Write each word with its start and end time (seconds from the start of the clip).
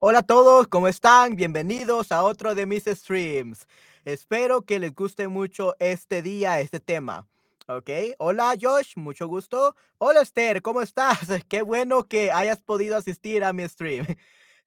Hola 0.00 0.20
a 0.20 0.22
todos, 0.22 0.68
¿cómo 0.68 0.88
están? 0.88 1.36
Bienvenidos 1.36 2.12
a 2.12 2.22
otro 2.22 2.54
de 2.54 2.66
mis 2.66 2.84
streams. 2.84 3.66
Espero 4.04 4.62
que 4.62 4.78
les 4.78 4.94
guste 4.94 5.28
mucho 5.28 5.74
este 5.80 6.22
día, 6.22 6.60
este 6.60 6.80
tema. 6.80 7.26
¿Ok? 7.68 7.90
Hola 8.18 8.54
Josh, 8.60 8.96
mucho 8.96 9.28
gusto. 9.28 9.74
Hola 9.98 10.22
Esther, 10.22 10.62
¿cómo 10.62 10.82
estás? 10.82 11.18
Qué 11.48 11.62
bueno 11.62 12.06
que 12.08 12.32
hayas 12.32 12.60
podido 12.62 12.96
asistir 12.96 13.44
a 13.44 13.52
mi 13.52 13.68
stream. 13.68 14.06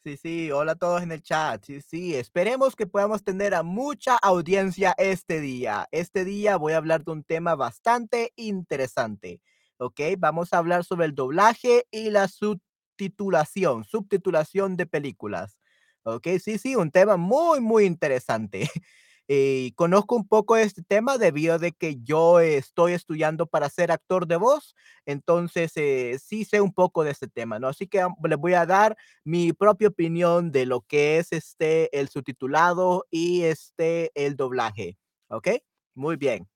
Sí, 0.03 0.17
sí, 0.17 0.51
hola 0.51 0.71
a 0.71 0.75
todos 0.75 1.03
en 1.03 1.11
el 1.11 1.21
chat. 1.21 1.63
Sí, 1.63 1.79
sí, 1.79 2.15
esperemos 2.15 2.75
que 2.75 2.87
podamos 2.87 3.23
tener 3.23 3.53
a 3.53 3.61
mucha 3.61 4.15
audiencia 4.17 4.95
este 4.97 5.39
día. 5.41 5.87
Este 5.91 6.25
día 6.25 6.57
voy 6.57 6.73
a 6.73 6.77
hablar 6.77 7.03
de 7.03 7.11
un 7.11 7.23
tema 7.23 7.53
bastante 7.55 8.33
interesante. 8.35 9.41
¿Ok? 9.77 9.99
Vamos 10.17 10.53
a 10.53 10.57
hablar 10.57 10.83
sobre 10.85 11.05
el 11.05 11.13
doblaje 11.13 11.85
y 11.91 12.09
la 12.09 12.27
subtitulación, 12.27 13.83
subtitulación 13.83 14.75
de 14.75 14.87
películas. 14.87 15.59
¿Ok? 16.03 16.27
Sí, 16.43 16.57
sí, 16.57 16.75
un 16.75 16.89
tema 16.89 17.15
muy, 17.17 17.59
muy 17.59 17.85
interesante. 17.85 18.61
Y 19.27 19.71
conozco 19.73 20.15
un 20.15 20.27
poco 20.27 20.57
este 20.57 20.83
tema 20.83 21.17
debido 21.17 21.57
de 21.57 21.71
que 21.71 21.97
yo 22.03 22.39
estoy 22.39 22.93
estudiando 22.93 23.47
para 23.47 23.69
ser 23.69 23.91
actor 23.91 24.27
de 24.27 24.35
voz, 24.35 24.75
entonces 25.05 25.71
eh, 25.75 26.19
sí 26.21 26.43
sé 26.43 26.59
un 26.59 26.73
poco 26.73 27.03
de 27.03 27.11
este 27.11 27.27
tema, 27.27 27.57
¿no? 27.59 27.69
Así 27.69 27.87
que 27.87 28.05
les 28.23 28.37
voy 28.37 28.53
a 28.55 28.65
dar 28.65 28.97
mi 29.23 29.53
propia 29.53 29.87
opinión 29.87 30.51
de 30.51 30.65
lo 30.65 30.81
que 30.81 31.17
es 31.17 31.31
este 31.31 31.97
el 31.97 32.09
subtitulado 32.09 33.05
y 33.09 33.43
este 33.43 34.11
el 34.15 34.35
doblaje, 34.35 34.97
¿ok? 35.29 35.49
Muy 35.95 36.17
bien. 36.17 36.47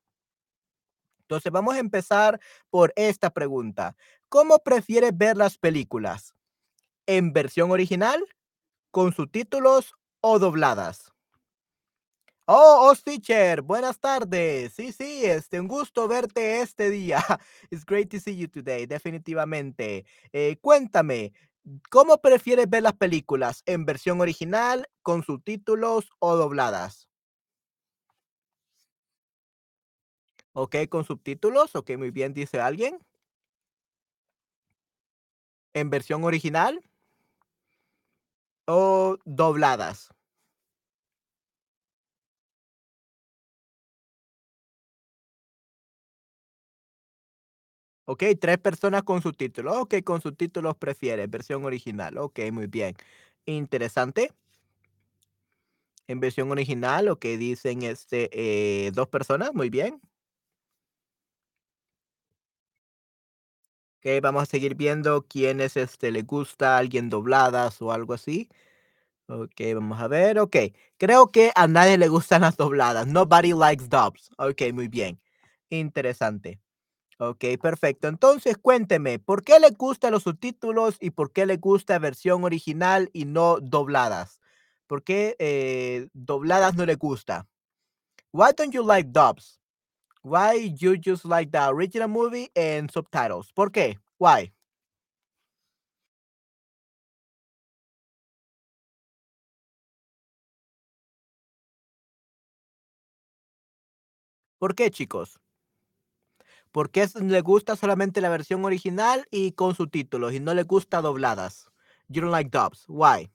Entonces 1.22 1.52
vamos 1.52 1.76
a 1.76 1.80
empezar 1.80 2.40
por 2.70 2.94
esta 2.96 3.32
pregunta. 3.32 3.96
¿Cómo 4.30 4.60
prefieres 4.60 5.18
ver 5.18 5.38
las 5.38 5.58
películas? 5.58 6.36
¿En 7.08 7.34
versión 7.34 7.72
original, 7.72 8.24
con 8.92 9.14
subtítulos 9.14 9.94
o 10.22 10.40
dobladas? 10.40 11.15
Oh, 12.48 12.92
oh, 12.92 12.96
teacher, 13.04 13.62
buenas 13.64 14.00
tardes. 14.00 14.74
Sí, 14.74 14.92
sí, 14.92 15.26
este, 15.26 15.60
un 15.60 15.68
gusto 15.68 16.08
verte 16.08 16.62
este 16.62 16.90
día. 16.92 17.18
It's 17.72 17.84
great 17.86 18.10
to 18.12 18.20
see 18.20 18.36
you 18.38 18.48
today, 18.48 18.86
definitivamente. 18.86 20.06
Eh, 20.32 20.58
cuéntame, 20.62 21.34
¿cómo 21.90 22.22
prefieres 22.22 22.70
ver 22.70 22.84
las 22.84 22.94
películas? 22.94 23.64
¿En 23.66 23.86
versión 23.86 24.22
original, 24.22 24.88
con 25.02 25.24
subtítulos 25.24 26.12
o 26.20 26.36
dobladas? 26.36 27.08
Ok, 30.54 30.76
con 30.90 31.06
subtítulos, 31.06 31.76
ok, 31.76 31.92
muy 31.98 32.12
bien, 32.12 32.34
dice 32.34 32.60
alguien. 32.60 32.98
¿En 35.74 35.90
versión 35.92 36.24
original 36.24 36.82
o 38.68 39.18
dobladas? 39.26 40.15
Ok, 48.08 48.24
tres 48.40 48.60
personas 48.60 49.02
con 49.04 49.22
subtítulos. 49.24 49.78
Ok, 49.78 49.96
con 50.04 50.22
subtítulos 50.22 50.76
prefieres, 50.78 51.28
versión 51.30 51.66
original. 51.66 52.18
Ok, 52.20 52.40
muy 52.52 52.68
bien. 52.68 52.96
Interesante. 53.46 54.32
En 56.08 56.20
versión 56.20 56.52
original, 56.52 57.18
que 57.20 57.38
dicen, 57.38 57.82
este, 57.84 58.30
eh, 58.88 58.92
2 58.94 59.08
personas, 59.08 59.54
muy 59.54 59.70
bien. 59.70 60.00
Okey, 64.04 64.20
vamos 64.20 64.44
a 64.44 64.46
seguir 64.46 64.76
viendo 64.76 65.26
quiénes, 65.28 65.76
este, 65.78 66.12
le 66.12 66.22
gusta, 66.22 66.78
alguien 66.78 67.10
dobladas 67.10 67.82
o 67.82 67.92
algo 67.92 68.14
así. 68.14 68.50
Okey, 69.28 69.74
vamos 69.76 70.00
a 70.02 70.08
ver, 70.10 70.40
okey. 70.40 70.74
Creo 70.98 71.32
que 71.32 71.52
a 71.56 71.68
nadie 71.68 71.98
le 71.98 72.10
gustan 72.10 72.42
las 72.44 72.58
dobladas. 72.58 73.08
Nobody 73.08 73.54
likes 73.54 73.88
dubs. 73.90 74.32
Okey, 74.40 74.74
muy 74.74 74.88
bien. 74.90 75.20
Interesante. 75.70 76.60
Okey, 77.20 77.58
perfecto. 77.58 78.10
Entonces, 78.10 78.58
cuénteme, 78.58 79.20
¿por 79.20 79.44
qué 79.44 79.60
le 79.60 79.70
gustan 79.72 80.12
los 80.12 80.24
subtítulos 80.24 80.98
y 81.00 81.12
por 81.12 81.32
qué 81.32 81.46
le 81.46 81.56
gusta 81.58 81.98
versión 81.98 82.44
original 82.44 83.10
y 83.14 83.24
no 83.26 83.60
dobladas? 83.62 84.42
¿Por 84.88 85.02
qué, 85.04 85.36
eh, 85.40 86.10
dobladas 86.14 86.76
no 86.76 86.86
le 86.86 86.96
gusta? 86.96 87.48
Why 88.34 88.52
don't 88.58 88.74
you 88.74 88.84
like 88.86 89.10
dubs? 89.12 89.60
Why 90.24 90.74
you 90.80 90.96
just 91.04 91.26
like 91.26 91.52
the 91.52 91.68
original 91.70 92.10
movie 92.10 92.52
and 92.56 92.92
subtitles? 92.92 93.52
¿Por 93.54 93.72
qué? 93.72 94.00
Why? 94.20 94.54
¿Por 104.62 104.76
qué, 104.76 104.90
chicos? 104.92 105.40
¿Por 106.76 106.92
qué 106.92 107.04
s 107.04 107.18
le 107.24 107.40
gusta 107.40 107.78
solamente 107.78 108.20
la 108.20 108.28
versión 108.28 108.66
original 108.66 109.26
y 109.32 109.54
con 109.54 109.76
subtítulos 109.76 110.34
y 110.34 110.42
no 110.42 110.54
le 110.54 110.64
gusta 110.64 111.00
dobladas? 111.02 111.70
You 112.10 112.20
don't 112.20 112.34
like 112.34 112.50
dubs. 112.50 112.84
Why? 112.90 113.32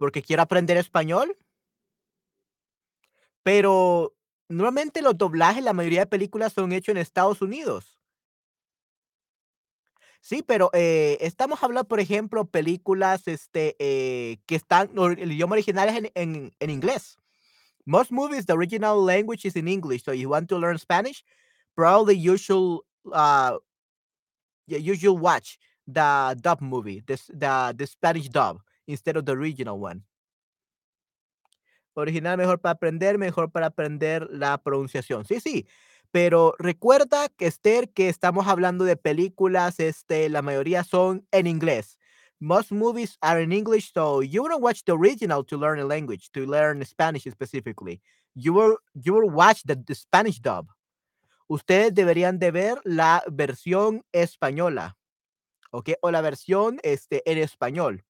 ¿Porque 0.00 0.22
quiere 0.22 0.42
aprender 0.42 0.76
español? 0.76 1.36
Pero 3.46 4.14
normalmente 4.48 5.02
los 5.02 5.18
doblajes, 5.18 5.64
la 5.64 5.72
mayoría 5.72 6.00
de 6.00 6.06
películas 6.06 6.52
son 6.52 6.72
hechos 6.72 6.92
en 6.92 6.98
Estados 6.98 7.42
Unidos. 7.42 7.98
Sí, 10.24 10.44
pero, 10.46 10.70
eh, 10.72 11.18
estamos 11.20 11.60
hablando, 11.64 11.88
por 11.88 11.98
ejemplo, 11.98 12.44
películas, 12.46 13.26
este, 13.26 13.74
eh, 13.80 14.38
que 14.46 14.54
están 14.54 14.90
el 15.18 15.32
idioma 15.32 15.54
original 15.54 15.88
es 15.88 15.96
en 15.96 16.10
en 16.14 16.52
en 16.60 16.70
inglés. 16.70 17.21
Most 17.86 18.12
movies, 18.12 18.46
the 18.46 18.54
original 18.54 19.02
language 19.02 19.44
is 19.44 19.56
in 19.56 19.66
English. 19.68 20.04
So 20.04 20.12
you 20.12 20.28
want 20.28 20.48
to 20.50 20.58
learn 20.58 20.78
Spanish, 20.78 21.24
probably 21.74 22.16
you 22.16 22.36
should 22.36 22.80
uh 23.12 23.58
you 24.66 24.94
should 24.94 25.18
watch 25.18 25.58
the 25.86 26.36
dub 26.40 26.60
movie, 26.60 27.02
this 27.06 27.26
the 27.26 27.74
the 27.76 27.86
Spanish 27.86 28.28
dub 28.28 28.60
instead 28.86 29.16
of 29.16 29.26
the 29.26 29.32
original 29.32 29.78
one. 29.78 30.02
Original 31.94 32.36
mejor 32.38 32.58
para 32.60 32.72
aprender, 32.72 33.18
mejor 33.18 33.50
para 33.50 33.66
aprender 33.66 34.26
la 34.30 34.56
pronunciación. 34.58 35.24
Sí, 35.24 35.40
sí. 35.40 35.66
Pero 36.10 36.54
recuerda 36.58 37.28
que 37.28 37.46
Esther, 37.46 37.90
que 37.90 38.08
estamos 38.08 38.46
hablando 38.46 38.84
de 38.84 38.96
películas, 38.96 39.80
este, 39.80 40.28
la 40.28 40.42
mayoría 40.42 40.84
son 40.84 41.26
en 41.32 41.46
inglés. 41.46 41.98
Most 42.42 42.72
movies 42.72 43.16
are 43.22 43.40
in 43.40 43.52
English, 43.52 43.92
so 43.94 44.20
you 44.20 44.42
wouldn't 44.42 44.62
watch 44.62 44.84
the 44.84 44.96
original 44.96 45.44
to 45.44 45.56
learn 45.56 45.78
a 45.78 45.84
language, 45.84 46.28
to 46.32 46.44
learn 46.44 46.84
Spanish 46.84 47.22
specifically. 47.22 48.00
You 48.34 48.52
will 48.52 48.78
you 48.94 49.14
will 49.14 49.30
watch 49.30 49.62
the, 49.62 49.76
the 49.76 49.94
Spanish 49.94 50.40
dub. 50.40 50.66
Ustedes 51.48 51.94
deberían 51.94 52.40
de 52.40 52.50
ver 52.50 52.80
la 52.84 53.22
versión 53.28 54.02
española, 54.12 54.96
¿ok? 55.70 55.90
O 56.00 56.10
la 56.10 56.20
versión 56.20 56.80
este, 56.82 57.22
en 57.30 57.38
español. 57.38 58.02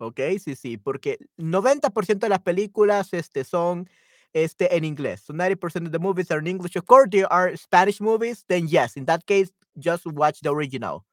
Okey, 0.00 0.40
sí, 0.40 0.56
sí, 0.56 0.78
porque 0.78 1.18
90% 1.38 2.18
de 2.18 2.28
las 2.28 2.40
películas, 2.40 3.12
este, 3.12 3.44
son, 3.44 3.88
este, 4.32 4.74
en 4.74 4.84
inglés. 4.84 5.20
So 5.20 5.32
90% 5.32 5.86
of 5.86 5.92
the 5.92 5.98
movies 6.00 6.32
are 6.32 6.40
in 6.40 6.48
English. 6.48 6.74
Of 6.74 6.86
course, 6.86 7.08
there 7.08 7.30
are 7.30 7.56
Spanish 7.56 8.00
movies, 8.00 8.44
then 8.48 8.66
yes, 8.66 8.96
in 8.96 9.04
that 9.04 9.24
case, 9.26 9.52
just 9.78 10.06
watch 10.06 10.40
the 10.40 10.50
original, 10.50 11.04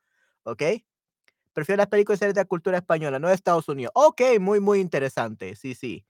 ¿okey? 0.47 0.85
Prefiero 1.53 1.77
las 1.77 1.87
películas 1.87 2.17
y 2.17 2.21
series 2.21 2.35
de 2.35 2.41
la 2.41 2.45
cultura 2.45 2.77
española, 2.77 3.19
no 3.19 3.29
de 3.29 3.35
Estados 3.35 3.67
Unidos. 3.69 3.91
Okey, 3.95 4.39
muy, 4.39 4.59
muy 4.59 4.79
interesante. 4.79 5.55
Sí, 5.55 5.75
sí. 5.75 6.05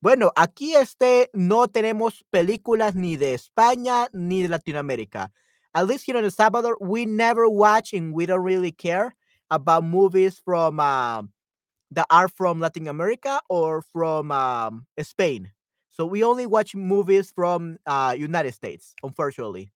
Bueno, 0.00 0.32
aquí, 0.36 0.74
este, 0.76 1.30
no 1.34 1.68
tenemos 1.68 2.24
películas 2.30 2.94
ni 2.94 3.16
de 3.16 3.34
España 3.34 4.08
ni 4.12 4.42
de 4.42 4.48
Latinoamérica. 4.48 5.32
At 5.74 5.86
least 5.88 6.06
here 6.06 6.18
in 6.18 6.24
El 6.24 6.32
Salvador, 6.32 6.76
we 6.80 7.06
never 7.06 7.46
watch 7.48 7.94
and 7.94 8.14
we 8.14 8.26
don't 8.26 8.44
really 8.44 8.72
care 8.72 9.16
about 9.50 9.84
movies 9.84 10.40
from, 10.44 10.80
um 10.80 11.32
that 11.92 12.06
are 12.10 12.28
from 12.28 12.60
Latin 12.60 12.88
America 12.88 13.40
or 13.48 13.82
from 13.82 14.30
um, 14.30 14.86
Spain. 15.02 15.50
So 15.90 16.06
we 16.06 16.22
only 16.24 16.46
watch 16.46 16.74
movies 16.74 17.32
from 17.34 17.78
uh, 17.86 18.14
United 18.16 18.54
States, 18.54 18.94
unfortunately. 19.02 19.72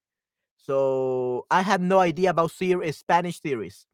So 0.57 1.47
I 1.51 1.63
have 1.63 1.81
no 1.81 1.99
idea 2.01 2.31
about 2.31 2.53
Spanish 2.53 3.41
series. 3.41 3.87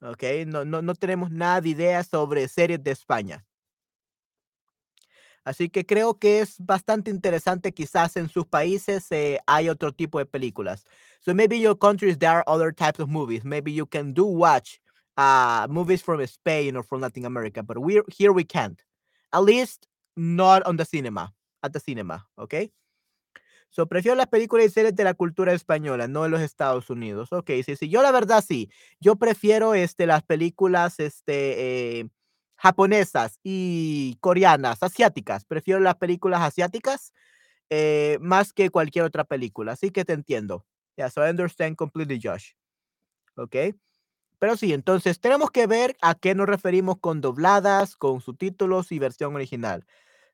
Okay, 0.00 0.44
no, 0.44 0.64
no, 0.64 0.80
no 0.80 0.94
tenemos 0.94 1.30
nada 1.30 1.60
de 1.60 1.70
idea 1.70 2.04
sobre 2.04 2.46
series 2.48 2.82
de 2.82 2.92
España. 2.92 3.44
Así 5.44 5.70
que 5.70 5.84
creo 5.84 6.18
que 6.18 6.40
es 6.40 6.56
bastante 6.58 7.10
interesante. 7.10 7.72
Quizás 7.72 8.16
en 8.16 8.28
sus 8.28 8.46
países 8.46 9.10
eh, 9.10 9.40
hay 9.46 9.68
otro 9.68 9.92
tipo 9.92 10.18
de 10.18 10.26
películas. 10.26 10.84
So 11.20 11.34
maybe 11.34 11.58
your 11.58 11.76
countries 11.76 12.18
there 12.18 12.30
are 12.30 12.44
other 12.46 12.72
types 12.72 13.00
of 13.00 13.08
movies. 13.08 13.44
Maybe 13.44 13.72
you 13.72 13.86
can 13.86 14.12
do 14.12 14.24
watch 14.24 14.80
uh, 15.16 15.66
movies 15.70 16.02
from 16.02 16.24
Spain 16.26 16.76
or 16.76 16.84
from 16.84 17.00
Latin 17.00 17.24
America, 17.24 17.62
but 17.62 17.78
we 17.78 18.02
here 18.08 18.32
we 18.32 18.44
can't. 18.44 18.80
At 19.32 19.42
least 19.42 19.86
not 20.16 20.62
on 20.64 20.76
the 20.76 20.84
cinema. 20.84 21.32
at 21.62 21.72
the 21.72 21.80
cinema, 21.80 22.24
okay? 22.38 22.70
So, 23.70 23.86
prefiero 23.86 24.16
las 24.16 24.28
películas 24.28 24.66
y 24.66 24.70
series 24.70 24.94
de 24.96 25.04
la 25.04 25.14
cultura 25.14 25.52
española, 25.52 26.08
no 26.08 26.22
de 26.24 26.30
los 26.30 26.40
Estados 26.40 26.90
Unidos. 26.90 27.32
Ok, 27.32 27.50
sí, 27.64 27.76
sí. 27.76 27.88
Yo 27.88 28.02
la 28.02 28.10
verdad 28.12 28.42
sí. 28.46 28.70
Yo 29.00 29.16
prefiero 29.16 29.74
este, 29.74 30.06
las 30.06 30.22
películas 30.22 30.98
este, 31.00 32.00
eh, 32.00 32.08
japonesas 32.56 33.38
y 33.42 34.16
coreanas, 34.20 34.82
asiáticas. 34.82 35.44
Prefiero 35.44 35.80
las 35.80 35.96
películas 35.96 36.40
asiáticas 36.42 37.12
eh, 37.70 38.18
más 38.20 38.52
que 38.52 38.70
cualquier 38.70 39.04
otra 39.04 39.24
película. 39.24 39.72
Así 39.72 39.90
que 39.90 40.04
te 40.04 40.14
entiendo. 40.14 40.64
Yeah, 40.96 41.10
so 41.10 41.24
I 41.26 41.30
understand 41.30 41.76
completely, 41.76 42.20
Josh. 42.22 42.52
Ok. 43.36 43.56
Pero 44.38 44.56
sí, 44.56 44.72
entonces 44.72 45.20
tenemos 45.20 45.50
que 45.50 45.66
ver 45.66 45.96
a 46.00 46.14
qué 46.14 46.34
nos 46.34 46.46
referimos 46.48 46.98
con 47.00 47.20
dobladas, 47.20 47.96
con 47.96 48.20
subtítulos 48.20 48.92
y 48.92 48.98
versión 48.98 49.34
original. 49.34 49.84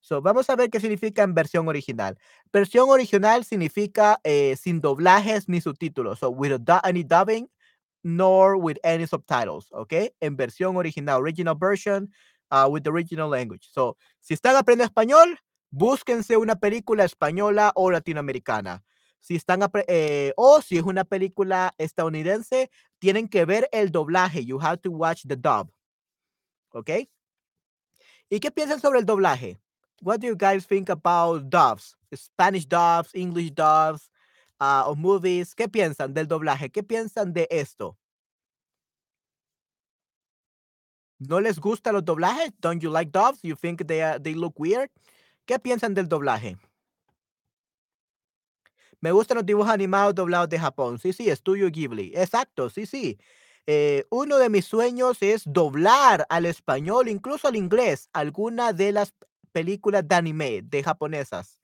So, 0.05 0.21
vamos 0.21 0.51
a 0.51 0.57
ver 0.57 0.69
qué 0.69 0.81
significa 0.81 1.23
en 1.23 1.33
versión 1.33 1.67
original. 1.67 2.19
Versión 2.53 2.91
original 2.91 3.43
significa 3.43 4.21
eh, 4.23 4.55
sin 4.55 4.83
doblajes 4.83 5.49
ni 5.49 5.63
subtítulos. 5.63 6.19
So, 6.19 6.29
without 6.29 6.85
any 6.85 7.03
dubbing, 7.03 7.49
nor 8.03 8.57
with 8.57 8.77
any 8.83 9.07
subtitles. 9.07 9.69
¿Ok? 9.73 9.95
En 10.21 10.37
versión 10.37 10.77
original, 10.77 11.23
original 11.23 11.57
version, 11.59 12.13
uh, 12.51 12.69
with 12.69 12.83
the 12.83 12.91
original 12.91 13.31
language. 13.31 13.67
So, 13.73 13.97
si 14.21 14.35
están 14.35 14.57
aprendiendo 14.57 14.85
español, 14.85 15.39
búsquense 15.71 16.37
una 16.37 16.57
película 16.57 17.05
española 17.05 17.73
o 17.75 17.91
latinoamericana. 17.91 18.85
Si 19.21 19.37
están, 19.37 19.61
eh, 19.89 20.35
o 20.37 20.61
si 20.61 20.77
es 20.77 20.83
una 20.83 21.05
película 21.05 21.75
estadounidense, 21.79 22.71
tienen 22.99 23.27
que 23.27 23.47
ver 23.47 23.71
el 23.73 23.91
doblaje. 23.91 24.45
You 24.45 24.61
have 24.61 24.83
to 24.83 24.91
watch 24.91 25.23
the 25.27 25.37
dub. 25.37 25.73
¿Ok? 26.73 26.91
¿Y 28.29 28.41
qué 28.41 28.51
piensan 28.51 28.81
sobre 28.81 28.99
el 28.99 29.07
doblaje? 29.07 29.64
What 30.05 30.21
do 30.21 30.27
you 30.27 30.37
guys 30.37 30.67
think 30.67 30.91
about 30.91 31.49
dubs? 31.49 31.97
Spanish 32.15 32.67
dubs, 32.67 33.09
English 33.15 33.53
uh, 33.59 34.85
o 34.87 34.95
movies. 34.95 35.55
¿Qué 35.55 35.67
piensan 35.67 36.13
del 36.13 36.27
doblaje? 36.27 36.71
¿Qué 36.71 36.83
piensan 36.83 37.33
de 37.33 37.49
esto? 37.51 37.97
¿No 41.19 41.41
les 41.41 41.59
gusta 41.59 41.91
los 41.91 42.05
doblajes? 42.05 42.53
Don't 42.61 42.83
you 42.83 42.91
like 42.91 43.11
dubs? 43.13 43.39
You 43.43 43.57
think 43.57 43.87
they, 43.87 44.03
are, 44.03 44.19
they 44.19 44.35
look 44.35 44.61
weird? 44.61 44.91
¿Qué 45.47 45.59
piensan 45.59 45.95
del 45.95 46.07
doblaje? 46.07 46.59
Me 49.01 49.11
gustan 49.11 49.39
los 49.39 49.47
dibujos 49.47 49.71
animados 49.71 50.15
doblados 50.15 50.51
de 50.51 50.59
Japón. 50.59 50.99
Sí, 50.99 51.15
sí, 51.15 51.31
Estudio 51.31 51.71
Ghibli. 51.71 52.13
Exacto, 52.15 52.69
sí, 52.69 52.85
sí. 52.85 53.19
Eh, 53.67 54.05
uno 54.11 54.37
de 54.37 54.51
mis 54.51 54.67
sueños 54.67 55.23
es 55.23 55.45
doblar 55.47 56.27
al 56.29 56.45
español, 56.45 57.09
incluso 57.09 57.49
al 57.49 57.57
inglés, 57.57 58.11
alguna 58.13 58.75
de 58.75 58.93
las 58.93 59.15
películas 59.55 60.07
de 60.07 60.15
anime, 60.17 60.63
de 60.63 60.83
japonesas. 60.83 61.61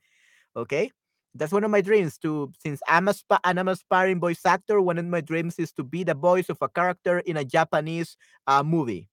Okay? 0.54 0.90
That's 1.34 1.52
one 1.52 1.64
of 1.64 1.70
my 1.70 1.80
dreams 1.80 2.18
to, 2.18 2.52
since 2.58 2.80
I'm, 2.88 3.08
a 3.08 3.14
I'm 3.44 3.68
aspiring 3.68 4.20
voice 4.20 4.44
actor, 4.46 4.80
one 4.80 4.98
of 4.98 5.04
my 5.04 5.20
dreams 5.20 5.58
is 5.58 5.72
to 5.74 5.84
be 5.84 6.04
the 6.04 6.14
voice 6.14 6.48
of 6.48 6.58
a 6.60 6.68
character 6.68 7.20
in 7.20 7.36
a 7.36 7.44
Japanese 7.44 8.16
uh, 8.46 8.62
movie. 8.62 9.08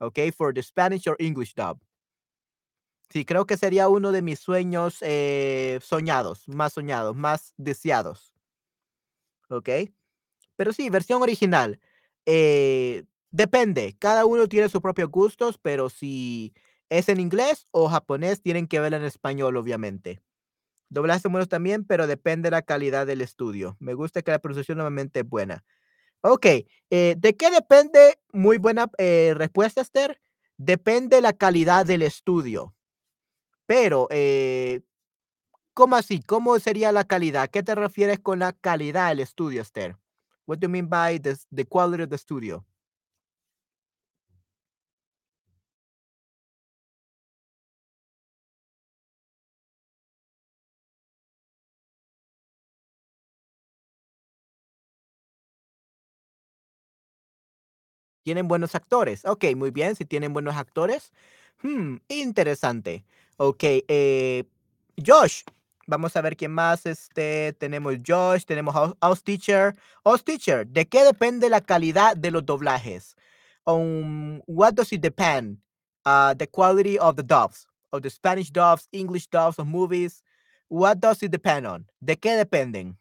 Okay? 0.00 0.30
For 0.30 0.52
the 0.52 0.62
Spanish 0.62 1.06
or 1.06 1.16
English 1.18 1.54
dub. 1.54 1.78
Sí, 3.10 3.24
creo 3.24 3.46
que 3.46 3.56
sería 3.56 3.88
uno 3.88 4.12
de 4.12 4.20
mis 4.20 4.38
sueños 4.38 4.98
eh, 5.00 5.78
soñados, 5.82 6.46
más 6.46 6.74
soñados, 6.74 7.16
más 7.16 7.54
deseados. 7.56 8.34
¿Ok? 9.48 9.70
Pero 10.56 10.72
sí, 10.72 10.90
versión 10.90 11.22
original. 11.22 11.80
Eh, 12.26 13.04
depende, 13.30 13.96
cada 13.98 14.26
uno 14.26 14.46
tiene 14.46 14.68
sus 14.68 14.82
propios 14.82 15.08
gustos, 15.08 15.56
pero 15.56 15.88
si 15.88 16.52
es 16.90 17.08
en 17.08 17.20
inglés 17.20 17.66
o 17.70 17.88
japonés, 17.88 18.40
tienen 18.42 18.66
que 18.66 18.80
verla 18.80 18.96
en 18.98 19.04
español, 19.04 19.56
obviamente. 19.56 20.20
Doblaje 20.90 21.28
buenos 21.28 21.48
también, 21.48 21.84
pero 21.84 22.06
depende 22.06 22.46
de 22.46 22.52
la 22.52 22.62
calidad 22.62 23.06
del 23.06 23.20
estudio. 23.20 23.76
Me 23.78 23.94
gusta 23.94 24.22
que 24.22 24.30
la 24.30 24.38
pronunciación 24.38 24.78
nuevamente 24.78 25.20
es 25.20 25.28
buena. 25.28 25.64
Ok, 26.22 26.46
eh, 26.90 27.14
¿de 27.16 27.36
qué 27.36 27.50
depende? 27.50 28.18
Muy 28.32 28.58
buena 28.58 28.90
respuesta, 28.96 29.82
Esther. 29.82 30.20
Depende 30.56 31.20
la 31.20 31.32
calidad 31.32 31.86
del 31.86 32.02
estudio. 32.02 32.74
Pero, 33.66 34.08
eh, 34.10 34.80
¿cómo 35.74 35.94
así? 35.96 36.20
¿Cómo 36.22 36.58
sería 36.58 36.90
la 36.90 37.04
calidad? 37.04 37.50
¿Qué 37.50 37.62
te 37.62 37.74
refieres 37.74 38.18
con 38.18 38.38
la 38.38 38.52
calidad 38.54 39.10
del 39.10 39.20
estudio, 39.20 39.60
Esther? 39.62 39.96
What 40.46 40.58
do 40.58 40.66
you 40.66 40.70
mean 40.70 40.88
by 40.88 41.20
the 41.20 41.64
quality 41.66 42.02
of 42.04 42.08
the 42.08 42.16
studio? 42.16 42.64
¿Tienen 58.28 58.46
buenos 58.46 58.74
actores? 58.74 59.24
Ok, 59.24 59.56
muy 59.56 59.70
bien. 59.70 59.96
Si 59.96 60.04
tienen 60.04 60.34
buenos 60.34 60.54
actores. 60.54 61.12
Hmm, 61.62 61.96
interesante. 62.08 63.06
Ok, 63.38 63.64
eh, 63.64 64.44
Josh. 65.02 65.44
Vamos 65.86 66.14
a 66.14 66.20
ver 66.20 66.36
quién 66.36 66.52
más. 66.52 66.84
Este, 66.84 67.54
tenemos 67.54 67.94
Josh, 68.06 68.44
tenemos 68.44 68.74
House 69.00 69.24
Teacher. 69.24 69.74
House 70.04 70.22
Teacher, 70.22 70.66
¿de 70.66 70.86
qué 70.86 71.04
depende 71.04 71.48
la 71.48 71.62
calidad 71.62 72.18
de 72.18 72.30
los 72.30 72.44
doblajes? 72.44 73.16
Um, 73.64 74.42
what 74.46 74.74
does 74.74 74.92
it 74.92 75.00
depend? 75.00 75.56
Uh, 76.04 76.34
the 76.34 76.46
quality 76.46 76.98
of 76.98 77.16
the 77.16 77.22
dubs, 77.22 77.66
of 77.94 78.02
the 78.02 78.10
Spanish 78.10 78.50
dubs, 78.50 78.88
English 78.92 79.26
dubs 79.28 79.58
of 79.58 79.66
movies. 79.66 80.22
What 80.68 80.96
does 81.00 81.22
it 81.22 81.30
depend 81.30 81.66
on? 81.66 81.86
¿De 81.98 82.16
qué 82.16 82.36
dependen? 82.36 82.98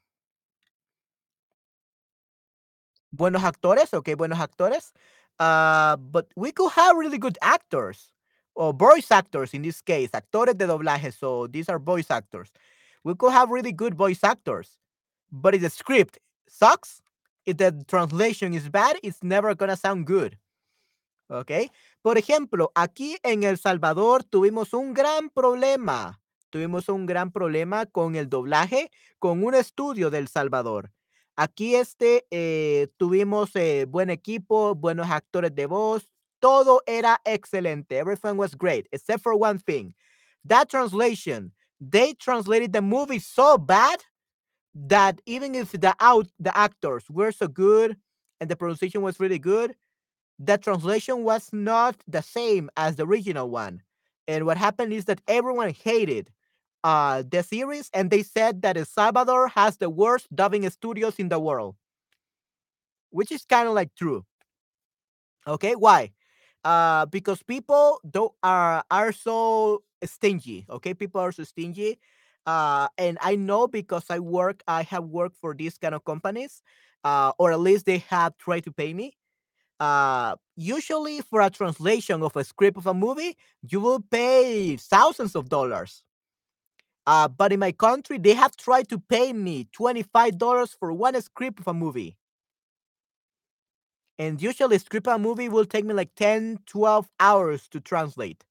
Buenos 3.12 3.44
actores, 3.44 3.94
okay, 3.94 4.14
buenos 4.14 4.40
actores. 4.40 4.94
Uh, 5.40 5.98
but 5.98 6.28
we 6.36 6.52
could 6.52 6.72
have 6.72 6.98
really 6.98 7.18
good 7.18 7.38
actors 7.42 8.12
or 8.56 8.74
voice 8.74 9.12
actors 9.12 9.54
in 9.54 9.62
this 9.62 9.82
case, 9.82 10.10
actores 10.12 10.58
de 10.58 10.66
doblaje. 10.66 11.14
So 11.14 11.48
these 11.48 11.70
are 11.70 11.80
voice 11.80 12.10
actors. 12.10 12.52
We 13.04 13.16
could 13.16 13.32
have 13.32 13.52
really 13.52 13.72
good 13.72 13.94
voice 13.96 14.24
actors, 14.24 14.80
but 15.32 15.54
if 15.56 15.62
the 15.62 15.70
script 15.70 16.20
sucks, 16.48 17.02
if 17.46 17.58
the 17.58 17.72
translation 17.88 18.54
is 18.54 18.68
bad, 18.68 18.98
it's 19.04 19.24
never 19.24 19.56
gonna 19.56 19.78
sound 19.78 20.06
good. 20.06 20.38
¿Ok? 21.30 21.52
Por 22.02 22.18
ejemplo, 22.18 22.72
aquí 22.74 23.18
en 23.24 23.44
El 23.44 23.58
Salvador 23.58 24.24
tuvimos 24.24 24.74
un 24.74 24.94
gran 24.94 25.30
problema. 25.30 26.20
Tuvimos 26.50 26.88
un 26.90 27.06
gran 27.06 27.32
problema 27.32 27.86
con 27.86 28.16
el 28.16 28.30
doblaje 28.30 28.90
con 29.20 29.44
un 29.44 29.54
estudio 29.54 30.10
del 30.10 30.28
Salvador. 30.30 30.92
Aquí 31.40 31.76
este 31.76 32.26
eh, 32.32 32.88
tuvimos 32.98 33.56
eh, 33.56 33.86
buen 33.88 34.10
equipo, 34.10 34.74
buenos 34.74 35.08
actores 35.08 35.54
de 35.54 35.68
voz, 35.68 36.10
todo 36.40 36.82
era 36.88 37.22
excelente. 37.26 37.96
Everything 37.96 38.38
was 38.38 38.56
great, 38.56 38.88
except 38.92 39.22
for 39.22 39.36
one 39.36 39.60
thing. 39.60 39.94
That 40.44 40.68
translation, 40.68 41.52
they 41.80 42.14
translated 42.16 42.74
the 42.74 42.82
movie 42.82 43.20
so 43.20 43.60
bad 43.60 44.00
that 44.74 45.22
even 45.28 45.54
if 45.54 45.72
the 45.72 45.94
out 46.00 46.28
the 46.40 46.56
actors 46.58 47.04
were 47.08 47.32
so 47.32 47.48
good 47.48 47.98
and 48.42 48.50
the 48.50 48.56
pronunciation 48.56 49.04
was 49.04 49.20
really 49.20 49.40
good, 49.40 49.76
the 50.40 50.58
translation 50.58 51.24
was 51.24 51.50
not 51.54 51.96
the 52.08 52.22
same 52.22 52.70
as 52.78 52.96
the 52.96 53.06
original 53.06 53.50
one. 53.50 53.84
And 54.28 54.46
what 54.48 54.58
happened 54.58 54.92
is 54.92 55.06
that 55.06 55.22
everyone 55.28 55.70
hated 55.72 56.32
uh, 56.84 57.24
the 57.30 57.44
series 57.44 57.90
and 57.94 58.10
they 58.12 58.24
said 58.24 58.62
that 58.64 58.78
El 58.78 58.86
Salvador 58.86 59.48
has 59.50 59.78
the 59.78 59.90
worst 59.90 60.28
dubbing 60.36 60.70
studios 60.70 61.16
in 61.20 61.30
the 61.30 61.40
world, 61.40 61.76
which 63.10 63.32
is 63.32 63.46
kind 63.46 63.68
of 63.68 63.74
like 63.74 63.94
true. 63.96 64.26
Okay, 65.48 65.76
why? 65.76 66.12
uh 66.66 67.08
because 67.08 67.42
people 67.46 68.02
don't 68.12 68.34
are 68.44 68.84
are 68.92 69.14
so 69.14 69.82
stingy 70.04 70.68
okay 70.70 70.94
people 70.94 71.22
are 71.22 71.32
so 71.32 71.46
stingy 71.46 71.98
uh 72.48 72.90
and 72.98 73.18
i 73.22 73.38
know 73.38 73.66
because 73.66 74.04
i 74.12 74.20
work 74.20 74.62
i 74.68 74.84
have 74.84 75.06
worked 75.06 75.38
for 75.38 75.56
these 75.56 75.80
kind 75.80 75.96
of 75.96 76.04
companies 76.04 76.62
uh 77.06 77.32
or 77.40 77.54
at 77.54 77.62
least 77.62 77.88
they 77.88 78.00
have 78.00 78.38
tried 78.40 78.66
to 78.66 78.74
pay 78.74 78.94
me 78.94 79.16
uh 79.80 80.36
usually 80.56 81.22
for 81.22 81.42
a 81.42 81.50
translation 81.50 82.24
of 82.24 82.36
a 82.36 82.44
script 82.44 82.78
of 82.78 82.88
a 82.88 82.94
movie 82.94 83.38
you 83.70 83.80
will 83.80 84.02
pay 84.02 84.78
thousands 84.78 85.36
of 85.36 85.50
dollars 85.50 86.04
uh 87.08 87.28
but 87.28 87.52
in 87.54 87.60
my 87.60 87.72
country 87.74 88.20
they 88.20 88.36
have 88.36 88.56
tried 88.58 88.88
to 88.90 89.00
pay 89.00 89.34
me 89.34 89.68
$25 89.74 90.76
for 90.80 90.94
one 90.94 91.20
script 91.22 91.60
of 91.62 91.68
a 91.68 91.74
movie. 91.74 92.18
And 94.20 94.42
usually 94.42 94.78
script 94.80 95.08
of 95.08 95.16
a 95.16 95.20
movie 95.20 95.50
will 95.50 95.66
take 95.66 95.86
me 95.86 95.94
like 95.94 96.14
10 96.16 96.60
12 96.66 97.10
hours 97.20 97.68
to 97.70 97.80
translate. 97.80 98.44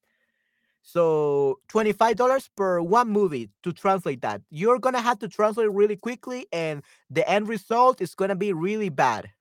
So 0.83 1.59
$25 1.69 2.49
per 2.55 2.81
one 2.81 3.09
movie 3.09 3.49
to 3.63 3.73
translate 3.73 4.21
that. 4.21 4.41
You're 4.49 4.79
gonna 4.79 5.01
have 5.01 5.19
to 5.19 5.27
translate 5.29 5.71
really 5.71 5.97
quickly 5.97 6.47
and 6.53 6.83
the 7.09 7.29
end 7.29 7.49
result 7.49 8.01
is 8.01 8.15
gonna 8.15 8.35
be 8.35 8.53
really 8.53 8.89
bad. 8.89 9.31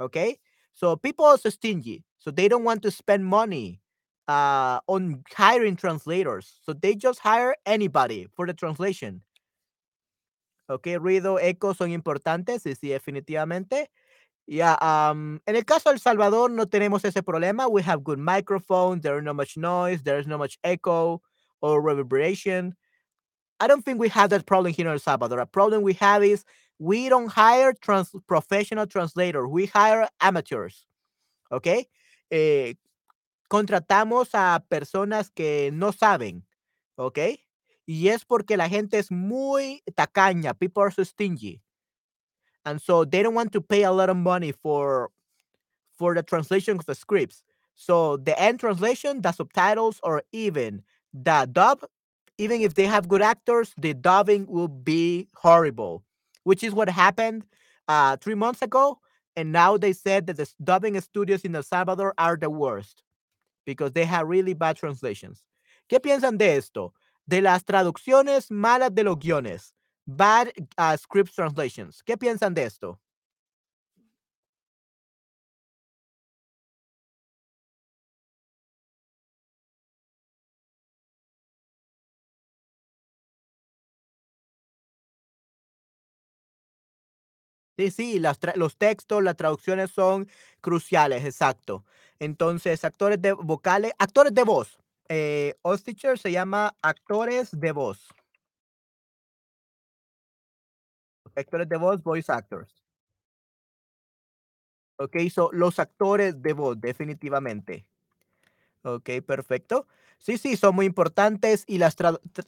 Okay? 0.00 0.38
So 0.74 0.96
people 0.96 1.24
are 1.24 1.38
so 1.38 1.50
stingy. 1.50 2.04
So 2.18 2.30
they 2.30 2.48
don't 2.48 2.64
want 2.64 2.82
to 2.82 2.90
spend 2.90 3.24
money 3.26 3.80
uh, 4.28 4.80
on 4.86 5.22
hiring 5.34 5.76
translators. 5.76 6.60
So 6.64 6.72
they 6.72 6.94
just 6.94 7.20
hire 7.20 7.54
anybody 7.64 8.28
for 8.34 8.46
the 8.46 8.54
translation. 8.54 9.22
Ok, 10.68 10.86
ruido, 10.98 11.38
eco 11.40 11.74
son 11.74 11.92
importantes, 11.92 12.64
sí, 12.64 12.74
sí, 12.74 12.88
definitivamente. 12.88 13.86
Yeah, 14.48 14.76
um, 14.80 15.40
en 15.46 15.56
el 15.56 15.64
caso 15.64 15.90
de 15.90 15.94
El 15.94 16.00
Salvador 16.00 16.50
no 16.50 16.66
tenemos 16.66 17.04
ese 17.04 17.22
problema. 17.22 17.68
We 17.70 17.82
have 17.82 18.02
good 18.02 18.18
microphones, 18.18 19.02
there 19.02 19.18
is 19.18 19.24
no 19.24 19.34
much 19.34 19.56
noise, 19.56 20.02
there 20.02 20.18
is 20.18 20.26
no 20.26 20.38
much 20.38 20.58
echo 20.64 21.22
or 21.60 21.80
reverberation. 21.80 22.74
I 23.60 23.66
don't 23.66 23.84
think 23.84 23.98
we 23.98 24.08
have 24.08 24.30
that 24.30 24.44
problem 24.46 24.72
here 24.72 24.86
in 24.86 24.92
El 24.92 24.98
Salvador. 24.98 25.38
A 25.40 25.46
problem 25.46 25.82
we 25.82 25.94
have 25.94 26.22
is 26.24 26.44
we 26.78 27.08
don't 27.08 27.28
hire 27.28 27.72
trans 27.72 28.10
professional 28.26 28.86
translators, 28.86 29.48
we 29.48 29.66
hire 29.66 30.08
amateurs. 30.20 30.84
Okay? 31.50 31.86
Eh, 32.30 32.74
contratamos 33.48 34.30
a 34.34 34.64
personas 34.68 35.30
que 35.30 35.70
no 35.72 35.92
saben. 35.92 36.44
¿Ok? 36.96 37.18
Y 37.86 38.08
es 38.08 38.24
porque 38.24 38.56
la 38.56 38.68
gente 38.68 38.98
es 38.98 39.10
muy 39.10 39.82
tacaña. 39.94 40.54
People 40.54 40.82
are 40.82 40.90
so 40.90 41.04
stingy. 41.04 41.62
And 42.64 42.80
so 42.80 43.04
they 43.04 43.22
don't 43.22 43.34
want 43.34 43.52
to 43.52 43.60
pay 43.60 43.84
a 43.84 43.92
lot 43.92 44.10
of 44.10 44.16
money 44.16 44.52
for 44.52 45.10
for 45.96 46.14
the 46.14 46.22
translation 46.22 46.78
of 46.78 46.86
the 46.86 46.94
scripts. 46.94 47.44
So 47.76 48.16
the 48.16 48.38
end 48.40 48.58
translation, 48.60 49.22
the 49.22 49.32
subtitles, 49.32 50.00
or 50.02 50.22
even 50.32 50.82
the 51.12 51.48
dub, 51.50 51.84
even 52.38 52.60
if 52.60 52.74
they 52.74 52.86
have 52.86 53.08
good 53.08 53.22
actors, 53.22 53.72
the 53.78 53.94
dubbing 53.94 54.46
will 54.46 54.68
be 54.68 55.28
horrible, 55.36 56.02
which 56.42 56.64
is 56.64 56.72
what 56.72 56.88
happened 56.88 57.44
uh, 57.86 58.16
three 58.16 58.34
months 58.34 58.62
ago. 58.62 58.98
And 59.36 59.52
now 59.52 59.76
they 59.76 59.92
said 59.92 60.26
that 60.26 60.38
the 60.38 60.50
dubbing 60.62 61.00
studios 61.00 61.42
in 61.42 61.54
El 61.54 61.62
Salvador 61.62 62.14
are 62.18 62.36
the 62.36 62.50
worst 62.50 63.02
because 63.66 63.92
they 63.92 64.06
have 64.06 64.28
really 64.28 64.54
bad 64.54 64.76
translations. 64.78 65.44
¿Qué 65.88 66.00
piensan 66.00 66.38
de 66.38 66.56
esto? 66.56 66.94
De 67.26 67.42
las 67.42 67.64
traducciones 67.64 68.50
malas 68.50 68.94
de 68.94 69.04
los 69.04 69.18
guiones. 69.18 69.74
Bad 70.06 70.52
uh, 70.78 70.96
script 70.96 71.34
translations. 71.34 72.02
¿Qué 72.04 72.16
piensan 72.16 72.54
de 72.54 72.64
esto? 72.64 73.00
Sí, 87.78 87.90
sí, 87.90 88.18
las 88.20 88.38
los 88.54 88.76
textos, 88.78 89.22
las 89.22 89.36
traducciones 89.36 89.90
son 89.90 90.28
cruciales, 90.62 91.24
exacto. 91.26 91.84
Entonces, 92.18 92.84
actores 92.84 93.20
de 93.20 93.32
vocales, 93.32 93.92
actores 93.98 94.34
de 94.34 94.42
voz. 94.44 94.78
Eh, 95.08 95.54
Teacher 95.84 96.18
se 96.18 96.32
llama 96.32 96.76
actores 96.82 97.50
de 97.52 97.72
voz. 97.72 98.08
Actores 101.34 101.68
de 101.68 101.76
voz, 101.76 102.02
voice 102.02 102.32
actors. 102.32 102.82
Ok, 104.98 105.16
so 105.30 105.50
los 105.52 105.78
actores 105.78 106.40
de 106.40 106.54
voz, 106.54 106.80
definitivamente. 106.80 107.86
Ok, 108.82 109.10
perfecto. 109.26 109.86
Sí, 110.18 110.38
sí, 110.38 110.56
son 110.56 110.74
muy 110.74 110.86
importantes. 110.86 111.64
Y 111.66 111.78
las 111.78 111.96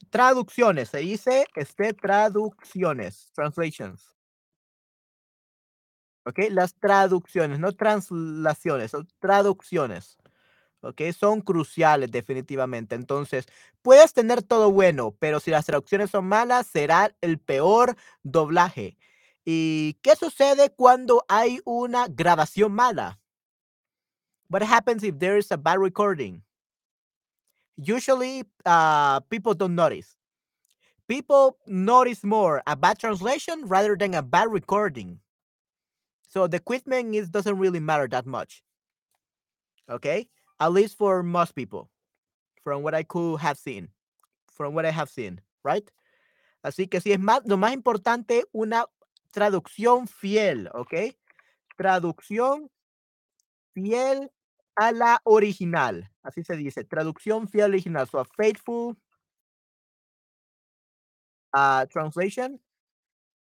traducciones, 0.09 0.89
se 0.89 0.99
dice, 0.99 1.45
este, 1.55 1.93
traducciones, 1.93 3.31
translations. 3.33 4.18
Ok, 6.29 6.41
las 6.51 6.75
traducciones, 6.75 7.57
no 7.57 7.71
translaciones, 7.71 8.91
son 8.91 9.07
traducciones. 9.17 10.19
Ok, 10.81 11.01
son 11.17 11.41
cruciales 11.41 12.11
definitivamente. 12.11 12.93
Entonces, 12.93 13.47
puedes 13.81 14.13
tener 14.13 14.43
todo 14.43 14.71
bueno, 14.71 15.15
pero 15.17 15.39
si 15.39 15.49
las 15.49 15.65
traducciones 15.65 16.11
son 16.11 16.27
malas, 16.27 16.67
será 16.67 17.15
el 17.21 17.39
peor 17.39 17.97
doblaje. 18.21 18.95
¿Y 19.43 19.97
qué 20.03 20.15
sucede 20.15 20.69
cuando 20.69 21.25
hay 21.27 21.61
una 21.65 22.05
grabación 22.07 22.73
mala? 22.73 23.19
What 24.49 24.61
happens 24.61 25.03
if 25.03 25.17
there 25.17 25.39
is 25.39 25.51
a 25.51 25.57
bad 25.57 25.79
recording? 25.79 26.43
Usually, 27.75 28.43
uh, 28.67 29.21
people 29.29 29.55
don't 29.55 29.73
notice. 29.73 30.15
People 31.07 31.57
notice 31.65 32.23
more 32.23 32.61
a 32.67 32.75
bad 32.75 32.99
translation 32.99 33.65
rather 33.65 33.97
than 33.97 34.13
a 34.13 34.21
bad 34.21 34.51
recording. 34.51 35.19
So 36.29 36.47
the 36.47 36.57
equipment 36.57 37.13
is 37.15 37.29
doesn't 37.29 37.57
really 37.57 37.79
matter 37.79 38.07
that 38.07 38.25
much. 38.25 38.63
Okay, 39.89 40.29
at 40.59 40.71
least 40.71 40.97
for 40.97 41.23
most 41.23 41.55
people, 41.55 41.89
from 42.63 42.83
what 42.83 42.93
I 42.93 43.03
could 43.03 43.39
have 43.41 43.57
seen, 43.57 43.89
from 44.53 44.75
what 44.75 44.85
I 44.85 44.91
have 44.91 45.09
seen, 45.09 45.41
right? 45.63 45.89
Así 46.63 46.87
que 46.89 47.01
sí 47.01 47.11
es 47.11 47.19
más, 47.19 47.41
lo 47.45 47.57
más 47.57 47.73
importante, 47.73 48.43
una 48.53 48.85
traducción 49.31 50.07
fiel, 50.07 50.69
¿ok? 50.73 51.15
Traducción 51.75 52.69
fiel 53.73 54.29
a 54.75 54.91
la 54.91 55.21
original. 55.23 56.09
Así 56.23 56.43
se 56.43 56.55
dice, 56.55 56.83
traducción 56.83 57.47
fiel 57.47 57.71
original. 57.71 58.07
So 58.07 58.19
a 58.19 58.25
faithful 58.25 58.95
uh, 61.53 61.85
translation, 61.87 62.59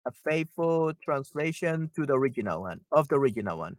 a 0.06 0.10
faithful 0.10 0.92
translation 1.02 1.90
to 1.94 2.06
the 2.06 2.14
original 2.14 2.62
one, 2.62 2.80
of 2.92 3.08
the 3.08 3.16
original 3.16 3.58
one. 3.58 3.76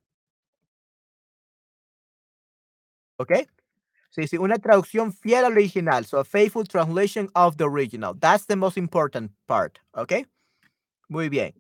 ¿Ok? 3.18 3.32
Sí, 4.10 4.28
sí, 4.28 4.38
una 4.38 4.58
traducción 4.58 5.14
fiel 5.14 5.46
al 5.46 5.54
original. 5.54 6.06
So 6.06 6.20
a 6.20 6.24
faithful 6.24 6.66
translation 6.66 7.30
of 7.34 7.58
the 7.58 7.66
original. 7.66 8.14
That's 8.14 8.46
the 8.46 8.56
most 8.56 8.78
important 8.78 9.32
part. 9.48 9.80
¿Ok? 9.94 10.28
Muy 11.08 11.30
bien. 11.30 11.54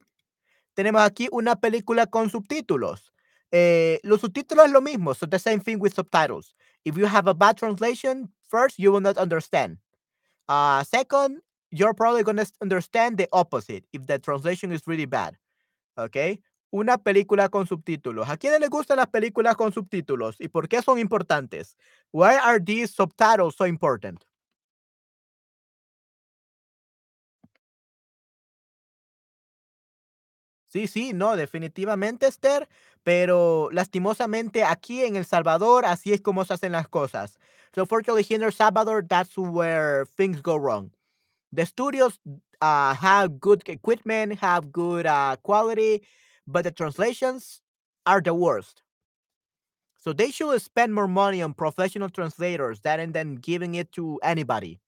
Tenemos 0.75 1.01
aquí 1.01 1.29
una 1.31 1.55
película 1.55 2.07
con 2.07 2.29
subtítulos. 2.29 3.13
Eh, 3.51 3.99
los 4.03 4.21
subtítulos 4.21 4.65
es 4.65 4.71
lo 4.71 4.81
mismo. 4.81 5.13
So 5.13 5.27
the 5.27 5.39
same 5.39 5.59
thing 5.59 5.77
with 5.79 5.93
subtitles. 5.93 6.53
If 6.83 6.97
you 6.97 7.05
have 7.05 7.27
a 7.27 7.33
bad 7.33 7.57
translation, 7.57 8.33
first, 8.49 8.77
you 8.77 8.91
will 8.91 9.01
not 9.01 9.17
understand. 9.17 9.77
Uh, 10.49 10.83
second, 10.83 11.41
you're 11.71 11.93
probably 11.93 12.23
going 12.23 12.37
to 12.37 12.45
understand 12.61 13.17
the 13.17 13.27
opposite 13.31 13.85
if 13.93 14.05
the 14.05 14.19
translation 14.19 14.71
is 14.71 14.81
really 14.85 15.05
bad. 15.05 15.37
¿Ok? 15.97 16.39
Una 16.71 16.97
película 16.97 17.49
con 17.49 17.67
subtítulos. 17.67 18.29
¿A 18.29 18.37
quiénes 18.37 18.59
les 18.61 18.69
gustan 18.69 18.97
las 18.97 19.07
películas 19.07 19.55
con 19.55 19.73
subtítulos 19.73 20.37
y 20.39 20.47
por 20.47 20.67
qué 20.67 20.81
son 20.81 20.99
importantes? 20.99 21.75
Why 22.11 22.37
are 22.37 22.59
these 22.59 22.93
subtitles 22.93 23.55
so 23.55 23.65
important? 23.65 24.23
Sí, 30.71 30.87
sí, 30.87 31.11
no, 31.13 31.35
definitivamente, 31.35 32.27
Esther, 32.27 32.69
pero 33.03 33.69
lastimosamente 33.73 34.63
aquí 34.63 35.03
en 35.03 35.17
El 35.17 35.25
Salvador 35.25 35.83
así 35.85 36.13
es 36.13 36.21
como 36.21 36.45
se 36.45 36.53
hacen 36.53 36.71
las 36.71 36.87
cosas. 36.87 37.37
So 37.75 37.85
fortunately 37.85 38.23
here 38.23 38.37
in 38.37 38.43
El 38.43 38.53
Salvador, 38.53 39.05
that's 39.05 39.37
where 39.37 40.05
things 40.15 40.41
go 40.41 40.57
wrong. 40.57 40.91
The 41.51 41.65
studios 41.65 42.17
uh, 42.61 42.93
have 42.93 43.39
good 43.39 43.67
equipment, 43.67 44.39
have 44.39 44.71
good 44.71 45.05
uh, 45.05 45.35
quality, 45.43 46.03
but 46.47 46.63
the 46.63 46.71
translations 46.71 47.61
are 48.05 48.21
the 48.21 48.33
worst. 48.33 48.83
So 49.97 50.13
they 50.13 50.31
should 50.31 50.59
spend 50.61 50.93
more 50.93 51.07
money 51.07 51.41
on 51.43 51.53
professional 51.53 52.09
translators 52.09 52.79
than 52.81 53.11
than 53.11 53.35
giving 53.35 53.75
it 53.75 53.91
to 53.93 54.19
anybody. 54.23 54.79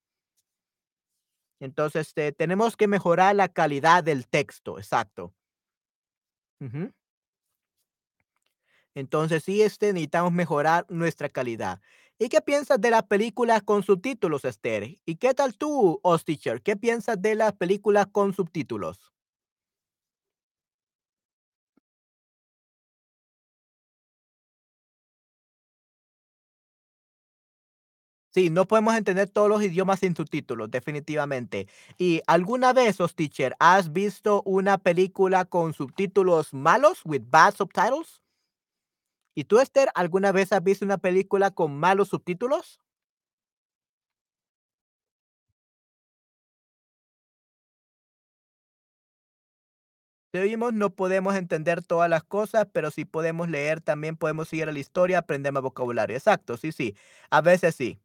Entonces, 1.60 2.08
este, 2.08 2.32
tenemos 2.32 2.76
que 2.76 2.88
mejorar 2.88 3.36
la 3.36 3.48
calidad 3.48 4.02
del 4.02 4.26
texto, 4.26 4.78
exacto. 4.78 5.32
Ujú. 6.60 6.92
Entonces, 8.94 9.44
sí, 9.44 9.62
este, 9.62 9.92
necesitamos 9.92 10.32
mejorar 10.32 10.84
nuestra 10.88 11.28
calidad. 11.28 11.80
¿Y 12.20 12.28
qué 12.28 12.40
piensas 12.40 12.80
de 12.80 12.90
las 12.90 13.04
películas 13.04 13.62
con 13.62 13.82
subtítulos, 13.82 14.44
Esther? 14.44 14.98
¿Y 15.04 15.16
qué 15.16 15.34
tal 15.34 15.56
tú, 15.56 15.98
Osticher? 16.02 16.62
¿Qué 16.62 16.76
piensas 16.76 17.20
de 17.20 17.34
las 17.34 17.52
películas 17.54 18.06
con 18.10 18.32
subtítulos? 18.34 19.12
Sí, 28.34 28.50
no 28.50 28.66
podemos 28.66 28.96
entender 28.96 29.30
todos 29.30 29.48
los 29.48 29.62
idiomas 29.62 30.00
sin 30.00 30.16
subtítulos, 30.16 30.68
definitivamente. 30.70 31.68
¿Y 31.98 32.20
alguna 32.26 32.72
vez, 32.72 33.00
Osticher, 33.00 33.54
has 33.60 33.92
visto 33.92 34.42
una 34.44 34.76
película 34.78 35.44
con 35.44 35.72
subtítulos 35.72 36.52
malos, 36.52 37.00
with 37.04 37.22
bad 37.30 37.54
subtitles? 37.54 38.23
¿Y 39.36 39.44
tú, 39.44 39.58
Esther, 39.58 39.88
alguna 39.94 40.30
vez 40.32 40.52
has 40.52 40.62
visto 40.62 40.84
una 40.84 40.98
película 40.98 41.50
con 41.50 41.76
malos 41.76 42.08
subtítulos? 42.08 42.78
Si 50.32 50.38
oímos, 50.40 50.72
no 50.74 50.90
podemos 50.90 51.36
entender 51.36 51.82
todas 51.84 52.10
las 52.10 52.24
cosas, 52.24 52.66
pero 52.72 52.90
si 52.90 53.04
podemos 53.04 53.48
leer, 53.48 53.80
también 53.80 54.16
podemos 54.16 54.48
seguir 54.48 54.66
la 54.72 54.78
historia, 54.78 55.18
aprender 55.18 55.52
más 55.52 55.62
vocabulario. 55.62 56.16
Exacto, 56.16 56.56
sí, 56.56 56.72
sí. 56.72 56.96
A 57.30 57.40
veces 57.40 57.76
sí. 57.76 58.00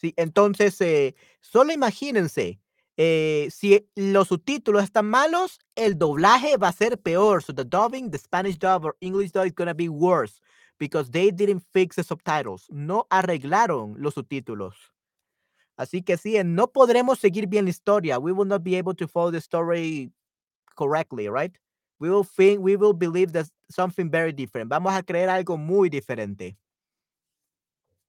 Sí, 0.00 0.14
entonces, 0.16 0.80
eh, 0.80 1.16
solo 1.40 1.72
imagínense, 1.72 2.60
eh, 3.00 3.48
si 3.52 3.88
los 3.94 4.26
subtítulos 4.26 4.82
están 4.82 5.06
malos, 5.06 5.60
el 5.76 5.96
doblaje 5.96 6.56
va 6.56 6.68
a 6.68 6.72
ser 6.72 6.98
peor. 6.98 7.40
So 7.44 7.54
the 7.54 7.64
dubbing, 7.64 8.10
the 8.10 8.18
Spanish 8.18 8.58
dub 8.58 8.84
or 8.84 8.96
English 9.00 9.30
dub 9.30 9.46
is 9.46 9.54
going 9.54 9.68
to 9.68 9.74
be 9.74 9.88
worse 9.88 10.40
because 10.78 11.08
they 11.12 11.30
didn't 11.30 11.62
fix 11.72 11.94
the 11.94 12.02
subtitles. 12.02 12.66
No 12.70 13.06
arreglaron 13.08 13.94
los 13.98 14.14
subtítulos. 14.14 14.74
Así 15.76 16.02
que 16.02 16.16
sí, 16.16 16.42
no 16.44 16.72
podremos 16.72 17.20
seguir 17.20 17.46
bien 17.46 17.66
la 17.66 17.70
historia. 17.70 18.18
We 18.18 18.32
will 18.32 18.48
not 18.48 18.64
be 18.64 18.76
able 18.76 18.94
to 18.96 19.06
follow 19.06 19.30
the 19.30 19.40
story 19.40 20.10
correctly, 20.74 21.28
right? 21.28 21.56
We 22.00 22.10
will 22.10 22.24
think, 22.24 22.60
we 22.60 22.74
will 22.74 22.94
believe 22.94 23.32
that 23.34 23.46
something 23.70 24.10
very 24.10 24.32
different. 24.32 24.70
Vamos 24.70 24.92
a 24.92 25.04
creer 25.04 25.28
algo 25.28 25.56
muy 25.56 25.88
diferente. 25.88 26.58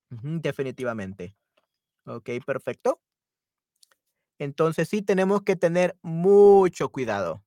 Definitivamente. 0.09 1.35
Ok, 2.05 2.29
perfecto. 2.43 2.99
Entonces 4.39 4.89
sí 4.89 5.01
tenemos 5.03 5.43
que 5.43 5.55
tener 5.55 5.97
mucho 6.01 6.89
cuidado. 6.89 7.43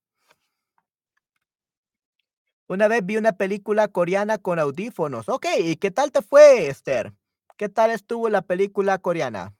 Una 2.68 2.88
vez 2.88 3.06
vi 3.06 3.16
una 3.18 3.32
película 3.36 3.86
coreana 3.88 4.38
con 4.38 4.58
audífonos. 4.58 5.28
Ok, 5.28 5.46
¿y 5.60 5.76
qué 5.76 5.90
tal 5.92 6.10
te 6.10 6.22
fue, 6.22 6.66
Esther? 6.68 7.12
¿Qué 7.56 7.68
tal 7.68 7.90
estuvo 7.92 8.28
la 8.28 8.42
película 8.42 8.98
coreana? 8.98 9.54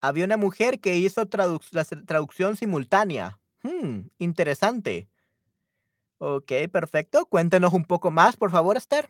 Había 0.00 0.24
una 0.24 0.36
mujer 0.38 0.80
que 0.80 0.96
hizo 0.96 1.28
la 1.72 1.84
traducción 2.06 2.56
simultánea. 2.56 3.38
Mm, 3.66 4.10
interesante. 4.18 5.08
Okey, 6.20 6.68
perfecto. 6.68 7.26
Cuéntenos 7.26 7.72
un 7.74 7.84
poco 7.84 8.10
más, 8.10 8.36
por 8.36 8.50
favor, 8.50 8.76
Esther. 8.76 9.08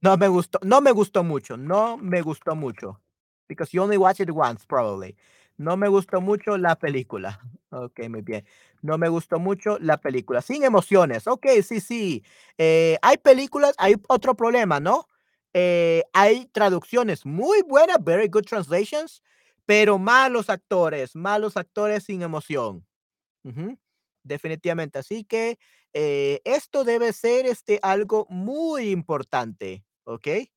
No 0.00 0.16
me 0.16 0.28
gustó 0.28 0.58
no 0.62 0.80
me 0.80 0.92
gustó 0.92 1.24
mucho, 1.24 1.56
no 1.56 1.96
me 1.96 2.22
gustó 2.22 2.54
mucho. 2.54 3.00
Because 3.48 3.70
you 3.72 3.82
only 3.82 3.96
watch 3.98 4.20
it 4.20 4.30
once, 4.30 4.64
probably. 4.66 5.16
No 5.58 5.76
me 5.76 5.88
gustó 5.88 6.20
mucho 6.20 6.56
la 6.58 6.76
película. 6.76 7.40
Okey, 7.70 8.08
muy 8.08 8.22
bien. 8.22 8.44
No 8.82 8.98
me 8.98 9.08
gustó 9.08 9.38
mucho 9.38 9.78
la 9.80 9.98
película. 9.98 10.40
Sin 10.42 10.64
emociones. 10.64 11.26
Okey, 11.26 11.62
sí, 11.62 11.80
sí. 11.80 12.24
Eh, 12.58 12.98
hay 13.02 13.18
películas 13.18 13.74
hay 13.78 13.94
otro 14.08 14.34
problema, 14.36 14.80
¿no? 14.80 15.06
Eh, 15.54 16.02
hay 16.12 16.46
traducciones 16.52 17.24
muy 17.26 17.62
buenas, 17.62 17.98
very 18.04 18.28
good 18.28 18.44
translations, 18.44 19.22
pero 19.66 19.98
malos 19.98 20.50
actores, 20.50 21.16
malos 21.16 21.56
actores 21.56 22.04
sin 22.04 22.22
emoción. 22.22 22.86
Ujú, 23.44 23.78
definitivamente. 24.24 24.98
Así 25.00 25.24
que, 25.24 25.58
eh, 25.94 26.40
esto 26.44 26.84
debe 26.84 27.12
ser, 27.12 27.46
este, 27.46 27.80
algo 27.82 28.26
muy 28.30 28.90
importante, 28.90 29.84
¿okey? 30.04 30.52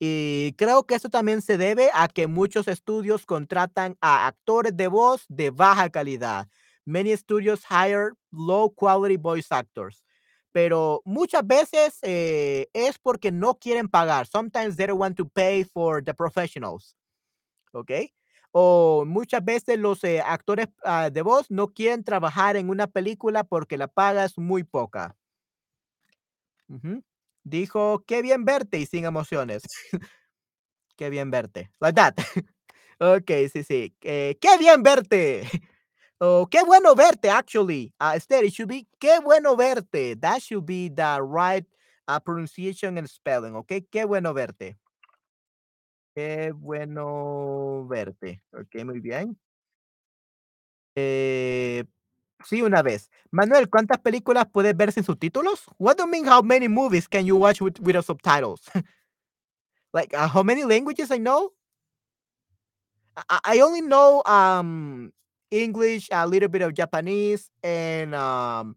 Y 0.00 0.54
creo 0.58 0.84
que 0.86 0.94
esto 0.96 1.08
también 1.10 1.42
se 1.42 1.58
debe 1.58 1.90
a 1.94 2.08
que 2.08 2.26
muchos 2.26 2.68
estudios 2.68 3.26
contratan 3.26 3.96
a 4.00 4.26
actores 4.26 4.76
de 4.76 4.88
voz 4.88 5.24
de 5.28 5.50
baja 5.50 5.90
calidad. 5.90 6.48
Many 6.84 7.16
studios 7.16 7.62
hire 7.70 8.12
low 8.32 8.70
quality 8.74 9.16
voice 9.16 9.48
actors. 9.50 10.04
Pero 10.52 11.00
muchas 11.06 11.46
veces, 11.46 11.98
eh, 12.02 12.68
es 12.74 12.98
porque 12.98 13.32
no 13.32 13.54
quieren 13.58 13.88
pagar. 13.88 14.26
Sometimes 14.26 14.76
they 14.76 14.86
don't 14.86 15.00
want 15.00 15.16
to 15.16 15.26
pay 15.28 15.64
for 15.64 16.04
the 16.04 16.12
professionals, 16.14 16.94
¿okey? 17.72 18.14
O 18.52 19.04
muchas 19.06 19.44
veces 19.44 19.78
los, 19.78 20.04
eh, 20.04 20.20
actores, 20.22 20.68
ah, 20.84 21.10
de 21.10 21.22
voz 21.22 21.50
no 21.50 21.68
quieren 21.74 22.04
trabajar 22.04 22.56
en 22.56 22.70
una 22.70 22.86
película 22.88 23.44
porque 23.44 23.78
la 23.78 23.88
paga 23.88 24.24
es 24.26 24.38
muy 24.38 24.64
poca. 24.64 25.16
Dijo: 27.44 28.04
"Qué 28.06 28.22
bien 28.22 28.44
verte", 28.44 28.78
y 28.78 28.86
sin 28.86 29.04
emociones. 29.04 29.62
Qué 30.96 31.10
bien 31.10 31.30
verte. 31.30 31.70
Like 31.80 31.94
that. 31.96 32.14
Okey, 33.00 33.48
sí, 33.50 33.64
sí. 33.64 33.94
Eh, 34.02 34.38
qué 34.40 34.58
bien 34.58 34.82
verte. 34.82 35.42
O 36.24 36.46
qué 36.48 36.62
bueno 36.62 36.94
verte, 36.94 37.28
actually. 37.30 37.92
Ah, 37.98 38.14
instead, 38.14 38.44
it 38.44 38.52
should 38.52 38.68
be 38.68 38.86
qué 39.00 39.18
bueno 39.20 39.56
verte. 39.56 40.14
That 40.20 40.40
should 40.40 40.64
be 40.64 40.88
the 40.88 41.20
right, 41.20 41.66
ah, 42.06 42.20
pronunciation 42.20 42.96
and 42.96 43.08
spelling, 43.10 43.56
okey. 43.56 43.86
Qué 43.90 44.04
bueno 44.06 44.32
verte. 44.32 44.76
Qué 46.14 46.52
bueno 46.52 47.86
verte. 47.88 48.42
Okey, 48.52 48.84
muy 48.84 49.00
bien. 49.00 49.38
Eh, 50.96 51.84
sí, 52.44 52.62
una 52.62 52.82
vez. 52.82 53.10
Manuel, 53.30 53.70
¿cuántas 53.70 53.98
películas 54.00 54.46
puedes 54.52 54.76
ver 54.76 54.92
sin 54.92 55.04
subtítulos? 55.04 55.64
What 55.78 55.96
do 55.98 56.04
you 56.04 56.10
mean 56.10 56.26
how 56.28 56.42
many 56.42 56.68
movies 56.68 57.08
can 57.08 57.26
you 57.26 57.36
watch 57.36 57.60
with 57.62 57.80
without 57.80 58.04
subtitles? 58.06 58.62
Like, 59.94 60.14
uh, 60.14 60.28
how 60.28 60.42
many 60.42 60.64
languages 60.64 61.10
I 61.10 61.18
know? 61.18 61.52
I 63.28 63.40
I 63.44 63.60
only 63.60 63.80
know, 63.80 64.22
um, 64.26 65.12
English, 65.52 66.08
a 66.12 66.26
little 66.28 66.48
bit 66.50 66.62
of 66.62 66.74
Japanese, 66.74 67.50
and, 67.62 68.14
um, 68.16 68.76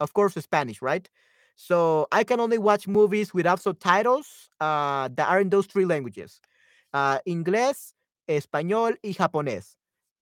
of 0.00 0.12
course, 0.14 0.34
Spanish, 0.34 0.82
right? 0.82 1.08
So, 1.56 2.06
I 2.12 2.24
can 2.24 2.40
only 2.40 2.58
watch 2.58 2.88
movies 2.88 3.34
without 3.34 3.60
subtitles, 3.62 4.50
uh, 4.60 5.08
that 5.14 5.28
are 5.28 5.40
in 5.40 5.50
those 5.50 5.66
3 5.66 5.86
languages, 5.86 6.40
uh, 6.94 7.18
inglés, 7.28 7.94
español, 8.28 8.96
y 9.04 9.12
japonés. 9.14 9.76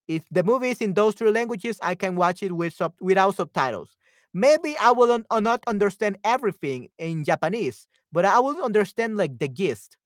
If 0.08 0.24
the 0.30 0.44
movie 0.44 0.70
is 0.70 0.80
in 0.82 0.94
those 0.94 1.14
3 1.14 1.32
languages, 1.32 1.78
I 1.82 1.94
can 1.96 2.16
watch 2.16 2.42
it 2.42 2.52
with 2.52 2.74
sub 2.74 2.94
without 3.00 3.36
subtitles. 3.36 3.96
Maybe 4.34 4.76
I 4.78 4.92
will 4.92 5.12
un 5.12 5.24
uh, 5.30 5.40
not 5.40 5.62
understand 5.68 6.18
everything 6.24 6.88
in 6.98 7.24
Japanese, 7.24 7.88
but 8.12 8.24
I 8.26 8.40
will 8.40 8.62
understand, 8.64 9.16
like, 9.18 9.38
the 9.38 9.48
gist 9.48 9.96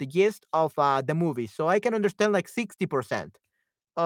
the 0.00 0.06
gist 0.06 0.46
of, 0.52 0.72
uh, 0.78 1.02
the 1.02 1.14
movie, 1.14 1.46
so 1.46 1.68
I 1.68 1.80
can 1.80 1.94
understand, 1.94 2.32
like, 2.32 2.48
60% 2.48 3.38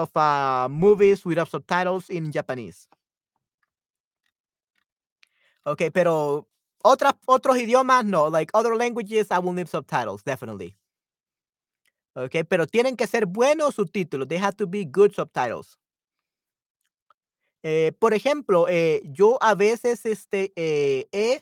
of, 0.03 0.11
uh, 0.15 0.67
movies 0.69 1.25
without 1.25 1.49
subtitles 1.49 2.09
in 2.09 2.31
Japanese. 2.31 2.87
Okey, 5.67 5.89
pero 5.91 6.47
otras 6.83 7.13
otros 7.25 7.57
idiomas, 7.57 8.05
no, 8.05 8.27
like, 8.29 8.51
other 8.53 8.75
languages, 8.75 9.27
I 9.31 9.39
will 9.39 9.53
need 9.53 9.67
subtitles, 9.67 10.23
definitely. 10.23 10.75
Okey, 12.17 12.43
pero 12.45 12.65
tienen 12.65 12.95
que 12.95 13.07
ser 13.07 13.25
buenos 13.25 13.75
subtítulos. 13.75 14.27
They 14.29 14.37
have 14.37 14.55
to 14.55 14.67
be 14.67 14.85
good 14.85 15.13
subtitles. 15.13 15.77
Eh, 17.63 17.93
por 17.99 18.13
ejemplo, 18.13 18.67
eh, 18.69 19.01
yo 19.05 19.37
a 19.41 19.55
veces, 19.55 20.05
este, 20.05 20.53
eh, 20.55 21.07
he 21.11 21.41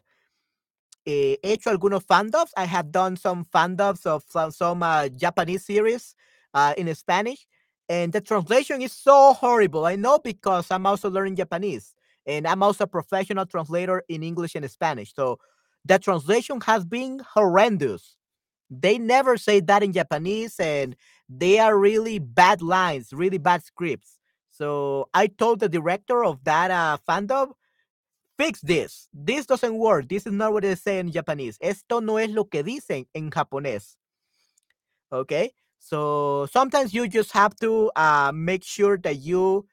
eh, 1.05 1.39
hecho 1.43 1.69
algunos 1.69 2.03
fan 2.05 2.31
dubs. 2.31 2.51
I 2.55 2.65
have 2.65 2.91
done 2.91 3.17
some 3.17 3.43
fan 3.45 3.75
dubs 3.75 4.05
of 4.05 4.23
some 4.29 4.51
some, 4.51 4.83
uh, 4.83 5.09
Japanese 5.09 5.65
series, 5.65 6.15
uh, 6.53 6.73
in 6.77 6.93
Spanish, 6.95 7.45
and 7.89 8.13
the 8.13 8.21
translation 8.21 8.81
is 8.81 8.91
so 8.93 9.33
horrible. 9.33 9.85
I 9.85 9.95
know 9.95 10.19
because 10.19 10.71
I'm 10.71 10.85
also 10.85 11.09
learning 11.09 11.35
Japanese, 11.37 11.93
and 12.25 12.47
I'm 12.47 12.63
also 12.63 12.85
a 12.85 12.87
professional 12.87 13.45
translator 13.45 14.03
in 14.09 14.23
English 14.23 14.55
and 14.55 14.69
Spanish, 14.69 15.13
so 15.13 15.39
the 15.85 15.99
translation 15.99 16.61
has 16.61 16.85
been 16.85 17.19
horrendous. 17.33 18.15
They 18.69 18.97
never 18.97 19.37
say 19.37 19.59
that 19.61 19.83
in 19.83 19.93
Japanese, 19.93 20.59
and 20.59 20.95
they 21.29 21.59
are 21.59 21.77
really 21.77 22.19
bad 22.19 22.61
lines, 22.61 23.13
really 23.13 23.37
bad 23.37 23.63
scripts. 23.63 24.19
So, 24.51 25.09
I 25.13 25.27
told 25.27 25.59
the 25.59 25.69
director 25.69 26.23
of 26.23 26.43
that, 26.45 26.71
uh, 26.71 26.97
fan 27.05 27.27
dub, 27.27 27.49
"Fix 28.37 28.61
this. 28.61 29.09
This 29.13 29.45
doesn't 29.45 29.75
work. 29.77 30.07
This 30.09 30.25
is 30.25 30.33
not 30.33 30.53
what 30.53 30.63
they 30.63 30.75
say 30.75 30.99
in 30.99 31.11
Japanese. 31.11 31.57
Esto 31.61 31.99
no 31.99 32.17
es 32.17 32.29
lo 32.29 32.45
que 32.45 32.63
dicen 32.63 33.07
en 33.13 33.29
japonés". 33.31 33.95
Okay? 35.11 35.53
So, 35.85 36.47
sometimes 36.49 36.93
you 36.93 37.09
just 37.09 37.33
have 37.33 37.55
to, 37.57 37.91
uh, 37.97 38.31
make 38.33 38.63
sure 38.63 38.97
that 38.99 39.17
you, 39.19 39.65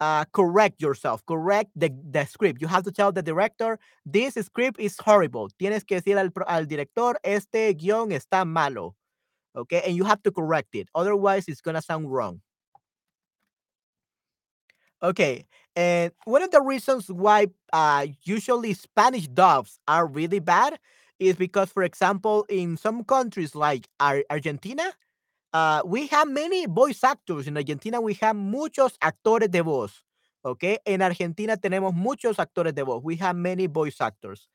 uh, 0.00 0.24
correct 0.32 0.82
yourself, 0.82 1.24
correct 1.26 1.70
the 1.74 1.88
the 2.10 2.26
script. 2.26 2.60
You 2.60 2.68
have 2.68 2.84
to 2.84 2.92
tell 2.92 3.12
the 3.12 3.22
director, 3.22 3.78
"This 4.04 4.34
script 4.34 4.78
is 4.78 4.98
horrible". 5.00 5.48
Tienes 5.58 5.86
que 5.86 6.00
decir 6.00 6.18
al 6.18 6.30
al 6.48 6.66
director, 6.66 7.16
este 7.24 7.72
guion 7.78 8.10
está 8.12 8.46
malo, 8.46 8.94
okay? 9.56 9.82
And 9.86 9.96
you 9.96 10.04
have 10.04 10.22
to 10.24 10.32
correct 10.32 10.74
it, 10.76 10.88
otherwise 10.94 11.48
it's 11.48 11.62
gonna 11.62 11.82
sound 11.82 12.12
wrong. 12.12 12.42
Okay, 15.02 15.46
and 15.76 16.12
one 16.24 16.42
of 16.42 16.50
the 16.50 16.62
reasons 16.62 17.08
why, 17.10 17.48
uh, 17.72 18.06
usually 18.22 18.72
Spanish 18.74 19.26
dubs 19.28 19.78
are 19.86 20.06
really 20.06 20.38
bad 20.38 20.78
is 21.18 21.36
because, 21.36 21.70
for 21.70 21.82
example, 21.82 22.46
in 22.48 22.76
some 22.76 23.04
countries 23.04 23.54
like 23.54 23.88
Ar 24.00 24.24
Argentina, 24.30 24.92
uh, 25.54 25.82
we 25.86 26.08
have 26.08 26.28
many 26.28 26.66
voice 26.66 27.04
actors. 27.04 27.46
In 27.46 27.56
Argentina, 27.56 28.00
we 28.00 28.14
have 28.20 28.34
muchos 28.34 28.98
actores 29.00 29.50
de 29.50 29.62
voz, 29.62 30.04
¿ok? 30.42 30.64
En 30.84 31.00
Argentina 31.00 31.56
tenemos 31.56 31.94
muchos 31.94 32.38
actores 32.38 32.74
de 32.74 32.82
voz. 32.82 33.02
We 33.04 33.16
have 33.16 33.36
many 33.36 33.68
voice 33.68 34.00
actors. 34.00 34.48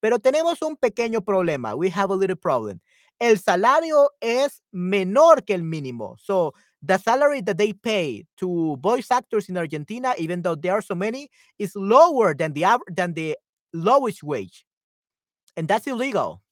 Pero 0.00 0.18
tenemos 0.18 0.62
un 0.62 0.76
pequeño 0.76 1.22
problema. 1.22 1.74
We 1.74 1.90
have 1.90 2.12
a 2.12 2.16
little 2.16 2.36
problem. 2.36 2.80
El 3.18 3.38
salario 3.38 4.10
es 4.20 4.62
menor 4.72 5.44
que 5.44 5.54
el 5.54 5.62
mínimo. 5.62 6.16
So 6.20 6.54
the 6.82 6.98
salary 6.98 7.40
that 7.42 7.56
they 7.56 7.72
pay 7.72 8.26
to 8.36 8.76
voice 8.80 9.10
actors 9.10 9.48
in 9.48 9.56
Argentina, 9.56 10.14
even 10.18 10.42
though 10.42 10.54
there 10.54 10.74
are 10.74 10.82
so 10.82 10.94
many, 10.94 11.30
is 11.58 11.74
lower 11.74 12.34
than 12.34 12.52
the 12.52 12.64
than 12.88 13.14
the 13.14 13.36
lowest 13.72 14.22
wage, 14.22 14.66
and 15.56 15.66
that's 15.66 15.86
illegal. 15.86 16.43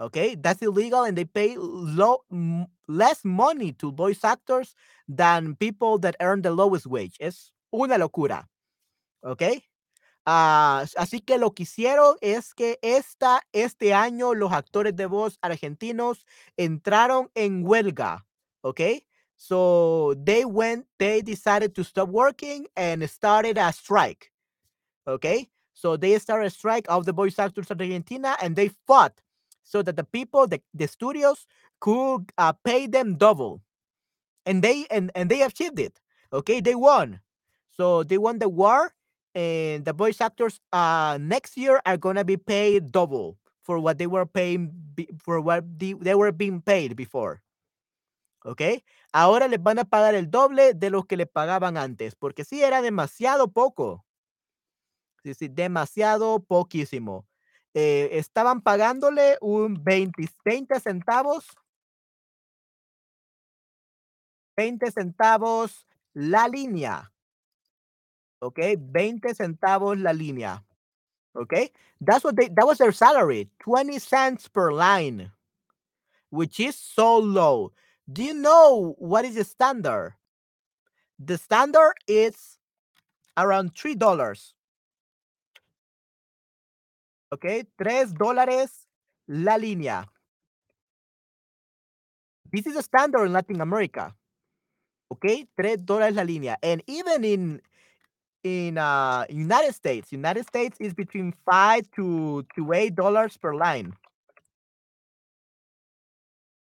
Okay, 0.00 0.34
that's 0.34 0.60
illegal, 0.60 1.04
and 1.04 1.16
they 1.16 1.24
pay 1.24 1.56
low 1.56 2.24
less 2.88 3.24
money 3.24 3.72
to 3.72 3.92
voice 3.92 4.24
actors 4.24 4.74
than 5.06 5.54
people 5.54 5.98
that 5.98 6.16
earn 6.20 6.42
the 6.42 6.50
lowest 6.50 6.86
wage. 6.86 7.16
Es 7.20 7.52
una 7.72 7.96
locura. 7.96 8.48
Okay. 9.22 9.62
Uh, 10.26 10.86
así 10.96 11.20
que 11.20 11.38
lo 11.38 11.50
que 11.50 11.64
hicieron 11.64 12.16
es 12.22 12.54
que 12.54 12.78
esta, 12.82 13.42
este 13.52 13.92
año 13.92 14.34
los 14.34 14.52
actores 14.52 14.96
de 14.96 15.06
voz 15.06 15.38
argentinos 15.42 16.24
entraron 16.56 17.30
en 17.34 17.62
huelga, 17.62 18.24
¿ok? 18.62 19.04
So 19.36 20.14
they 20.24 20.44
went, 20.46 20.86
they 20.98 21.20
decided 21.20 21.74
to 21.74 21.84
stop 21.84 22.08
working 22.08 22.66
and 22.74 23.06
started 23.08 23.58
a 23.58 23.70
strike, 23.70 24.32
¿ok? 25.06 25.50
So 25.74 25.98
they 25.98 26.18
started 26.18 26.46
a 26.46 26.50
strike 26.50 26.86
of 26.88 27.04
the 27.04 27.12
voice 27.12 27.38
actors 27.38 27.70
of 27.70 27.78
Argentina 27.78 28.36
and 28.40 28.56
they 28.56 28.70
fought 28.86 29.20
so 29.64 29.82
that 29.82 29.96
the 29.96 30.04
people, 30.04 30.46
the, 30.46 30.60
the 30.72 30.86
studios 30.86 31.46
could 31.80 32.30
uh, 32.38 32.52
pay 32.52 32.86
them 32.86 33.16
double. 33.16 33.60
And 34.46 34.62
they, 34.62 34.86
and, 34.90 35.10
and 35.14 35.30
they 35.30 35.42
achieved 35.42 35.80
it, 35.80 36.00
okay? 36.32 36.60
They 36.60 36.74
won. 36.74 37.20
So 37.70 38.04
they 38.04 38.18
won 38.18 38.38
the 38.38 38.48
war 38.48 38.94
and 39.34 39.84
the 39.84 39.92
voice 39.92 40.20
actors 40.20 40.60
uh 40.72 41.18
next 41.20 41.56
year 41.56 41.80
are 41.84 41.96
gonna 41.96 42.24
be 42.24 42.36
paid 42.36 42.92
double 42.92 43.36
for 43.64 43.80
what 43.80 43.98
they 43.98 44.06
were 44.06 44.26
paying 44.26 44.70
for 45.18 45.40
what 45.40 45.64
they, 45.78 45.94
they 45.94 46.14
were 46.14 46.30
being 46.30 46.60
paid 46.60 46.94
before. 46.94 47.42
Okay, 48.46 48.84
Ahora 49.12 49.48
les 49.48 49.62
van 49.62 49.78
a 49.78 49.84
pagar 49.84 50.14
el 50.14 50.30
doble 50.30 50.74
de 50.74 50.90
lo 50.90 51.04
que 51.04 51.16
le 51.16 51.24
pagaban 51.26 51.76
antes, 51.78 52.14
porque 52.14 52.44
sí 52.44 52.62
era 52.62 52.82
demasiado 52.82 53.48
poco. 53.48 54.04
Sí, 55.22 55.34
sí, 55.34 55.48
demasiado 55.48 56.40
poquísimo. 56.40 57.26
eh, 57.74 58.10
estaban 58.12 58.60
pagándole 58.62 59.36
un 59.40 59.82
20, 59.82 60.28
20 60.44 60.80
centavos, 60.80 61.46
20 64.56 64.90
centavos 64.90 65.86
la 66.14 66.48
línea. 66.48 67.10
¿ok? 68.44 68.58
20 68.78 69.34
centavos 69.34 69.98
la 69.98 70.12
línea. 70.12 70.62
¿Ok? 71.34 71.72
That's 72.00 72.24
what 72.24 72.36
they, 72.36 72.48
that 72.48 72.66
was 72.66 72.78
their 72.78 72.92
salary, 72.92 73.50
20 73.60 73.98
cents 73.98 74.48
per 74.48 74.72
line, 74.72 75.32
which 76.30 76.60
is 76.60 76.76
so 76.76 77.18
low. 77.18 77.72
Do 78.10 78.22
you 78.22 78.34
know 78.34 78.94
what 78.98 79.24
is 79.24 79.36
the 79.36 79.44
standard? 79.44 80.14
The 81.18 81.38
standard 81.38 81.94
is 82.06 82.58
around 83.36 83.74
$3. 83.74 84.53
¿Ok? 87.34 87.66
3 87.76 88.14
dólares 88.14 88.86
la 89.26 89.58
línea. 89.58 90.06
This 92.52 92.66
is 92.66 92.76
a 92.76 92.82
standard 92.82 93.26
in 93.26 93.32
Latin 93.32 93.60
America. 93.60 94.14
Okay, 95.10 95.48
3 95.56 95.84
dólares 95.84 96.14
la 96.14 96.22
línea. 96.22 96.56
And 96.62 96.82
even 96.86 97.24
in 97.24 97.62
in 98.44 98.78
uh, 98.78 99.24
United 99.28 99.74
States, 99.74 100.12
United 100.12 100.46
States 100.46 100.76
is 100.78 100.94
between 100.94 101.34
5 101.50 101.90
to, 101.96 102.44
to 102.54 102.72
8 102.72 102.94
dollars 102.94 103.36
per 103.36 103.54
line. 103.54 103.94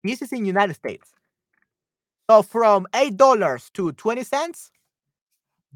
This 0.04 0.22
is 0.22 0.32
in 0.34 0.46
United 0.46 0.74
States. 0.74 1.14
So 2.30 2.42
from 2.42 2.88
eight 2.96 3.16
dollars 3.18 3.70
to 3.74 3.92
20 3.92 4.24
cents, 4.24 4.72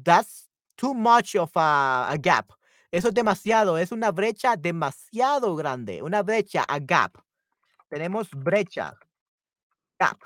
that's 0.02 0.48
too 0.76 0.94
much 0.94 1.36
of 1.36 1.50
a, 1.56 2.08
a 2.10 2.18
gap. 2.20 2.52
Eso 2.92 3.08
es 3.08 3.14
demasiado, 3.14 3.76
es 3.78 3.92
una 3.92 4.10
brecha 4.12 4.56
demasiado 4.56 5.54
grande, 5.56 6.02
una 6.02 6.22
brecha, 6.22 6.64
a 6.66 6.78
gap. 6.78 7.18
Tenemos 7.90 8.30
brecha, 8.32 8.94
gap. 10.00 10.18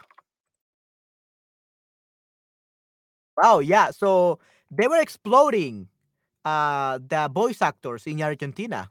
Wow, 3.36 3.60
yeah. 3.60 3.90
So 3.90 4.38
they 4.70 4.86
were 4.88 5.00
exploding 5.00 5.88
uh, 6.44 6.98
the 7.06 7.30
voice 7.32 7.62
actors 7.62 8.06
in 8.06 8.22
Argentina. 8.22 8.90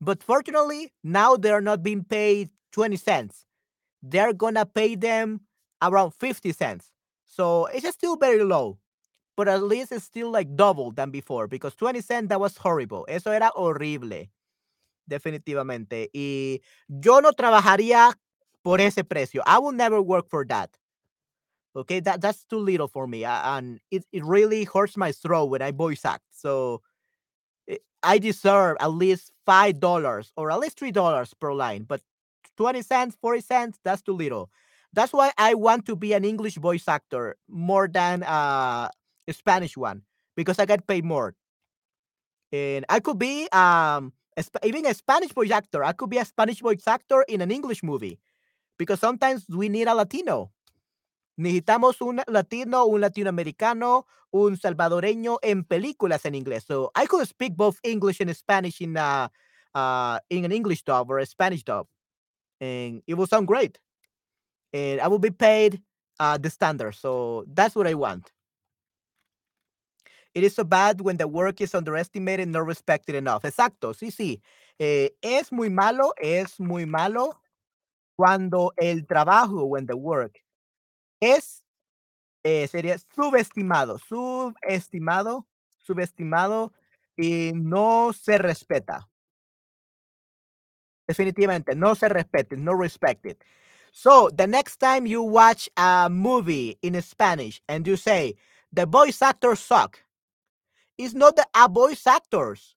But 0.00 0.22
fortunately, 0.22 0.92
now 1.04 1.36
they're 1.36 1.60
not 1.62 1.82
being 1.82 2.04
paid 2.04 2.50
20 2.72 2.96
cents. 2.96 3.46
They're 4.02 4.32
going 4.34 4.54
to 4.54 4.66
pay 4.66 4.96
them 4.96 5.42
around 5.82 6.12
50 6.14 6.52
cents. 6.52 6.86
So 7.26 7.66
it's 7.66 7.88
still 7.90 8.16
very 8.16 8.44
low, 8.44 8.78
but 9.40 9.48
at 9.48 9.62
least 9.62 9.90
it's 9.90 10.04
still 10.04 10.30
like 10.30 10.54
double 10.54 10.90
than 10.90 11.10
before 11.10 11.46
because 11.46 11.74
20 11.74 12.02
cents, 12.02 12.28
that 12.28 12.38
was 12.38 12.58
horrible. 12.58 13.06
Eso 13.08 13.30
era 13.30 13.50
horrible. 13.54 14.28
Definitivamente. 15.08 16.10
Y 16.12 16.60
yo 16.86 17.20
no 17.20 17.32
trabajaría 17.32 18.12
por 18.62 18.82
ese 18.82 19.02
precio. 19.02 19.40
I 19.46 19.58
will 19.58 19.72
never 19.72 20.02
work 20.02 20.28
for 20.28 20.44
that. 20.48 20.68
Okay, 21.74 22.00
that 22.00 22.20
that's 22.20 22.44
too 22.44 22.58
little 22.58 22.86
for 22.86 23.06
me, 23.06 23.24
and 23.24 23.80
it, 23.90 24.04
it 24.12 24.22
really 24.26 24.64
hurts 24.64 24.98
my 24.98 25.10
throat 25.10 25.46
when 25.46 25.62
I 25.62 25.70
voice 25.70 26.04
act. 26.04 26.24
So 26.32 26.82
eh, 27.66 27.78
I 28.02 28.18
deserve 28.18 28.76
at 28.78 28.92
least 28.92 29.32
five 29.46 29.80
dollars 29.80 30.32
or 30.36 30.50
at 30.50 30.58
least 30.58 30.78
three 30.78 30.92
dollars 30.92 31.32
per 31.32 31.54
line, 31.54 31.84
but 31.84 32.02
twenty 32.58 32.82
cents, 32.82 33.16
forty 33.18 33.40
cents, 33.40 33.78
that's 33.84 34.02
too 34.02 34.12
little. 34.12 34.50
That's 34.92 35.14
why 35.14 35.32
I 35.38 35.54
want 35.54 35.86
to 35.86 35.96
be 35.96 36.12
an 36.12 36.26
English 36.26 36.56
voice 36.56 36.86
actor 36.88 37.36
more 37.48 37.88
than 37.88 38.22
uh, 38.24 38.90
Spanish 39.32 39.76
one 39.76 40.02
because 40.36 40.58
I 40.58 40.66
get 40.66 40.86
paid 40.86 41.04
more. 41.04 41.34
And 42.52 42.84
I 42.88 43.00
could 43.00 43.18
be 43.18 43.48
um 43.52 44.12
a, 44.36 44.44
even 44.64 44.86
a 44.86 44.94
Spanish 44.94 45.32
voice 45.32 45.50
actor. 45.50 45.84
I 45.84 45.92
could 45.92 46.10
be 46.10 46.18
a 46.18 46.24
Spanish 46.24 46.60
voice 46.60 46.86
actor 46.86 47.22
in 47.28 47.40
an 47.40 47.50
English 47.50 47.82
movie 47.82 48.18
because 48.78 49.00
sometimes 49.00 49.46
we 49.48 49.68
need 49.68 49.88
a 49.88 49.94
Latino 49.94 50.50
Necesitamos 51.40 52.02
un 52.02 52.20
latino, 52.26 52.84
un 52.84 53.00
latinoamericano, 53.00 54.06
un 54.30 54.58
salvadoreño 54.58 55.38
en 55.40 55.64
películas 55.64 56.26
en 56.26 56.34
inglés. 56.34 56.64
So 56.66 56.92
I 56.94 57.06
could 57.06 57.26
speak 57.26 57.56
both 57.56 57.78
English 57.82 58.20
and 58.20 58.34
Spanish 58.36 58.82
in 58.82 58.94
uh, 58.98 59.28
uh 59.74 60.18
in 60.28 60.44
an 60.44 60.52
English 60.52 60.82
dub 60.82 61.10
or 61.10 61.18
a 61.18 61.24
Spanish 61.24 61.64
dub, 61.64 61.86
and 62.60 63.02
it 63.06 63.14
will 63.14 63.26
sound 63.26 63.46
great. 63.46 63.78
And 64.74 65.00
I 65.00 65.08
will 65.08 65.18
be 65.18 65.30
paid 65.30 65.80
uh, 66.18 66.36
the 66.36 66.50
standard. 66.50 66.94
So 66.94 67.46
that's 67.48 67.74
what 67.74 67.86
I 67.86 67.94
want. 67.94 68.30
It 70.34 70.44
is 70.44 70.54
so 70.54 70.64
bad 70.64 71.00
when 71.00 71.16
the 71.16 71.26
work 71.26 71.60
is 71.60 71.74
underestimated 71.74 72.48
not 72.48 72.66
respected 72.66 73.16
enough. 73.16 73.44
Exacto, 73.44 73.92
sí, 73.92 74.10
sí. 74.10 74.40
Eh, 74.78 75.10
es 75.22 75.50
muy 75.50 75.68
malo, 75.70 76.12
es 76.16 76.58
muy 76.60 76.86
malo 76.86 77.40
cuando 78.16 78.72
el 78.76 79.06
trabajo, 79.06 79.64
when 79.64 79.86
the 79.86 79.96
work 79.96 80.38
es, 81.20 81.62
eh, 82.44 82.66
sería 82.68 82.98
subestimado, 83.14 83.98
subestimado, 83.98 85.46
subestimado 85.78 86.72
y 87.16 87.52
no 87.54 88.12
se 88.12 88.38
respeta. 88.38 89.08
Definitivamente, 91.08 91.74
no 91.74 91.94
se 91.94 92.08
respeta, 92.08 92.56
no 92.56 92.74
respected. 92.74 93.36
So 93.92 94.30
the 94.30 94.46
next 94.46 94.76
time 94.78 95.06
you 95.06 95.22
watch 95.22 95.68
a 95.76 96.08
movie 96.08 96.78
in 96.82 97.00
Spanish 97.02 97.60
and 97.68 97.84
you 97.86 97.96
say 97.96 98.36
the 98.72 98.86
voice 98.86 99.20
actors 99.20 99.58
suck, 99.58 99.98
it's 101.00 101.14
not 101.14 101.36
the 101.36 101.46
uh, 101.54 101.68
voice 101.68 102.06
actors. 102.06 102.76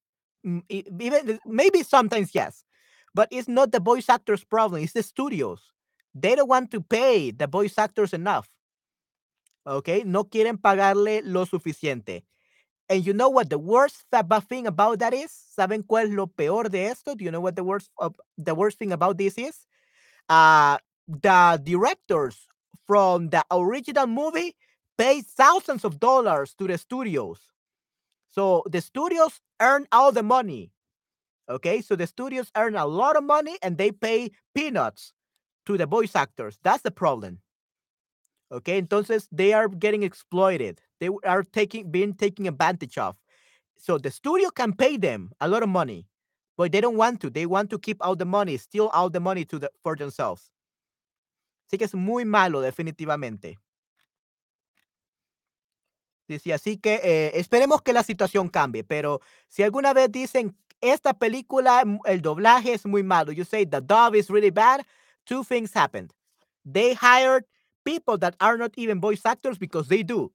Even 0.70 1.40
maybe 1.46 1.84
sometimes 1.84 2.34
yes, 2.34 2.64
but 3.14 3.28
it's 3.32 3.48
not 3.48 3.72
the 3.72 3.80
voice 3.80 4.10
actors' 4.10 4.44
problem. 4.44 4.82
It's 4.82 4.94
the 4.94 5.04
studios. 5.04 5.62
They 6.16 6.36
don't 6.36 6.50
want 6.50 6.72
to 6.72 6.82
pay 6.82 7.32
the 7.32 7.48
voice 7.48 7.78
actors 7.78 8.14
enough. 8.14 8.48
Okay, 9.66 10.04
no 10.06 10.26
quieren 10.26 10.58
pagarle 10.58 11.22
lo 11.24 11.46
suficiente. 11.46 12.24
And 12.90 13.06
you 13.06 13.14
know 13.14 13.30
what 13.30 13.50
the 13.50 13.58
worst 13.58 14.04
thing 14.50 14.68
about 14.68 15.00
that 15.00 15.14
is? 15.14 15.32
¿Saben 15.58 15.84
cuál 15.84 16.06
es 16.06 16.12
lo 16.12 16.28
peor 16.28 16.70
de 16.70 16.86
esto? 16.86 17.16
Do 17.16 17.24
you 17.24 17.32
know 17.32 17.40
what 17.42 17.56
the 17.56 17.64
worst 17.64 17.90
of 17.98 18.16
the 18.38 18.54
worst 18.56 18.78
thing 18.78 18.92
about 18.92 19.18
this 19.18 19.38
is? 19.38 19.66
Uh 20.30 20.78
the 21.08 21.60
directors 21.64 22.48
from 22.88 23.30
the 23.30 23.44
original 23.52 24.08
movie 24.08 24.56
pay 24.98 25.22
thousands 25.22 25.84
of 25.84 26.00
dollars 26.00 26.54
to 26.56 26.68
the 26.68 26.78
studios. 26.78 27.53
So 28.34 28.64
the 28.66 28.82
studios 28.82 29.40
earn 29.62 29.86
all 29.92 30.12
the 30.12 30.24
money. 30.24 30.72
Okay, 31.48 31.82
so 31.82 31.96
the 31.96 32.08
studios 32.08 32.52
earn 32.58 32.76
a 32.76 32.86
lot 32.86 33.16
of 33.16 33.24
money 33.24 33.58
and 33.62 33.78
they 33.78 33.92
pay 33.92 34.32
peanuts 34.56 35.14
to 35.68 35.78
the 35.78 35.86
voice 35.86 36.16
actors. 36.16 36.58
That's 36.64 36.82
the 36.82 36.90
problem. 36.90 37.40
Okay, 38.52 38.82
entonces 38.82 39.28
they 39.32 39.54
are 39.54 39.68
getting 39.68 40.02
exploited. 40.02 40.82
They 41.00 41.10
are 41.26 41.44
taking 41.44 41.92
being 41.92 42.16
taken 42.16 42.48
advantage 42.48 42.98
of. 42.98 43.16
So 43.78 44.00
the 44.00 44.10
studio 44.10 44.50
can 44.50 44.74
pay 44.74 44.98
them 44.98 45.32
a 45.40 45.48
lot 45.48 45.62
of 45.62 45.70
money, 45.70 46.08
but 46.58 46.72
they 46.72 46.82
don't 46.82 46.98
want 46.98 47.22
to. 47.22 47.30
They 47.30 47.46
want 47.46 47.70
to 47.70 47.78
keep 47.78 47.98
all 48.02 48.16
the 48.16 48.26
money, 48.26 48.58
steal 48.58 48.88
all 48.94 49.10
the 49.10 49.20
money 49.20 49.46
to 49.46 49.60
the, 49.60 49.70
for 49.84 49.96
themselves. 49.96 50.50
Así 51.68 51.78
que 51.78 51.86
es 51.86 51.94
muy 51.94 52.26
malo, 52.26 52.62
definitivamente. 52.62 53.58
Sí, 56.28 56.40
sí, 56.40 56.52
así 56.54 56.78
que 56.78 57.02
eh, 57.04 57.32
esperemos 57.40 57.82
que 57.82 57.92
la 57.92 58.02
situación 58.04 58.48
cambie, 58.48 58.84
pero 58.84 59.20
si 59.50 59.62
alguna 59.62 59.94
vez 59.94 60.10
dicen 60.12 60.56
esta 60.80 61.14
película, 61.14 61.84
el 62.06 62.22
doblaje 62.22 62.74
es 62.74 62.86
muy 62.86 63.04
malo, 63.04 63.32
you 63.34 63.44
say 63.44 63.66
the 63.66 63.82
dub 63.82 64.16
is 64.16 64.30
really 64.30 64.50
bad, 64.50 64.86
two 65.26 65.44
things 65.44 65.74
happened. 65.76 66.14
They 66.66 66.94
hired 66.94 67.46
people 67.84 68.18
that 68.20 68.36
are 68.40 68.58
not 68.58 68.72
even 68.78 69.02
voice 69.02 69.26
actors 69.26 69.58
because 69.58 69.90
they 69.90 70.04
do. 70.04 70.32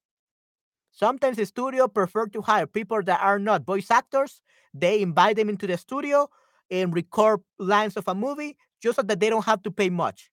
Sometimes 0.92 1.36
the 1.36 1.46
studio 1.46 1.88
prefer 1.88 2.26
to 2.28 2.42
hire 2.42 2.66
people 2.66 3.02
that 3.04 3.20
are 3.22 3.38
not 3.38 3.64
voice 3.64 3.90
actors. 3.90 4.42
They 4.74 5.00
invite 5.00 5.36
them 5.36 5.48
into 5.48 5.66
the 5.66 5.78
studio 5.78 6.28
and 6.70 6.94
record 6.94 7.40
lines 7.58 7.96
of 7.96 8.08
a 8.08 8.14
movie 8.14 8.56
just 8.82 8.96
so 8.96 9.02
that 9.02 9.20
they 9.20 9.30
don't 9.30 9.44
have 9.44 9.62
to 9.62 9.70
pay 9.70 9.90
much. 9.90 10.30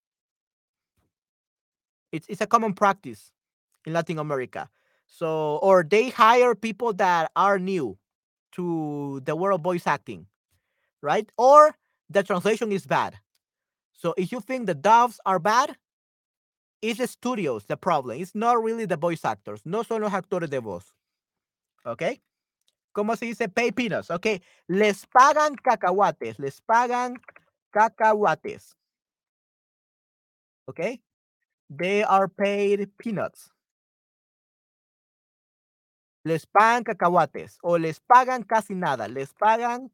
It's, 2.11 2.27
it's 2.27 2.41
a 2.41 2.47
common 2.47 2.73
practice 2.73 3.31
in 3.85 3.93
Latin 3.93 4.19
America. 4.19 4.69
So, 5.07 5.59
or 5.61 5.83
they 5.83 6.09
hire 6.09 6.55
people 6.55 6.93
that 6.93 7.31
are 7.35 7.59
new 7.59 7.97
to 8.53 9.21
the 9.25 9.35
world 9.35 9.59
of 9.59 9.63
voice 9.63 9.87
acting, 9.87 10.27
right? 11.01 11.29
Or 11.37 11.75
the 12.09 12.23
translation 12.23 12.71
is 12.71 12.85
bad. 12.85 13.17
So, 13.93 14.13
if 14.17 14.31
you 14.31 14.41
think 14.41 14.65
the 14.65 14.75
doves 14.75 15.19
are 15.25 15.39
bad, 15.39 15.77
it's 16.81 16.99
the 16.99 17.07
studios 17.07 17.65
the 17.65 17.77
problem. 17.77 18.21
It's 18.21 18.35
not 18.35 18.61
really 18.61 18.85
the 18.85 18.97
voice 18.97 19.25
actors. 19.25 19.61
No 19.65 19.83
son 19.83 20.01
los 20.01 20.11
actores 20.11 20.49
de 20.49 20.59
voz. 20.59 20.93
Okay? 21.85 22.21
¿Cómo 22.95 23.17
se 23.17 23.25
dice 23.25 23.47
pay 23.53 23.71
peanuts? 23.71 24.09
Ok. 24.09 24.41
Les 24.69 25.05
pagan 25.07 25.55
cacahuates. 25.55 26.39
Les 26.39 26.61
pagan 26.61 27.17
cacahuates. 27.73 28.75
Okay? 30.69 31.01
They 31.69 32.03
are 32.03 32.27
paid 32.27 32.89
peanuts. 32.97 33.49
Les 36.25 36.47
pagan 36.47 36.83
cacahuates 36.83 37.59
o 37.61 37.77
les 37.77 37.99
pagan 37.99 38.41
casi 38.41 38.73
nada. 38.73 39.07
Les 39.07 39.31
pagan 39.31 39.91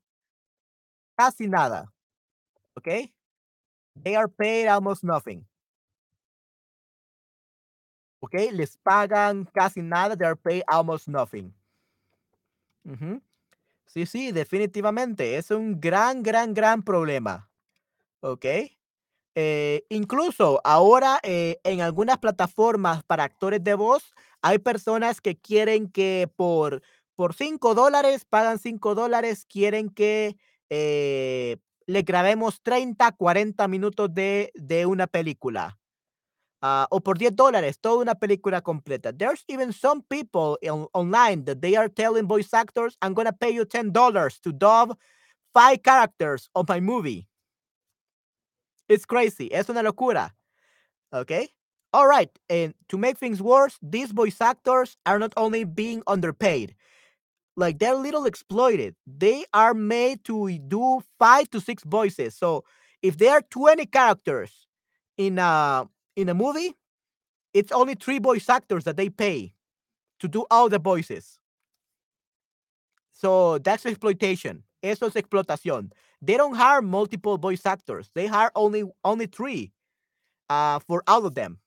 casi 1.18 1.48
nada. 1.48 1.92
¿Ok? 2.74 2.88
They 4.02 4.16
are 4.16 4.30
paid 4.30 4.68
almost 4.68 5.04
nothing. 5.04 5.46
¿Ok? 8.22 8.34
Les 8.54 8.78
pagan 8.78 9.44
casi 9.54 9.82
nada. 9.82 10.16
They 10.16 10.26
are 10.26 10.38
paid 10.38 10.64
almost 10.68 11.10
nothing. 11.10 11.54
Sí, 13.86 14.06
sí, 14.06 14.32
definitivamente. 14.32 15.36
Es 15.36 15.52
un 15.52 15.82
gran, 15.82 16.24
gran, 16.24 16.54
gran 16.54 16.82
problema. 16.82 17.50
¿Ok? 18.22 18.46
Eh, 19.36 19.86
incluso 19.90 20.62
ahora 20.64 21.20
eh, 21.24 21.60
en 21.66 21.82
algunas 21.82 22.20
plataformas 22.20 23.04
para 23.04 23.26
actores 23.26 23.62
de 23.62 23.74
voz 23.74 24.14
hay 24.42 24.60
personas 24.60 25.22
que 25.22 25.38
quieren 25.38 25.90
que 25.90 26.30
por, 26.36 26.82
por 27.16 27.34
5 27.34 27.76
dólares, 27.76 28.26
pagan 28.26 28.60
5 28.60 28.96
dólares, 28.96 29.46
quieren 29.46 29.90
que 29.90 30.38
eh, 30.70 31.58
le 31.86 32.02
grabemos 32.02 32.62
30, 32.62 33.12
40 33.12 33.68
minutos 33.68 34.14
de, 34.14 34.52
de 34.56 34.86
una 34.86 35.08
película. 35.08 35.78
Uh, 36.64 36.86
o 36.92 37.02
por 37.02 37.18
10 37.18 37.36
dólares, 37.36 37.80
toda 37.80 38.04
una 38.04 38.14
película 38.14 38.62
completa. 38.62 39.12
There's 39.12 39.44
even 39.48 39.74
some 39.74 40.04
people 40.04 40.60
in, 40.62 40.86
online 40.94 41.44
that 41.46 41.60
they 41.60 41.76
are 41.76 41.90
telling 41.90 42.28
voice 42.28 42.54
actors, 42.54 42.96
I'm 43.02 43.16
going 43.16 43.26
to 43.26 43.34
pay 43.34 43.52
you 43.52 43.66
$10 43.66 44.42
to 44.42 44.52
dub 44.52 44.96
five 45.54 45.82
characters 45.82 46.52
of 46.54 46.70
my 46.70 46.80
movie. 46.80 47.28
It's 48.88 49.06
crazy. 49.06 49.50
Es 49.52 49.70
una 49.70 49.82
locura. 49.82 50.36
Okay? 51.12 51.50
All 51.94 52.08
right. 52.08 52.30
And 52.50 52.74
to 52.90 52.98
make 52.98 53.18
things 53.18 53.42
worse, 53.42 53.78
these 53.82 54.12
voice 54.12 54.40
actors 54.40 54.98
are 55.06 55.20
not 55.20 55.34
only 55.36 55.64
being 55.66 56.04
underpaid, 56.08 56.76
like 57.58 57.80
they're 57.80 57.94
a 57.94 57.98
little 57.98 58.26
exploited. 58.26 58.96
They 59.06 59.46
are 59.54 59.74
made 59.74 60.24
to 60.26 60.58
do 60.60 61.02
five 61.20 61.50
to 61.52 61.62
six 61.62 61.84
voices. 61.84 62.36
So 62.36 62.64
if 63.02 63.18
there 63.18 63.34
are 63.34 63.42
20 63.42 63.86
characters 63.88 64.52
in 65.18 65.40
a 65.40 65.88
in 66.16 66.30
a 66.30 66.34
movie, 66.34 66.76
it's 67.54 67.72
only 67.72 67.96
three 67.96 68.20
voice 68.20 68.50
actors 68.50 68.84
that 68.86 68.98
they 68.98 69.10
pay 69.10 69.54
to 70.20 70.28
do 70.28 70.46
all 70.52 70.70
the 70.70 70.80
voices. 70.80 71.40
So 73.14 73.58
that's 73.60 73.86
exploitation. 73.86 74.64
Eso 74.82 75.08
es 75.08 75.14
explotación. 75.14 75.92
They 76.22 76.38
don't 76.38 76.56
hire 76.56 76.82
multiple 76.82 77.38
voice 77.38 77.66
actors. 77.66 78.10
They 78.16 78.28
hire 78.28 78.52
only 78.56 78.84
only 79.04 79.28
three 79.28 79.74
uh, 80.50 80.80
for 80.80 81.04
all 81.08 81.26
of 81.26 81.36
them. 81.36 81.60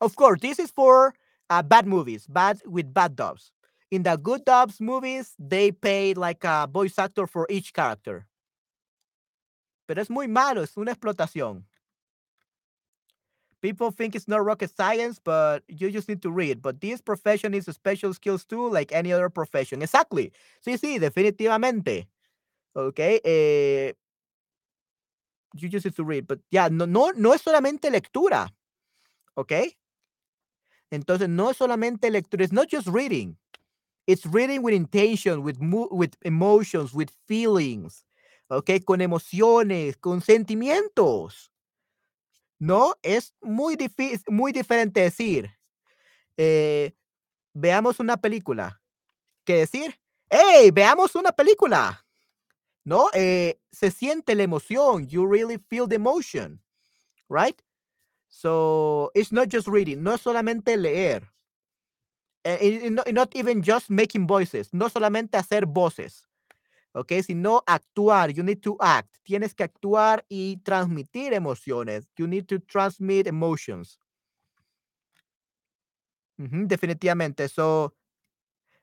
Of 0.00 0.16
course, 0.16 0.40
this 0.40 0.58
is 0.58 0.70
for 0.70 1.14
uh, 1.50 1.62
bad 1.62 1.86
movies, 1.86 2.26
bad 2.26 2.60
with 2.66 2.92
bad 2.92 3.16
dubs. 3.16 3.52
In 3.90 4.02
the 4.02 4.16
good 4.16 4.44
dubs 4.44 4.80
movies, 4.80 5.34
they 5.38 5.70
pay 5.70 6.14
like 6.14 6.44
a 6.44 6.68
voice 6.70 6.98
actor 6.98 7.26
for 7.26 7.46
each 7.48 7.72
character. 7.72 8.26
Pero 9.86 10.00
es 10.00 10.10
muy 10.10 10.26
malo, 10.26 10.62
es 10.62 10.76
una 10.76 10.94
explotación. 10.94 11.64
People 13.60 13.90
think 13.90 14.14
it's 14.14 14.28
not 14.28 14.44
rocket 14.44 14.74
science, 14.76 15.18
but 15.18 15.62
you 15.68 15.90
just 15.90 16.08
need 16.08 16.20
to 16.22 16.30
read. 16.30 16.60
But 16.60 16.80
this 16.80 17.00
profession 17.00 17.54
is 17.54 17.66
a 17.68 17.72
special 17.72 18.12
skills 18.12 18.44
too, 18.44 18.68
like 18.68 18.92
any 18.92 19.12
other 19.12 19.30
profession. 19.30 19.80
Exactly. 19.82 20.32
Sí, 20.66 20.76
sí, 20.78 20.98
definitivamente. 20.98 22.06
¿ok? 22.74 22.98
Eh, 23.24 23.94
you 25.54 25.68
just 25.68 25.84
need 25.84 25.94
to 25.96 26.04
read, 26.04 26.26
but 26.26 26.40
yeah, 26.50 26.68
no, 26.68 26.84
no, 26.84 27.12
no 27.16 27.32
es 27.32 27.42
solamente 27.42 27.90
lectura, 27.90 28.52
¿ok? 29.36 29.52
Entonces, 30.90 31.28
no 31.28 31.50
es 31.50 31.56
solamente 31.56 32.10
lectura, 32.10 32.44
it's 32.44 32.52
not 32.52 32.68
just 32.70 32.88
reading. 32.88 33.36
It's 34.06 34.26
reading 34.26 34.62
with 34.62 34.74
intention, 34.74 35.42
with, 35.42 35.56
with 35.60 36.14
emotions, 36.22 36.92
with 36.92 37.08
feelings, 37.26 38.04
¿ok? 38.48 38.70
Con 38.84 39.00
emociones, 39.00 39.96
con 39.96 40.20
sentimientos. 40.20 41.50
¿No? 42.58 42.94
Es 43.02 43.34
muy, 43.40 43.76
muy 44.28 44.52
diferente 44.52 45.00
decir, 45.00 45.50
eh, 46.36 46.92
veamos 47.52 47.98
una 47.98 48.16
película, 48.16 48.80
que 49.44 49.56
decir, 49.56 49.98
hey, 50.30 50.70
veamos 50.70 51.14
una 51.14 51.32
película. 51.32 52.04
¿no? 52.84 53.08
Eh, 53.14 53.58
se 53.72 53.90
siente 53.90 54.34
la 54.34 54.42
emoción. 54.42 55.08
You 55.08 55.26
really 55.26 55.58
feel 55.68 55.88
the 55.88 55.96
emotion, 55.96 56.60
right? 57.28 57.60
So 58.34 59.12
it's 59.14 59.30
not 59.30 59.48
just 59.48 59.68
reading, 59.68 60.02
no 60.02 60.18
solamente 60.18 60.76
leer. 60.76 61.22
Uh, 62.44 62.90
not, 63.12 63.34
even 63.36 63.62
just 63.62 63.88
making 63.88 64.26
voices, 64.26 64.74
no 64.74 64.88
solamente 64.88 65.38
hacer 65.38 65.66
voces, 65.66 66.26
¿ok? 66.92 67.12
Sino 67.24 67.62
actuar. 67.64 68.34
You 68.34 68.42
need 68.42 68.60
to 68.62 68.76
act. 68.80 69.16
Tienes 69.22 69.54
que 69.54 69.62
actuar 69.62 70.26
y 70.28 70.60
transmitir 70.64 71.32
emociones. 71.32 72.08
You 72.18 72.26
need 72.26 72.46
to 72.48 72.58
transmit 72.58 73.28
emotions. 73.28 74.00
Definitivamente. 76.36 77.48
So, 77.48 77.94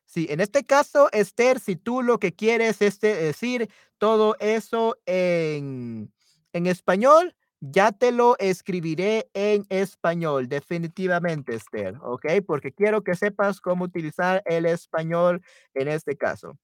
Sí, 0.06 0.28
en 0.30 0.42
este 0.42 0.66
caso, 0.66 1.10
Esther, 1.14 1.62
si 1.62 1.78
tú 1.78 2.02
lo 2.02 2.20
que 2.20 2.34
quieres 2.34 2.82
es 2.82 3.00
decir 3.00 3.70
todo 3.98 4.36
eso 4.40 4.98
en, 5.06 6.12
en 6.52 6.68
español, 6.68 7.34
ya 7.62 7.92
te 7.92 8.12
lo 8.12 8.38
escribiré 8.40 9.30
en 9.34 9.66
español, 9.70 10.50
definitivamente, 10.50 11.56
Esther, 11.56 11.96
¿ok? 12.02 12.26
Porque 12.46 12.74
quiero 12.74 13.04
que 13.04 13.16
sepas 13.16 13.62
cómo 13.62 13.86
utilizar 13.86 14.42
el 14.46 14.66
español 14.66 15.42
en 15.74 15.88
este 15.88 16.18
caso. 16.18 16.58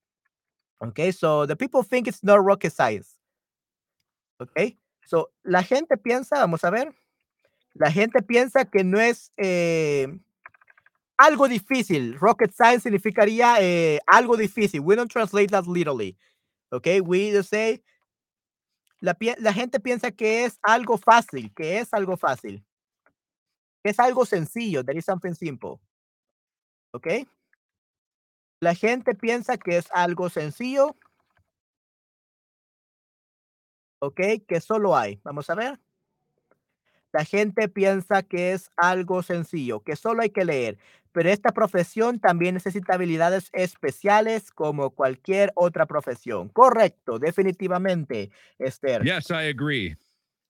¿Ok? 0.79 0.99
So, 1.17 1.47
the 1.47 1.55
people 1.55 1.83
think 1.83 2.07
it's 2.07 2.23
not 2.23 2.39
rocket 2.43 2.73
science. 2.73 3.19
¿Ok? 4.39 4.77
So, 5.05 5.31
la 5.43 5.63
gente 5.63 5.97
piensa, 5.97 6.39
vamos 6.39 6.63
a 6.63 6.71
ver, 6.71 6.93
la 7.73 7.91
gente 7.91 8.21
piensa 8.21 8.65
que 8.65 8.83
no 8.83 8.99
es... 8.99 9.31
Eh, 9.37 10.07
algo 11.17 11.47
difícil. 11.47 12.15
Rocket 12.19 12.51
science 12.51 12.83
significaría 12.83 13.57
eh, 13.59 13.99
algo 14.05 14.37
difícil. 14.37 14.81
We 14.81 14.95
don't 14.95 15.11
translate 15.11 15.49
that 15.49 15.65
literally. 15.65 16.15
Okay, 16.71 17.01
we 17.01 17.31
just 17.31 17.49
say 17.49 17.81
la, 18.99 19.15
la 19.39 19.53
gente 19.53 19.79
piensa 19.79 20.11
que 20.11 20.45
es 20.45 20.59
algo 20.61 20.97
fácil, 20.97 21.53
que 21.55 21.79
es 21.79 21.93
algo 21.93 22.17
fácil. 22.17 22.65
Que 23.83 23.91
es 23.91 23.99
algo 23.99 24.25
sencillo. 24.25 24.83
That 24.83 24.95
is 24.95 25.05
something 25.05 25.33
simple. 25.33 25.79
Okay. 26.93 27.27
La 28.59 28.73
gente 28.73 29.13
piensa 29.13 29.57
que 29.57 29.77
es 29.77 29.87
algo 29.91 30.29
sencillo. 30.29 30.95
Ok, 33.99 34.21
que 34.47 34.61
solo 34.61 34.95
hay. 34.95 35.19
Vamos 35.23 35.49
a 35.49 35.55
ver. 35.55 35.79
La 37.13 37.25
gente 37.25 37.69
piensa 37.69 38.23
que 38.23 38.53
es 38.53 38.69
algo 38.75 39.23
sencillo, 39.23 39.79
que 39.81 39.95
solo 39.95 40.21
hay 40.21 40.29
que 40.29 40.45
leer, 40.45 40.77
pero 41.11 41.29
esta 41.29 41.51
profesión 41.51 42.19
también 42.19 42.53
necesita 42.53 42.93
habilidades 42.93 43.49
especiales 43.53 44.51
como 44.51 44.91
cualquier 44.91 45.51
otra 45.55 45.85
profesión. 45.85 46.49
Correcto, 46.49 47.17
definitivamente, 47.17 48.29
Esther. 48.59 49.03
Yes, 49.03 49.29
I 49.29 49.49
agree. 49.49 49.97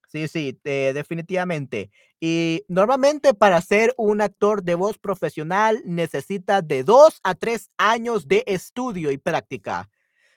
Sí, 0.10 0.28
sí, 0.28 0.60
eh, 0.64 0.92
definitivamente. 0.94 1.92
Y 2.20 2.64
normalmente 2.68 3.34
para 3.34 3.62
ser 3.62 3.94
un 3.98 4.22
actor 4.22 4.64
de 4.64 4.76
voz 4.76 4.98
profesional 4.98 5.82
necesita 5.86 6.62
de 6.62 6.84
dos 6.84 7.20
a 7.24 7.36
tres 7.36 7.70
años 7.78 8.28
de 8.28 8.44
estudio 8.48 9.12
y 9.12 9.18
práctica. 9.18 9.90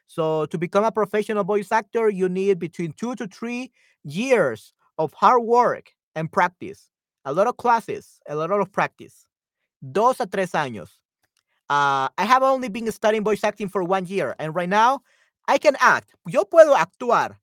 So 0.06 0.46
to 0.48 0.58
become 0.58 0.84
a 0.84 0.92
professional 0.92 1.44
voice 1.44 1.72
actor, 1.72 2.10
you 2.10 2.28
need 2.28 2.58
between 2.58 2.92
two 2.92 3.14
to 3.14 3.28
three 3.28 3.72
years 4.02 4.74
of 4.96 5.12
hard 5.14 5.42
work 5.42 5.94
and 6.14 6.30
practice. 6.30 6.90
A 7.24 7.32
lot 7.32 7.46
of 7.46 7.56
classes, 7.56 8.20
a 8.28 8.34
lot 8.34 8.50
of 8.50 8.72
practice. 8.72 9.26
Dos 9.92 10.20
a 10.20 10.26
tres 10.26 10.52
años. 10.52 10.90
Uh, 11.68 12.08
I 12.18 12.24
have 12.24 12.42
only 12.42 12.68
been 12.68 12.90
studying 12.90 13.22
voice 13.24 13.44
acting 13.44 13.68
for 13.68 13.84
one 13.84 14.06
year, 14.06 14.34
and 14.38 14.54
right 14.54 14.68
now 14.68 15.00
I 15.46 15.58
can 15.58 15.76
act. 15.80 16.14
Yo 16.26 16.44
puedo 16.44 16.74
actuar, 16.76 17.36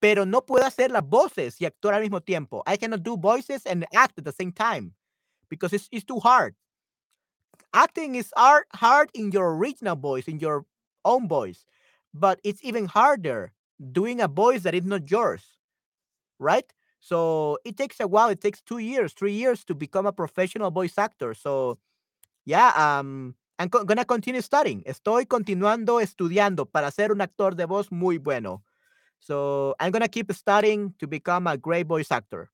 pero 0.00 0.24
no 0.24 0.40
puedo 0.40 0.64
hacer 0.64 0.90
las 0.90 1.02
voces 1.02 1.56
y 1.60 1.66
actuar 1.66 1.94
al 1.94 2.02
mismo 2.02 2.24
tiempo. 2.24 2.62
I 2.66 2.76
cannot 2.76 3.02
do 3.02 3.16
voices 3.16 3.66
and 3.66 3.86
act 3.94 4.18
at 4.18 4.24
the 4.24 4.32
same 4.32 4.52
time 4.52 4.92
because 5.48 5.72
it's, 5.72 5.88
it's 5.90 6.04
too 6.04 6.20
hard. 6.20 6.54
Acting 7.74 8.14
is 8.16 8.32
hard, 8.36 8.64
hard 8.74 9.10
in 9.14 9.32
your 9.32 9.56
original 9.56 9.96
voice, 9.96 10.28
in 10.28 10.38
your 10.38 10.64
own 11.04 11.26
voice, 11.26 11.64
but 12.14 12.38
it's 12.44 12.62
even 12.62 12.86
harder 12.86 13.52
doing 13.92 14.20
a 14.20 14.28
voice 14.28 14.62
that 14.62 14.74
is 14.74 14.84
not 14.84 15.10
yours, 15.10 15.42
right? 16.38 16.72
So 17.02 17.58
it 17.66 17.76
takes 17.76 18.00
a 18.00 18.08
while. 18.08 18.30
It 18.30 18.40
takes 18.42 18.62
two 18.62 18.78
years, 18.78 19.12
three 19.14 19.34
years 19.34 19.64
to 19.66 19.74
become 19.74 20.06
a 20.06 20.12
professional 20.14 20.70
voice 20.70 20.98
actor. 20.98 21.34
So, 21.34 21.78
yeah, 22.44 22.72
um, 22.76 23.34
I'm 23.58 23.70
co- 23.70 23.84
gonna 23.84 24.04
continue 24.04 24.42
studying. 24.42 24.82
Estoy 24.86 25.26
continuando 25.26 26.00
estudiando 26.00 26.66
para 26.66 26.90
ser 26.90 27.12
un 27.12 27.20
actor 27.22 27.54
de 27.56 27.66
voz 27.66 27.92
muy 27.92 28.18
bueno. 28.18 28.64
So 29.20 29.74
I'm 29.80 29.92
gonna 29.92 30.08
keep 30.08 30.32
studying 30.32 30.94
to 31.00 31.06
become 31.08 31.46
a 31.48 31.56
great 31.58 31.86
voice 31.88 32.12
actor. 32.12 32.50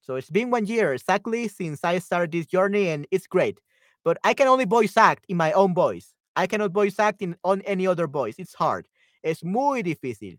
So 0.00 0.16
it's 0.16 0.30
been 0.30 0.50
one 0.50 0.66
year 0.66 0.94
exactly 0.94 1.48
since 1.48 1.84
I 1.84 1.98
started 1.98 2.32
this 2.32 2.46
journey, 2.46 2.88
and 2.88 3.06
it's 3.10 3.26
great. 3.26 3.58
But 4.04 4.18
I 4.24 4.34
can 4.34 4.48
only 4.48 4.64
voice 4.64 4.96
act 4.96 5.24
in 5.28 5.36
my 5.36 5.52
own 5.52 5.74
voice. 5.74 6.14
I 6.34 6.46
cannot 6.46 6.72
voice 6.72 6.98
act 6.98 7.22
in 7.22 7.36
on 7.44 7.62
any 7.62 7.86
other 7.86 8.06
voice. 8.08 8.34
It's 8.38 8.54
hard. 8.54 8.86
Es 9.22 9.44
muy 9.44 9.82
difícil. 9.82 10.38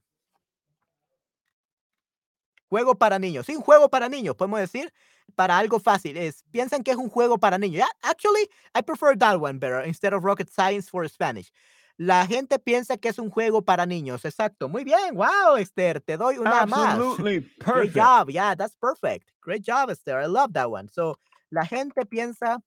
Juego 2.73 2.95
para 2.95 3.19
niños. 3.19 3.45
Sí, 3.45 3.55
un 3.55 3.61
juego 3.61 3.87
para 3.87 4.09
niños, 4.09 4.35
podemos 4.35 4.59
decir, 4.59 4.91
para 5.35 5.59
algo 5.59 5.79
fácil. 5.79 6.17
Es, 6.17 6.43
piensan 6.49 6.81
que 6.81 6.89
es 6.89 6.97
un 6.97 7.07
juego 7.07 7.37
para 7.37 7.59
niños. 7.59 7.75
Yeah, 7.75 7.89
actually, 8.01 8.49
I 8.73 8.81
prefer 8.81 9.15
that 9.19 9.39
one 9.39 9.59
better 9.59 9.85
instead 9.85 10.11
of 10.11 10.23
rocket 10.23 10.49
science 10.49 10.89
for 10.89 11.07
Spanish. 11.07 11.51
La 11.97 12.25
gente 12.25 12.57
piensa 12.57 12.97
que 12.97 13.09
es 13.09 13.19
un 13.19 13.29
juego 13.29 13.61
para 13.61 13.85
niños. 13.85 14.25
Exacto. 14.25 14.67
Muy 14.67 14.83
bien. 14.83 15.13
Wow, 15.13 15.57
Esther. 15.59 16.01
Te 16.01 16.17
doy 16.17 16.39
una 16.39 16.65
más. 16.65 16.95
Absolutely 16.95 17.41
Great 17.59 17.93
perfect. 17.93 17.95
job. 17.95 18.29
Yeah, 18.31 18.55
that's 18.55 18.75
perfect. 18.75 19.29
Great 19.43 19.63
job, 19.63 19.91
Esther. 19.91 20.19
I 20.23 20.25
love 20.25 20.51
that 20.53 20.71
one. 20.71 20.89
So, 20.89 21.19
la 21.51 21.67
gente 21.67 22.07
piensa 22.07 22.59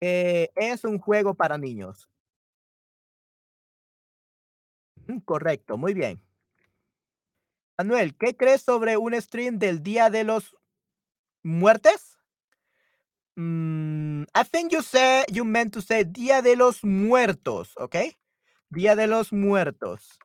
que 0.00 0.50
es 0.56 0.82
un 0.82 0.98
juego 0.98 1.34
para 1.34 1.56
niños. 1.58 2.08
Mm, 5.06 5.20
Correcto. 5.20 5.76
Muy 5.76 5.94
bien. 5.94 6.25
Manuel, 7.78 8.16
¿qué 8.16 8.36
crees 8.36 8.62
sobre 8.62 8.96
un 8.96 9.20
stream 9.20 9.58
del 9.58 9.82
Día 9.82 10.10
de 10.10 10.24
los 10.24 10.54
Muertes? 11.42 12.16
Mm, 13.36 14.24
I 14.34 14.44
think 14.44 14.72
you 14.72 14.82
said 14.82 15.26
you 15.30 15.44
meant 15.44 15.74
to 15.74 15.82
say 15.82 16.04
Día 16.04 16.42
de 16.42 16.56
los 16.56 16.82
Muertos, 16.82 17.74
okay? 17.78 18.16
Día 18.74 18.96
de 18.96 19.06
los 19.06 19.30
Muertos. 19.30 20.18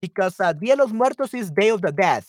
Because 0.00 0.40
uh, 0.40 0.54
Día 0.54 0.74
de 0.74 0.76
los 0.76 0.92
Muertos 0.92 1.34
is 1.34 1.50
Day 1.50 1.70
of 1.70 1.82
the 1.82 1.92
Dead, 1.92 2.24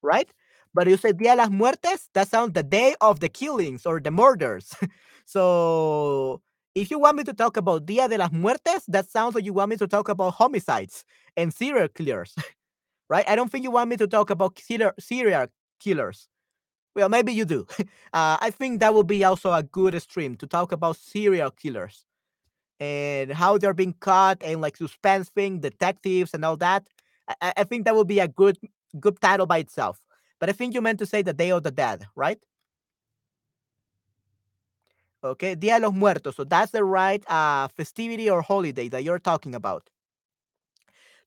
right? 0.00 0.30
But 0.72 0.86
you 0.86 0.96
say 0.96 1.12
Día 1.12 1.32
de 1.32 1.36
las 1.36 1.50
Muertes, 1.50 2.08
that 2.14 2.28
sounds 2.28 2.52
the 2.52 2.62
day 2.62 2.94
of 3.00 3.18
the 3.18 3.28
killings 3.28 3.84
or 3.84 4.00
the 4.00 4.12
murders. 4.12 4.72
so 5.26 6.40
if 6.74 6.90
you 6.90 7.00
want 7.00 7.16
me 7.16 7.24
to 7.24 7.32
talk 7.32 7.56
about 7.56 7.84
Día 7.84 8.08
de 8.08 8.16
las 8.16 8.30
Muertes, 8.30 8.84
that 8.86 9.10
sounds 9.10 9.34
like 9.34 9.44
you 9.44 9.52
want 9.52 9.70
me 9.70 9.76
to 9.76 9.88
talk 9.88 10.08
about 10.08 10.34
homicides 10.34 11.04
and 11.36 11.52
serial 11.52 11.88
killers, 11.88 12.34
right? 13.10 13.28
I 13.28 13.36
don't 13.36 13.52
think 13.52 13.64
you 13.64 13.72
want 13.72 13.90
me 13.90 13.98
to 13.98 14.08
talk 14.08 14.30
about 14.30 14.58
serial, 14.60 14.92
serial 15.00 15.48
killers. 15.80 16.28
Well, 16.96 17.08
maybe 17.10 17.32
you 17.32 17.46
do. 17.46 17.66
Uh, 18.14 18.38
I 18.40 18.50
think 18.50 18.80
that 18.80 18.94
would 18.94 19.06
be 19.06 19.24
also 19.24 19.52
a 19.52 19.62
good 19.62 20.00
stream 20.02 20.36
to 20.38 20.46
talk 20.48 20.72
about 20.72 20.96
serial 20.96 21.50
killers 21.52 22.06
and 22.80 23.32
how 23.32 23.58
they're 23.58 23.74
being 23.74 23.94
caught 24.00 24.42
and 24.42 24.60
like 24.60 24.76
suspense 24.76 25.28
thing, 25.30 25.60
detectives 25.60 26.34
and 26.34 26.44
all 26.44 26.56
that. 26.58 26.88
I- 27.28 27.36
I, 27.42 27.52
I 27.58 27.64
think 27.64 27.84
that 27.86 27.94
would 27.96 28.08
be 28.08 28.20
a 28.20 28.28
good 28.28 28.58
good 29.00 29.20
title 29.20 29.46
by 29.46 29.58
itself. 29.58 30.00
But 30.40 30.50
I 30.50 30.52
think 30.52 30.74
you 30.74 30.82
meant 30.82 30.98
to 31.00 31.06
say 31.06 31.22
the 31.22 31.32
Day 31.34 31.50
of 31.52 31.62
the 31.62 31.70
Dead, 31.72 32.06
right? 32.16 32.38
Okay, 35.22 35.54
Dia 35.54 35.78
de 35.78 35.86
los 35.86 35.94
Muertos. 35.94 36.36
So 36.36 36.44
that's 36.44 36.72
the 36.72 36.84
right 36.84 37.22
uh, 37.30 37.68
festivity 37.76 38.30
or 38.30 38.40
holiday 38.42 38.88
that 38.88 39.04
you're 39.04 39.18
talking 39.18 39.54
about. 39.54 39.90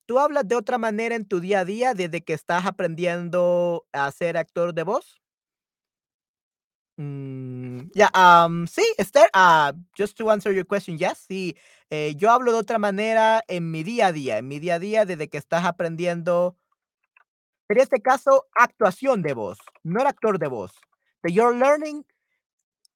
¿Tú 0.05 0.19
hablas 0.19 0.47
de 0.47 0.55
otra 0.55 0.77
manera 0.77 1.15
en 1.15 1.25
tu 1.25 1.39
día 1.39 1.61
a 1.61 1.65
día 1.65 1.93
desde 1.93 2.21
que 2.21 2.33
estás 2.33 2.65
aprendiendo 2.65 3.85
a 3.93 4.11
ser 4.11 4.37
actor 4.37 4.73
de 4.73 4.83
voz? 4.83 5.21
Mm, 6.97 7.89
ya, 7.95 8.09
am, 8.13 8.67
sí, 8.67 8.83
Esther, 8.97 9.29
ah, 9.33 9.73
just 9.97 10.15
to 10.17 10.29
answer 10.29 10.53
your 10.53 10.65
question, 10.67 10.97
yes, 10.97 11.25
sí, 11.27 11.55
eh, 11.89 12.13
yo 12.15 12.29
hablo 12.29 12.51
de 12.51 12.59
otra 12.59 12.77
manera 12.77 13.41
en 13.47 13.71
mi 13.71 13.83
día 13.83 14.07
a 14.07 14.11
día, 14.11 14.37
en 14.37 14.47
mi 14.47 14.59
día 14.59 14.75
a 14.75 14.79
día 14.79 15.05
desde 15.05 15.27
que 15.27 15.37
estás 15.37 15.65
aprendiendo, 15.65 16.55
en 17.69 17.79
este 17.79 18.01
caso, 18.01 18.45
actuación 18.55 19.23
de 19.23 19.33
voz, 19.33 19.57
no 19.83 20.01
actor 20.01 20.37
de 20.37 20.47
voz. 20.47 20.71
You're 21.23 21.57
learning 21.57 22.05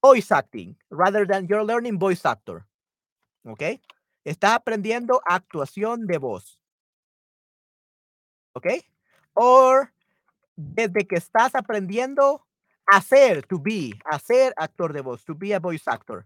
voice 0.01 0.31
acting 0.31 0.77
rather 0.89 1.25
than 1.25 1.47
you're 1.47 1.65
learning 1.65 1.97
voice 1.97 2.27
actor. 2.27 2.67
¿Ok? 3.45 3.63
Estás 4.25 4.51
aprendiendo 4.51 5.21
actuación 5.25 6.05
de 6.05 6.17
voz. 6.17 6.59
¿Ok? 8.57 8.67
Or 9.33 9.91
desde 10.55 11.07
que 11.07 11.15
estás 11.15 11.53
aprendiendo 11.53 12.43
a 12.87 13.01
ser, 13.01 13.45
to 13.45 13.59
be, 13.59 13.91
a 14.03 14.17
ser 14.17 14.53
actor 14.57 14.93
de 14.93 15.01
voz, 15.01 15.23
to 15.23 15.35
be 15.35 15.53
a 15.53 15.59
voice 15.59 15.83
actor. 15.85 16.25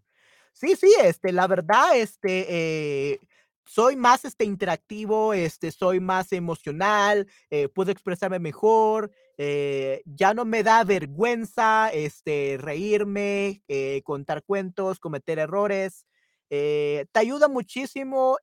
Sí, 0.54 0.76
sí, 0.76 0.94
este, 1.04 1.34
la 1.34 1.48
verdad, 1.48 1.98
este, 1.98 2.46
eh, 2.48 3.20
soy 3.66 3.96
más, 3.98 4.24
este, 4.24 4.46
interactivo, 4.46 5.34
este, 5.34 5.72
soy 5.72 6.00
más 6.00 6.32
emocional, 6.32 7.28
eh, 7.50 7.68
puedo 7.68 7.92
expresarme 7.92 8.40
mejor, 8.40 9.12
eh, 9.38 10.02
ya 10.06 10.34
no 10.34 10.46
me 10.46 10.64
da 10.64 10.84
vergüenza, 10.86 11.90
este, 11.92 12.58
reírme, 12.60 13.62
contar 14.06 14.44
cuentos, 14.44 15.00
cometer 15.00 15.40
errores. 15.40 16.06
te 16.50 17.08
ayuda 17.14 17.48
muchísimo 17.48 18.38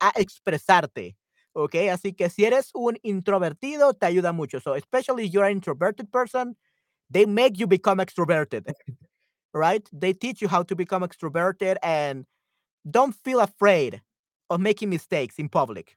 a 0.00 0.12
expresarte. 0.16 1.16
¿Ok? 1.54 1.74
Así 1.90 2.12
que 2.12 2.28
si 2.28 2.44
eres 2.44 2.70
un 2.74 2.98
introvertido, 3.02 3.94
te 3.94 4.06
ayuda 4.06 4.32
mucho. 4.32 4.60
So, 4.60 4.74
especially 4.74 5.26
if 5.26 5.32
you're 5.32 5.44
an 5.44 5.52
introverted 5.52 6.10
person, 6.10 6.56
they 7.10 7.26
make 7.26 7.58
you 7.58 7.66
become 7.66 7.98
extroverted, 7.98 8.70
right? 9.54 9.88
They 9.92 10.12
teach 10.12 10.42
you 10.42 10.48
how 10.48 10.62
to 10.64 10.76
become 10.76 11.02
extroverted 11.02 11.76
and 11.82 12.26
don't 12.88 13.14
feel 13.14 13.40
afraid 13.40 14.02
of 14.50 14.60
making 14.60 14.90
mistakes 14.90 15.38
in 15.38 15.48
public, 15.48 15.96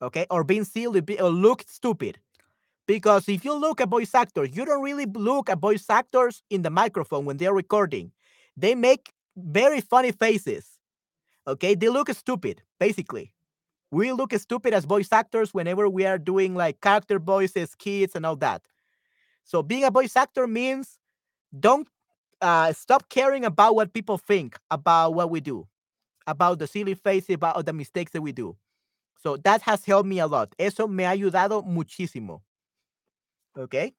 okay? 0.00 0.26
Or 0.30 0.44
being 0.44 0.64
silly 0.64 1.02
or 1.20 1.30
look 1.30 1.64
stupid. 1.66 2.18
Because 2.86 3.28
if 3.28 3.44
you 3.44 3.52
look 3.52 3.80
at 3.80 3.88
voice 3.88 4.14
actors, 4.14 4.50
you 4.56 4.64
don't 4.64 4.82
really 4.82 5.06
look 5.06 5.50
at 5.50 5.58
voice 5.58 5.90
actors 5.90 6.44
in 6.50 6.62
the 6.62 6.70
microphone 6.70 7.24
when 7.24 7.36
they're 7.36 7.52
recording. 7.52 8.12
They 8.56 8.76
make 8.76 9.12
very 9.36 9.80
funny 9.80 10.12
faces, 10.12 10.64
okay? 11.48 11.74
They 11.74 11.88
look 11.88 12.08
stupid, 12.10 12.62
basically 12.78 13.32
we 13.90 14.12
look 14.12 14.32
stupid 14.34 14.74
as 14.74 14.84
voice 14.84 15.08
actors 15.12 15.54
whenever 15.54 15.88
we 15.88 16.06
are 16.06 16.18
doing 16.18 16.54
like 16.54 16.80
character 16.80 17.18
voices, 17.18 17.74
kids, 17.74 18.14
and 18.14 18.26
all 18.26 18.36
that. 18.36 18.62
So 19.44 19.62
being 19.62 19.84
a 19.84 19.90
voice 19.90 20.16
actor 20.16 20.46
means 20.46 20.98
don't 21.58 21.88
uh, 22.40 22.72
stop 22.72 23.08
caring 23.08 23.44
about 23.44 23.74
what 23.74 23.92
people 23.92 24.18
think 24.18 24.56
about 24.70 25.14
what 25.14 25.30
we 25.30 25.40
do, 25.40 25.66
about 26.26 26.58
the 26.58 26.66
silly 26.66 26.94
faces, 26.94 27.34
about 27.34 27.64
the 27.64 27.72
mistakes 27.72 28.12
that 28.12 28.22
we 28.22 28.32
do. 28.32 28.56
So 29.22 29.36
that 29.38 29.62
has 29.62 29.84
helped 29.84 30.08
me 30.08 30.18
a 30.20 30.26
lot. 30.26 30.54
Eso 30.58 30.86
me 30.86 31.04
ha 31.04 31.12
ayudado 31.12 31.64
muchísimo. 31.66 32.42
Okay. 33.56 33.94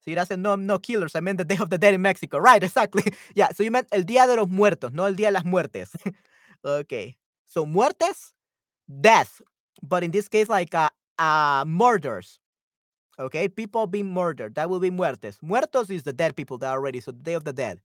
So 0.00 0.10
you 0.10 0.24
said 0.24 0.38
no, 0.38 0.54
no 0.56 0.78
killers. 0.78 1.16
I 1.16 1.20
meant 1.20 1.38
the 1.38 1.44
Day 1.44 1.56
of 1.58 1.70
the 1.70 1.78
Dead 1.78 1.94
in 1.94 2.02
Mexico. 2.02 2.38
Right, 2.40 2.62
exactly. 2.62 3.04
Yeah. 3.34 3.48
So 3.54 3.62
you 3.62 3.70
meant 3.70 3.88
el 3.90 4.02
Día 4.04 4.26
de 4.26 4.36
los 4.36 4.48
Muertos, 4.48 4.92
no 4.92 5.06
el 5.06 5.14
Día 5.14 5.28
de 5.28 5.32
las 5.32 5.44
Muertes. 5.44 5.90
okay. 6.64 7.16
So 7.54 7.64
muertes, 7.64 8.32
death, 9.00 9.40
but 9.80 10.02
in 10.02 10.10
this 10.10 10.26
case, 10.26 10.48
like 10.48 10.74
uh, 10.74 10.88
uh 11.20 11.64
murders. 11.64 12.40
Okay, 13.16 13.46
people 13.46 13.86
being 13.86 14.12
murdered. 14.12 14.56
That 14.56 14.68
will 14.68 14.80
be 14.80 14.90
muertes. 14.90 15.38
Muertos 15.40 15.88
is 15.88 16.02
the 16.02 16.12
dead 16.12 16.34
people 16.34 16.58
that 16.58 16.70
are 16.70 16.78
already. 16.78 16.98
So 16.98 17.12
the 17.12 17.22
Day 17.22 17.34
of 17.34 17.44
the 17.44 17.52
Dead. 17.52 17.78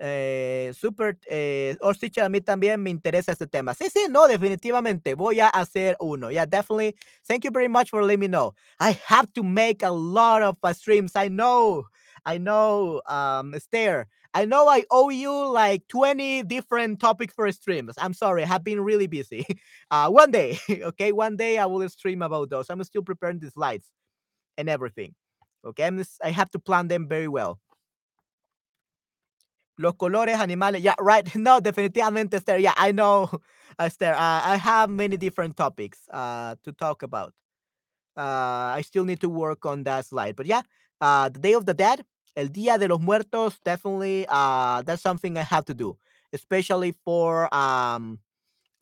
Eh, 0.00 0.72
super, 0.72 1.18
eh, 1.28 1.76
Ostrich, 1.82 2.16
a 2.16 2.30
mí 2.30 2.40
también 2.40 2.82
me 2.82 2.88
interesa 2.90 3.32
este 3.32 3.46
tema. 3.46 3.74
Sí, 3.74 3.90
sí, 3.90 4.08
no, 4.08 4.26
definitivamente. 4.26 5.14
Voy 5.14 5.38
a 5.38 5.48
hacer 5.50 5.96
uno. 6.00 6.30
Yeah, 6.30 6.46
definitely. 6.46 6.96
Thank 7.28 7.44
you 7.44 7.50
very 7.50 7.68
much 7.68 7.90
for 7.90 8.02
letting 8.02 8.20
me 8.20 8.28
know. 8.28 8.54
I 8.80 8.98
have 9.06 9.30
to 9.34 9.42
make 9.42 9.82
a 9.82 9.90
lot 9.90 10.40
of 10.40 10.56
uh, 10.62 10.72
streams. 10.72 11.14
I 11.14 11.28
know. 11.28 11.84
I 12.24 12.38
know, 12.38 13.02
um, 13.06 13.52
Esther. 13.52 14.06
I 14.34 14.44
know 14.46 14.68
I 14.68 14.84
owe 14.90 15.10
you 15.10 15.32
like 15.48 15.86
20 15.88 16.42
different 16.42 17.00
topics 17.00 17.34
for 17.34 17.50
streams. 17.52 17.94
I'm 17.98 18.14
sorry, 18.14 18.42
I 18.42 18.46
have 18.46 18.64
been 18.64 18.80
really 18.80 19.06
busy. 19.06 19.46
Uh, 19.90 20.08
one 20.10 20.30
day, 20.32 20.58
okay, 20.70 21.12
one 21.12 21.36
day 21.36 21.58
I 21.58 21.66
will 21.66 21.88
stream 21.88 22.22
about 22.22 22.50
those. 22.50 22.68
I'm 22.68 22.82
still 22.82 23.02
preparing 23.02 23.38
the 23.38 23.50
slides 23.50 23.86
and 24.58 24.68
everything. 24.68 25.14
Okay, 25.64 25.84
I'm 25.86 26.04
I 26.24 26.30
have 26.30 26.50
to 26.52 26.58
plan 26.58 26.88
them 26.88 27.08
very 27.08 27.28
well. 27.28 27.60
Los 29.78 29.94
colores 29.94 30.38
animales. 30.40 30.82
Yeah, 30.82 30.94
right. 31.00 31.24
No, 31.36 31.60
definitivamente, 31.60 32.34
Esther. 32.36 32.58
Yeah, 32.58 32.74
I 32.76 32.92
know, 32.92 33.30
Esther. 33.78 34.14
Uh, 34.14 34.40
I 34.44 34.56
have 34.56 34.90
many 34.90 35.16
different 35.16 35.56
topics 35.56 35.98
uh, 36.12 36.54
to 36.64 36.72
talk 36.72 37.02
about. 37.02 37.32
Uh, 38.16 38.74
I 38.78 38.82
still 38.84 39.04
need 39.04 39.20
to 39.22 39.28
work 39.28 39.66
on 39.66 39.84
that 39.84 40.06
slide. 40.06 40.36
But 40.36 40.46
yeah, 40.46 40.62
uh, 41.00 41.28
the 41.28 41.40
Day 41.40 41.54
of 41.54 41.66
the 41.66 41.74
Dead, 41.74 42.04
El 42.34 42.50
Día 42.50 42.78
de 42.78 42.88
los 42.88 43.00
Muertos, 43.00 43.60
definitely 43.64 44.26
uh, 44.28 44.82
that's 44.82 45.02
something 45.02 45.36
I 45.36 45.42
have 45.42 45.64
to 45.66 45.74
do, 45.74 45.96
especially 46.32 46.92
for 47.04 47.48
um, 47.54 48.18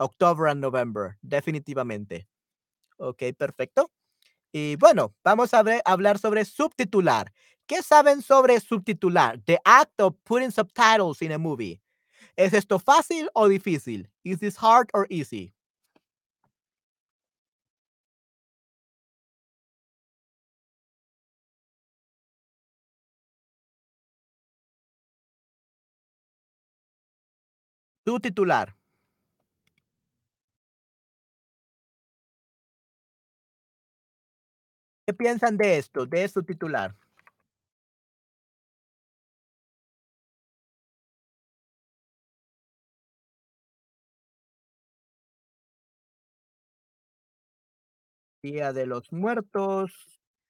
October 0.01 0.47
and 0.47 0.61
November. 0.61 1.19
Definitivamente. 1.23 2.27
Ok, 2.99 3.35
perfecto. 3.37 3.91
Y 4.53 4.77
bueno, 4.77 5.15
vamos 5.25 5.53
a 5.55 5.63
hablar 5.85 6.19
sobre 6.19 6.45
subtitular. 6.45 7.33
¿Qué 7.67 7.83
saben 7.83 8.23
sobre 8.23 8.61
subtitular? 8.61 9.43
The 9.47 9.59
act 9.65 10.01
of 10.01 10.15
putting 10.25 10.51
subtitles 10.51 11.23
in 11.23 11.33
a 11.33 11.39
movie. 11.39 11.81
¿Es 12.37 12.53
esto 12.53 12.79
fácil 12.79 13.29
o 13.35 13.49
difícil? 13.49 14.09
Is 14.25 14.41
this 14.41 14.57
hard 14.57 14.91
or 14.95 15.07
easy? 15.11 15.55
Subtitular. 28.05 28.77
¿Qué 35.07 35.13
piensan 35.15 35.57
de 35.57 35.79
esto, 35.79 36.07
de 36.07 36.29
subtitular? 36.29 36.97
Día 48.43 48.73
de 48.73 48.87
los 48.87 49.13
Muertos, 49.13 49.93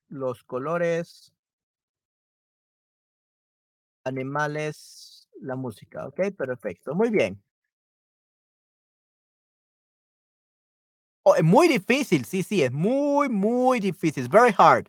los 0.08 0.44
colores, 0.44 1.32
animales, 4.04 5.21
la 5.42 5.56
música. 5.56 6.06
Ok, 6.06 6.32
perfecto. 6.36 6.94
Muy 6.94 7.10
bien. 7.10 7.42
Oh, 11.24 11.34
es 11.34 11.44
muy 11.44 11.68
difícil. 11.68 12.24
Sí, 12.24 12.42
sí, 12.42 12.62
es 12.62 12.72
muy, 12.72 13.28
muy 13.28 13.80
difícil. 13.80 14.24
It's 14.24 14.28
very 14.32 14.52
hard. 14.52 14.88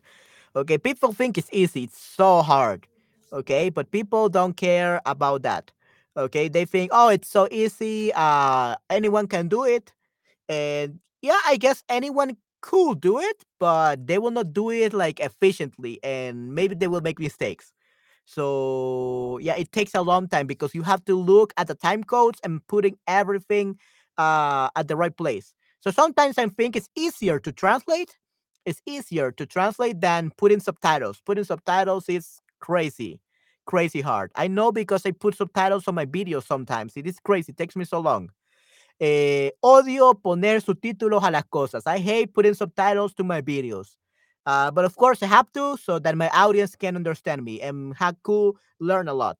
Okay, 0.56 0.78
people 0.78 1.12
think 1.12 1.38
it's 1.38 1.48
easy. 1.52 1.84
It's 1.84 1.98
so 1.98 2.42
hard. 2.42 2.86
Okay, 3.32 3.70
but 3.70 3.90
people 3.90 4.28
don't 4.28 4.56
care 4.56 5.00
about 5.06 5.42
that. 5.42 5.72
Okay, 6.16 6.48
they 6.48 6.64
think, 6.64 6.90
oh, 6.94 7.08
it's 7.08 7.28
so 7.28 7.48
easy. 7.50 8.12
Uh, 8.14 8.76
anyone 8.90 9.26
can 9.26 9.48
do 9.48 9.64
it. 9.64 9.92
And 10.48 11.00
yeah, 11.22 11.40
I 11.46 11.58
guess 11.58 11.84
anyone 11.90 12.38
could 12.62 13.02
do 13.02 13.20
it, 13.20 13.44
but 13.60 14.06
they 14.06 14.18
will 14.18 14.32
not 14.32 14.54
do 14.54 14.70
it 14.70 14.94
like 14.94 15.20
efficiently, 15.20 16.00
and 16.04 16.54
maybe 16.54 16.76
they 16.76 16.88
will 16.88 17.02
make 17.02 17.20
mistakes. 17.20 17.73
So 18.24 19.38
yeah, 19.42 19.56
it 19.56 19.72
takes 19.72 19.94
a 19.94 20.02
long 20.02 20.28
time 20.28 20.46
because 20.46 20.74
you 20.74 20.82
have 20.82 21.04
to 21.04 21.14
look 21.14 21.52
at 21.56 21.66
the 21.66 21.74
time 21.74 22.04
codes 22.04 22.40
and 22.42 22.66
putting 22.66 22.96
everything 23.06 23.78
uh, 24.18 24.68
at 24.76 24.88
the 24.88 24.96
right 24.96 25.16
place. 25.16 25.54
So 25.80 25.90
sometimes 25.90 26.38
I 26.38 26.48
think 26.48 26.76
it's 26.76 26.88
easier 26.96 27.38
to 27.40 27.52
translate. 27.52 28.16
It's 28.64 28.80
easier 28.86 29.30
to 29.32 29.44
translate 29.44 30.00
than 30.00 30.32
putting 30.36 30.60
subtitles. 30.60 31.20
Putting 31.26 31.44
subtitles 31.44 32.08
is 32.08 32.40
crazy, 32.60 33.20
crazy 33.66 34.00
hard. 34.00 34.32
I 34.34 34.48
know 34.48 34.72
because 34.72 35.04
I 35.04 35.10
put 35.10 35.36
subtitles 35.36 35.86
on 35.86 35.94
my 35.94 36.06
videos 36.06 36.46
sometimes. 36.46 36.96
It 36.96 37.06
is 37.06 37.20
crazy. 37.20 37.52
It 37.52 37.58
takes 37.58 37.76
me 37.76 37.84
so 37.84 38.00
long. 38.00 38.30
Eh, 39.00 39.50
odio 39.62 40.14
poner 40.14 40.62
subtítulos 40.62 41.22
a 41.24 41.30
las 41.30 41.44
cosas. 41.50 41.82
I 41.86 41.98
hate 41.98 42.32
putting 42.32 42.54
subtitles 42.54 43.12
to 43.14 43.24
my 43.24 43.42
videos. 43.42 43.96
Uh, 44.46 44.70
but 44.70 44.84
of 44.84 44.96
course, 44.96 45.22
I 45.22 45.26
have 45.26 45.50
to 45.52 45.76
so 45.78 45.98
that 45.98 46.16
my 46.16 46.28
audience 46.28 46.76
can 46.76 46.96
understand 46.96 47.44
me 47.44 47.60
and 47.60 47.96
Haku 47.96 48.54
learn 48.78 49.08
a 49.08 49.14
lot. 49.14 49.38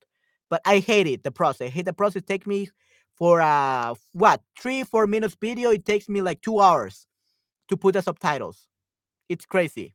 But 0.49 0.63
I 0.65 0.79
hate 0.79 1.07
it, 1.07 1.25
the 1.25 1.31
process. 1.31 1.67
I 1.67 1.71
hate 1.71 1.85
the 1.85 1.93
process. 1.93 2.23
Take 2.23 2.47
me 2.47 2.69
for 3.15 3.41
uh 3.41 3.95
what 4.13 4.41
three, 4.59 4.83
four 4.85 5.07
minutes 5.07 5.37
video. 5.41 5.71
It 5.71 5.85
takes 5.85 6.09
me 6.09 6.23
like 6.23 6.41
two 6.41 6.61
hours 6.61 7.07
to 7.69 7.77
put 7.77 7.95
the 7.95 8.03
subtitles. 8.03 8.69
It's 9.29 9.47
crazy. 9.47 9.95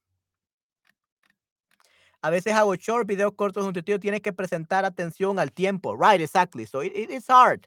A 2.21 2.31
veces 2.31 2.53
hago 2.53 2.75
short 2.79 3.07
videos 3.07 3.31
cortos 3.35 3.65
un 3.65 3.73
tío 3.73 3.99
tienes 3.99 4.21
que 4.21 4.33
presentar 4.33 4.83
atención 4.83 5.39
al 5.39 5.51
tiempo. 5.51 5.93
Right, 5.93 6.19
exactly. 6.19 6.65
So 6.65 6.81
it, 6.81 6.91
it, 6.93 7.09
it's 7.09 7.27
hard. 7.27 7.65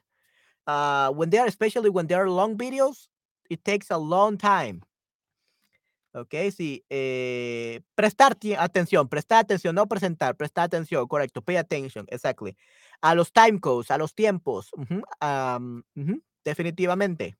Uh, 0.67 1.11
when 1.11 1.29
they 1.29 1.39
are, 1.39 1.47
especially 1.47 1.89
when 1.89 2.07
they 2.07 2.15
are 2.15 2.29
long 2.29 2.55
videos, 2.57 3.07
it 3.49 3.65
takes 3.65 3.89
a 3.89 3.97
long 3.97 4.37
time. 4.37 4.83
Ok, 6.13 6.35
sí. 6.55 6.85
Eh, 6.89 7.81
prestar 7.95 8.37
atención, 8.59 9.09
prestar 9.09 9.39
atención, 9.39 9.73
no 9.73 9.87
presentar, 9.87 10.35
prestar 10.35 10.65
atención, 10.65 11.07
correcto. 11.07 11.41
Pay 11.41 11.57
attention, 11.57 12.05
exactly. 12.09 12.55
A 13.01 13.15
los 13.15 13.33
time 13.33 13.59
codes, 13.59 13.89
a 13.89 13.97
los 13.97 14.13
tiempos. 14.13 14.69
Definitivamente. 16.45 17.35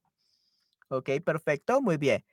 Ok, 0.89 1.09
perfecto, 1.23 1.81
muy 1.81 1.97
bien. 1.97 2.23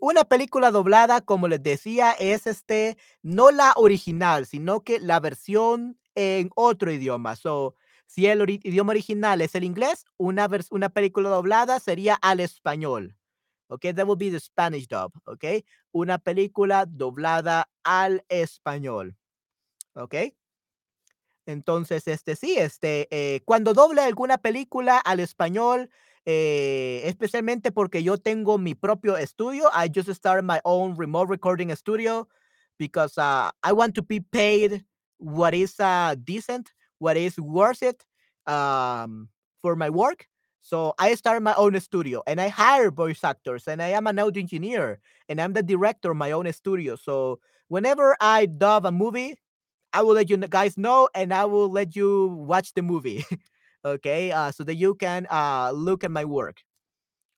Una 0.00 0.24
película 0.24 0.70
doblada, 0.70 1.20
como 1.20 1.48
les 1.48 1.62
decía, 1.62 2.12
es 2.12 2.46
este, 2.46 2.96
no 3.22 3.50
la 3.50 3.74
original, 3.76 4.46
sino 4.46 4.82
que 4.82 5.00
la 5.00 5.20
versión 5.20 5.98
en 6.14 6.50
otro 6.54 6.90
idioma. 6.90 7.36
So, 7.36 7.74
si 8.06 8.26
el 8.26 8.48
idioma 8.48 8.92
original 8.92 9.42
es 9.42 9.54
el 9.54 9.64
inglés, 9.64 10.06
una, 10.16 10.48
una 10.70 10.88
película 10.88 11.28
doblada 11.28 11.80
sería 11.80 12.14
al 12.14 12.40
español. 12.40 13.16
Okay, 13.70 13.92
that 13.92 14.06
will 14.06 14.16
be 14.16 14.30
the 14.30 14.40
Spanish 14.40 14.86
dub. 14.86 15.12
Okay, 15.26 15.64
una 15.92 16.18
película 16.18 16.86
doblada 16.86 17.64
al 17.84 18.22
español. 18.28 19.16
Okay. 19.96 20.34
Entonces, 21.46 22.08
este 22.08 22.36
sí, 22.36 22.56
este, 22.56 23.06
eh, 23.10 23.42
cuando 23.44 23.74
doble 23.74 24.00
alguna 24.00 24.38
película 24.38 24.98
al 24.98 25.20
español, 25.20 25.90
eh, 26.24 27.02
especialmente 27.04 27.70
porque 27.70 28.02
yo 28.02 28.16
tengo 28.16 28.56
mi 28.56 28.74
propio 28.74 29.16
estudio, 29.18 29.68
I 29.74 29.90
just 29.94 30.08
started 30.10 30.42
my 30.42 30.60
own 30.64 30.96
remote 30.96 31.28
recording 31.28 31.74
studio 31.76 32.28
because 32.78 33.18
uh, 33.18 33.50
I 33.62 33.72
want 33.72 33.94
to 33.96 34.02
be 34.02 34.20
paid 34.20 34.86
what 35.18 35.54
is 35.54 35.78
uh, 35.78 36.14
decent, 36.24 36.70
what 36.98 37.16
is 37.16 37.38
worth 37.38 37.82
it 37.82 38.02
um, 38.46 39.28
for 39.60 39.76
my 39.76 39.90
work. 39.90 40.26
So 40.64 40.94
I 40.98 41.14
started 41.14 41.42
my 41.44 41.52
own 41.60 41.78
studio 41.78 42.22
and 42.26 42.40
I 42.40 42.48
hire 42.48 42.90
voice 42.90 43.22
actors 43.22 43.68
and 43.68 43.82
I 43.82 43.88
am 43.88 44.06
an 44.06 44.18
audio 44.18 44.40
engineer 44.40 44.98
and 45.28 45.38
I'm 45.38 45.52
the 45.52 45.62
director 45.62 46.12
of 46.12 46.16
my 46.16 46.32
own 46.32 46.50
studio. 46.54 46.96
So 46.96 47.38
whenever 47.68 48.16
I 48.18 48.46
dub 48.46 48.86
a 48.86 48.90
movie, 48.90 49.36
I 49.92 50.00
will 50.00 50.14
let 50.14 50.30
you 50.30 50.38
guys 50.38 50.78
know 50.78 51.10
and 51.14 51.34
I 51.34 51.44
will 51.44 51.68
let 51.68 51.94
you 51.94 52.28
watch 52.28 52.72
the 52.72 52.80
movie. 52.80 53.26
okay, 53.84 54.32
uh, 54.32 54.52
so 54.52 54.64
that 54.64 54.76
you 54.76 54.94
can 54.94 55.26
uh, 55.30 55.70
look 55.70 56.02
at 56.02 56.10
my 56.10 56.24
work. 56.24 56.64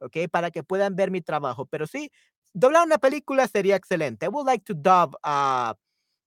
Okay, 0.01 0.29
para 0.29 0.53
que 0.53 0.63
puedan 0.63 0.95
ver 0.95 1.11
mi 1.11 1.21
trabajo. 1.21 1.67
Pero 1.69 1.87
sí, 1.87 2.13
doblar 2.55 2.87
una 2.87 2.99
película 2.99 3.49
sería 3.49 3.75
excelente. 3.75 4.23
I 4.23 4.29
would 4.29 4.47
like 4.47 4.65
to 4.67 4.75
dub, 4.75 5.17
uh, 5.25 5.75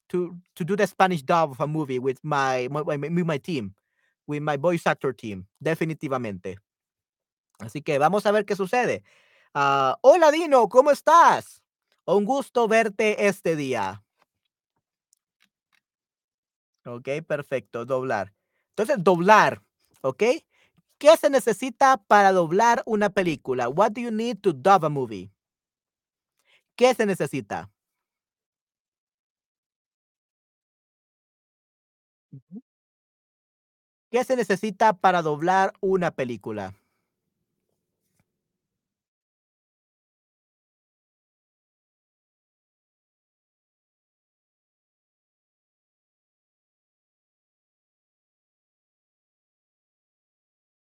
to 0.10 0.36
to 0.56 0.66
do 0.66 0.76
the 0.76 0.86
Spanish 0.86 1.24
dub 1.24 1.52
of 1.52 1.62
a 1.62 1.68
movie 1.68 2.00
with 2.00 2.20
my, 2.24 2.68
my, 2.70 2.82
with 2.82 3.26
my 3.26 3.38
team, 3.38 3.74
with 4.28 4.44
my 4.44 4.58
voice 4.58 4.86
actor 4.86 5.14
team, 5.14 5.48
definitivamente. 5.64 6.58
Así 7.60 7.82
que 7.82 8.00
vamos 8.00 8.26
a 8.26 8.32
ver 8.32 8.46
qué 8.46 8.56
sucede. 8.56 9.04
Ah, 9.54 9.98
Hola 10.02 10.32
Dino, 10.32 10.68
¿cómo 10.70 10.92
estás? 10.92 11.62
Un 12.06 12.26
gusto 12.26 12.68
verte 12.68 13.28
este 13.28 13.56
día. 13.56 14.04
Ok, 16.86 17.08
perfecto, 17.28 17.86
doblar. 17.86 18.34
Entonces, 18.70 19.04
doblar, 19.04 19.62
¿ok? 20.02 20.24
¿Qué 20.98 21.18
se 21.18 21.30
necesita 21.30 21.98
para 21.98 22.32
doblar 22.32 22.82
una 22.86 23.10
película? 23.10 23.70
What 23.70 23.92
do 23.92 24.02
you 24.02 24.12
need 24.12 24.40
to 24.42 24.54
dub 24.54 24.86
a 24.86 24.90
movie? 24.90 25.30
¿Qué 26.76 26.94
se 26.96 27.06
necesita? 27.06 27.70
¿Qué 34.12 34.24
se 34.24 34.36
necesita 34.36 34.94
para 34.94 35.22
doblar 35.24 35.74
una 35.82 36.12
película? 36.12 36.74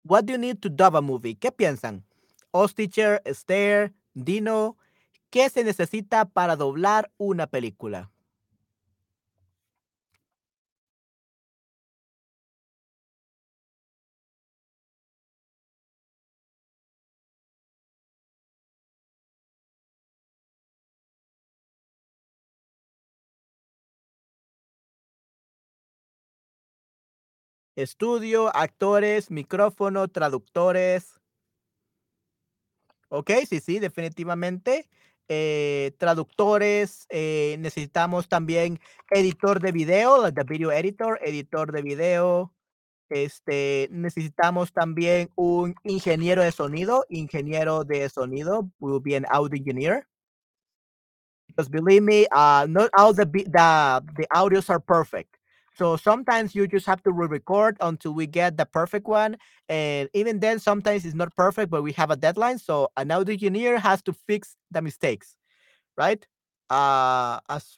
What 0.07 0.25
do 0.25 0.33
you 0.33 0.39
need 0.39 0.61
to 0.61 0.69
dub 0.69 0.95
a 0.95 1.01
movie? 1.01 1.35
¿Qué 1.35 1.51
piensan? 1.51 2.05
Osticher, 2.51 3.21
Esther, 3.25 3.93
Dino, 4.13 4.77
¿qué 5.29 5.49
se 5.49 5.65
necesita 5.65 6.23
para 6.23 6.55
doblar 6.55 7.11
una 7.17 7.47
película? 7.47 8.09
Estudio, 27.77 28.49
actores, 28.55 29.29
micrófono, 29.29 30.07
traductores. 30.07 31.21
Ok, 33.09 33.29
sí, 33.47 33.59
sí, 33.59 33.77
definitivamente. 33.77 34.89
Eh, 35.27 35.93
traductores, 35.99 37.05
eh, 37.09 37.55
necesitamos 37.59 38.27
también 38.29 38.79
editor 39.11 39.61
de 39.61 39.71
video, 39.71 40.33
the 40.33 40.43
video 40.43 40.71
editor, 40.71 41.19
editor 41.21 41.71
de 41.71 41.83
video. 41.83 42.51
Este, 43.09 43.89
necesitamos 43.91 44.73
también 44.73 45.29
un 45.35 45.75
ingeniero 45.83 46.41
de 46.41 46.51
sonido, 46.51 47.05
ingeniero 47.09 47.83
de 47.83 48.09
sonido, 48.09 48.71
will 48.79 48.99
be 48.99 49.15
an 49.15 49.25
audio 49.29 49.55
engineer. 49.55 50.07
Because 51.47 51.69
believe 51.69 52.01
me, 52.01 52.25
uh, 52.31 52.65
not 52.67 52.89
all 52.97 53.13
the 53.13 53.25
the 53.25 54.27
audios 54.31 54.67
are 54.71 54.79
perfect. 54.79 55.36
So 55.77 55.95
sometimes 55.95 56.55
you 56.55 56.65
just 56.65 56.87
have 56.87 57.03
to 57.03 57.11
re-record 57.11 57.77
until 57.81 58.11
we 58.13 58.25
get 58.25 58.57
the 58.57 58.65
perfect 58.65 59.07
one. 59.07 59.37
And 59.69 60.09
even 60.13 60.39
then, 60.39 60.57
sometimes 60.57 61.05
it's 61.05 61.13
not 61.13 61.35
perfect, 61.35 61.69
but 61.69 61.83
we 61.83 61.91
have 61.93 62.09
a 62.09 62.15
deadline. 62.15 62.57
So 62.57 62.89
an 62.97 63.11
audio 63.11 63.33
engineer 63.33 63.77
has 63.77 64.01
to 64.03 64.13
fix 64.13 64.55
the 64.71 64.81
mistakes, 64.81 65.35
right? 65.95 66.25
Uh, 66.71 67.39
as 67.47 67.77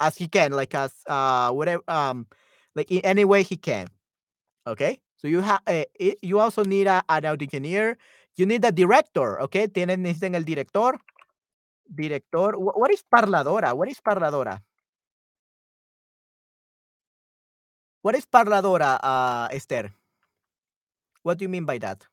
as 0.00 0.16
he 0.16 0.28
can, 0.28 0.52
like 0.52 0.74
as 0.74 0.92
uh 1.06 1.50
whatever 1.50 1.82
um 1.88 2.26
like 2.74 2.90
in 2.90 3.00
any 3.04 3.24
way 3.24 3.42
he 3.42 3.56
can. 3.56 3.88
Okay. 4.66 5.00
So 5.16 5.28
you 5.28 5.40
have 5.40 5.60
uh, 5.66 5.84
you 6.22 6.40
also 6.40 6.62
need 6.64 6.86
a, 6.86 7.02
an 7.08 7.24
audio 7.24 7.46
engineer. 7.46 7.96
You 8.36 8.46
need 8.46 8.64
a 8.64 8.72
director. 8.72 9.40
Okay. 9.42 9.66
Tienen 9.68 10.02
necesitan 10.02 10.34
el 10.34 10.44
director. 10.44 10.92
Director. 11.88 12.52
What 12.56 12.92
is 12.92 13.02
parladora? 13.02 13.74
What 13.74 13.88
is 13.88 14.00
parladora? 14.00 14.60
What 18.02 18.16
is 18.16 18.24
parladora, 18.26 18.98
uh, 19.02 19.48
Esther? 19.52 19.92
What 21.22 21.36
do 21.38 21.44
you 21.44 21.50
mean 21.50 21.66
by 21.66 21.78
that? 21.78 22.06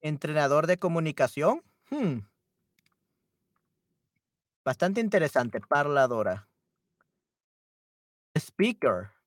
Entrenador 0.00 0.66
de 0.66 0.78
comunicación. 0.78 1.62
Hmm. 1.90 2.20
Bastante 4.64 5.00
interesante, 5.00 5.60
parladora. 5.60 6.48
Speaker. 8.38 9.17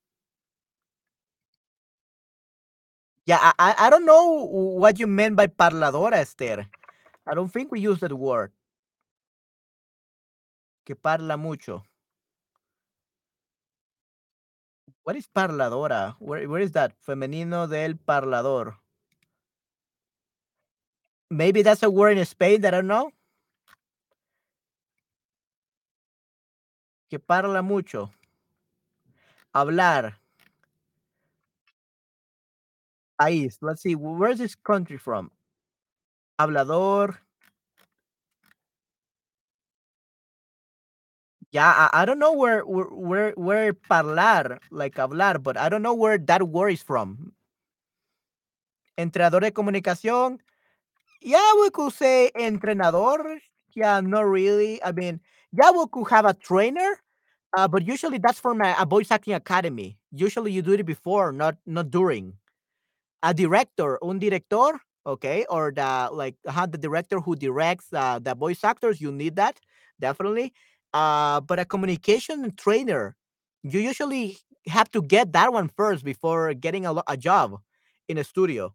Yeah, 3.25 3.39
I, 3.41 3.75
I, 3.79 3.89
don't 3.89 4.05
know 4.05 4.45
what 4.45 4.99
you 4.99 5.07
meant 5.07 5.35
by 5.37 5.47
parladora, 5.47 6.15
Esther. 6.15 6.67
I 7.27 7.35
don't 7.35 7.51
think 7.51 7.71
we 7.71 7.79
use 7.79 7.99
that 8.01 8.13
word. 8.13 8.51
Que 10.85 10.95
parla 10.95 11.37
mucho. 11.37 11.83
What 15.03 15.15
is 15.17 15.27
parladora? 15.27 16.15
Where, 16.19 16.47
where 16.49 16.61
is 16.61 16.71
that? 16.73 16.93
Femenino 17.07 17.69
del 17.69 17.95
parlador. 17.95 18.75
Maybe 21.31 21.61
that's 21.63 21.83
a 21.83 21.89
word 21.91 22.17
in 22.17 22.25
Spain 22.25 22.61
that 22.61 22.73
I 22.73 22.77
don't 22.77 22.87
know. 22.87 23.11
Que 27.09 27.19
parla 27.19 27.63
mucho. 27.63 28.11
Hablar. 29.55 30.20
País. 33.21 33.57
Let's 33.61 33.83
see. 33.83 33.95
Where's 33.95 34.39
this 34.39 34.55
country 34.55 34.97
from? 34.97 35.31
Hablador. 36.39 37.19
Yeah, 41.51 41.89
I, 41.91 42.03
I 42.03 42.05
don't 42.05 42.19
know 42.19 42.33
where, 42.33 42.61
where 42.65 43.31
where 43.33 43.73
parlar, 43.73 44.59
like 44.71 44.95
hablar, 44.95 45.41
but 45.43 45.57
I 45.57 45.69
don't 45.69 45.81
know 45.83 45.93
where 45.95 46.17
that 46.17 46.47
word 46.47 46.69
is 46.73 46.83
from. 46.83 47.33
Entrenador 48.97 49.41
de 49.41 49.51
comunicación. 49.51 50.39
Yeah, 51.21 51.53
we 51.61 51.69
could 51.71 51.93
say 51.93 52.31
entrenador. 52.35 53.39
Yeah, 53.75 54.01
not 54.01 54.23
really. 54.27 54.83
I 54.83 54.91
mean, 54.93 55.21
yeah, 55.53 55.71
we 55.71 55.85
could 55.91 56.09
have 56.09 56.25
a 56.25 56.33
trainer, 56.33 56.99
uh, 57.57 57.67
but 57.67 57.87
usually 57.87 58.19
that's 58.19 58.39
from 58.39 58.61
a 58.61 58.85
voice 58.85 59.11
acting 59.11 59.35
academy. 59.35 59.97
Usually 60.11 60.51
you 60.53 60.61
do 60.63 60.73
it 60.73 60.85
before, 60.85 61.31
not 61.33 61.57
not 61.67 61.91
during. 61.91 62.33
A 63.23 63.33
director, 63.33 63.99
un 64.03 64.19
director, 64.19 64.79
okay, 65.05 65.45
or 65.49 65.71
the 65.71 66.09
like 66.11 66.35
uh, 66.47 66.65
the 66.65 66.77
director 66.77 67.19
who 67.19 67.35
directs 67.35 67.87
uh, 67.93 68.19
the 68.19 68.35
voice 68.35 68.63
actors. 68.63 68.99
You 68.99 69.11
need 69.11 69.35
that 69.35 69.59
definitely. 69.99 70.53
Uh, 70.93 71.39
but 71.41 71.59
a 71.59 71.65
communication 71.65 72.51
trainer, 72.57 73.15
you 73.63 73.79
usually 73.79 74.37
have 74.67 74.91
to 74.91 75.01
get 75.01 75.31
that 75.33 75.53
one 75.53 75.69
first 75.69 76.03
before 76.03 76.53
getting 76.53 76.85
a, 76.85 77.01
a 77.07 77.15
job 77.15 77.59
in 78.09 78.17
a 78.17 78.23
studio. 78.23 78.73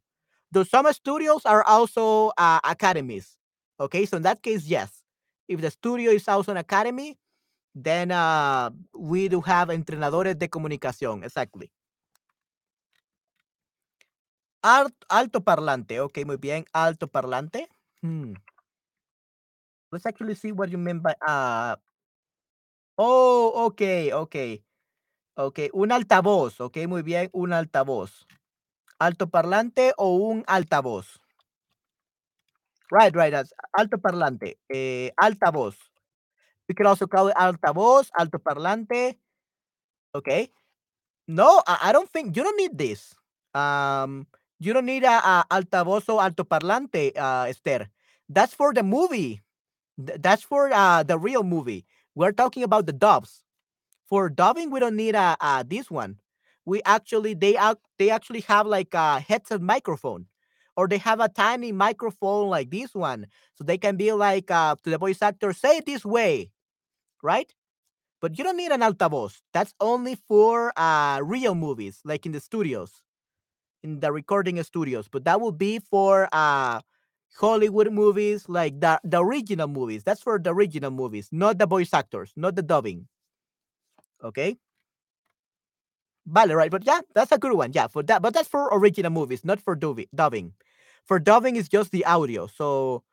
Though 0.52 0.64
some 0.64 0.90
studios 0.92 1.42
are 1.44 1.64
also 1.64 2.32
uh, 2.38 2.60
academies. 2.64 3.36
Okay, 3.78 4.06
so 4.06 4.16
in 4.16 4.22
that 4.22 4.42
case, 4.42 4.64
yes. 4.64 5.02
If 5.48 5.60
the 5.60 5.70
studio 5.70 6.10
is 6.12 6.26
also 6.26 6.52
an 6.52 6.56
academy, 6.56 7.18
then 7.74 8.10
uh, 8.10 8.70
we 8.96 9.28
do 9.28 9.40
have 9.42 9.68
entrenadores 9.68 10.38
de 10.38 10.48
comunicación. 10.48 11.24
Exactly. 11.24 11.70
Alt, 14.64 14.94
alto 15.08 15.42
parlante. 15.44 16.00
Okay, 16.00 16.24
muy 16.24 16.36
bien. 16.36 16.64
Alto 16.72 17.08
parlante. 17.08 17.68
Hmm. 18.02 18.34
Let's 19.92 20.06
actually 20.06 20.34
see 20.34 20.52
what 20.52 20.70
you 20.70 20.78
mean 20.78 20.98
by 20.98 21.14
uh, 21.26 21.76
Oh, 22.98 23.52
okey, 23.66 24.12
okey. 24.12 24.64
Okey, 25.36 25.70
un 25.74 25.92
altavoz, 25.92 26.60
okey, 26.60 26.86
muy 26.88 27.02
bien, 27.02 27.30
un 27.32 27.52
altavoz. 27.52 28.26
¿Altoparlante 28.98 29.92
o 29.98 30.14
un 30.16 30.44
altavoz? 30.48 31.20
Right, 32.90 33.14
right, 33.16 33.32
that's 33.32 33.52
altoparlante, 33.78 34.58
eh, 34.70 35.10
altavoz. 35.20 35.74
We 36.68 36.74
can 36.74 36.86
also 36.86 37.06
call 37.06 37.28
it 37.28 37.36
altavoz, 37.36 38.10
altoparlante. 38.18 39.18
Okay. 40.14 40.50
No, 41.28 41.62
I 41.66 41.90
I 41.90 41.92
don't 41.92 42.10
think 42.10 42.36
you 42.36 42.44
don't 42.44 42.58
need 42.58 42.78
this. 42.78 43.14
Um, 43.54 44.26
you 44.60 44.72
don't 44.72 44.86
need 44.86 45.04
a 45.04 45.16
a 45.18 45.44
altavoz 45.50 46.08
o 46.08 46.18
altoparlante, 46.18 47.12
uh, 47.16 47.46
Esther. 47.48 47.88
That's 48.28 48.54
for 48.54 48.72
the 48.74 48.82
movie. 48.82 49.42
Th 50.06 50.18
that's 50.20 50.42
for, 50.44 50.72
uh, 50.72 51.02
the 51.04 51.18
real 51.18 51.44
movie. 51.44 51.86
We're 52.14 52.32
talking 52.32 52.62
about 52.64 52.86
the 52.86 52.92
dubs. 52.94 53.42
For 54.08 54.30
dubbing, 54.30 54.70
we 54.70 54.80
don't 54.80 54.96
need 54.96 55.14
a, 55.16 55.36
a 55.40 55.64
this 55.66 55.90
one. 55.90 56.18
We 56.66 56.82
actually 56.84 57.34
they 57.34 57.56
they 57.98 58.10
actually 58.10 58.42
have 58.42 58.66
like 58.66 58.94
a 58.94 59.20
headset 59.20 59.62
microphone, 59.62 60.26
or 60.76 60.88
they 60.88 60.98
have 60.98 61.20
a 61.20 61.28
tiny 61.28 61.72
microphone 61.72 62.48
like 62.50 62.70
this 62.70 62.94
one, 62.94 63.26
so 63.56 63.64
they 63.64 63.78
can 63.78 63.96
be 63.96 64.12
like 64.12 64.50
uh, 64.50 64.76
to 64.84 64.90
the 64.90 64.98
voice 64.98 65.22
actor, 65.22 65.52
say 65.52 65.78
it 65.78 65.86
this 65.86 66.04
way, 66.04 66.50
right? 67.22 67.52
But 68.20 68.38
you 68.38 68.44
don't 68.44 68.56
need 68.56 68.72
an 68.72 68.80
altavoz. 68.82 69.40
That's 69.52 69.74
only 69.80 70.16
for 70.28 70.72
uh, 70.78 71.20
real 71.22 71.54
movies, 71.54 72.00
like 72.04 72.26
in 72.26 72.32
the 72.32 72.40
studios, 72.40 73.02
in 73.82 74.00
the 74.00 74.12
recording 74.12 74.62
studios. 74.62 75.08
But 75.08 75.24
that 75.24 75.40
will 75.40 75.52
be 75.52 75.78
for 75.80 76.28
uh, 76.32 76.80
Hollywood 77.38 77.92
movies, 77.92 78.48
like 78.48 78.80
the, 78.80 79.00
the 79.04 79.22
original 79.22 79.68
movies. 79.68 80.04
That's 80.04 80.22
for 80.22 80.38
the 80.38 80.52
original 80.54 80.90
movies, 80.90 81.28
not 81.32 81.58
the 81.58 81.66
voice 81.66 81.92
actors, 81.94 82.32
not 82.36 82.56
the 82.56 82.62
dubbing. 82.62 83.08
Okay. 84.24 84.56
Vale, 86.26 86.54
right. 86.56 86.70
But 86.70 86.84
yeah, 86.86 87.00
that's 87.14 87.32
a 87.32 87.38
good 87.38 87.52
one. 87.54 87.72
Yeah, 87.74 87.88
for 87.88 88.02
that. 88.04 88.22
But 88.22 88.34
that's 88.34 88.48
for 88.48 88.68
original 88.72 89.12
movies, 89.12 89.44
not 89.44 89.60
for 89.60 89.76
dubbing. 89.76 90.52
for 91.06 91.20
dubbing 91.20 91.56
is 91.56 91.68
just 91.68 91.92
the 91.92 92.04
audio. 92.06 92.48
So 92.48 93.04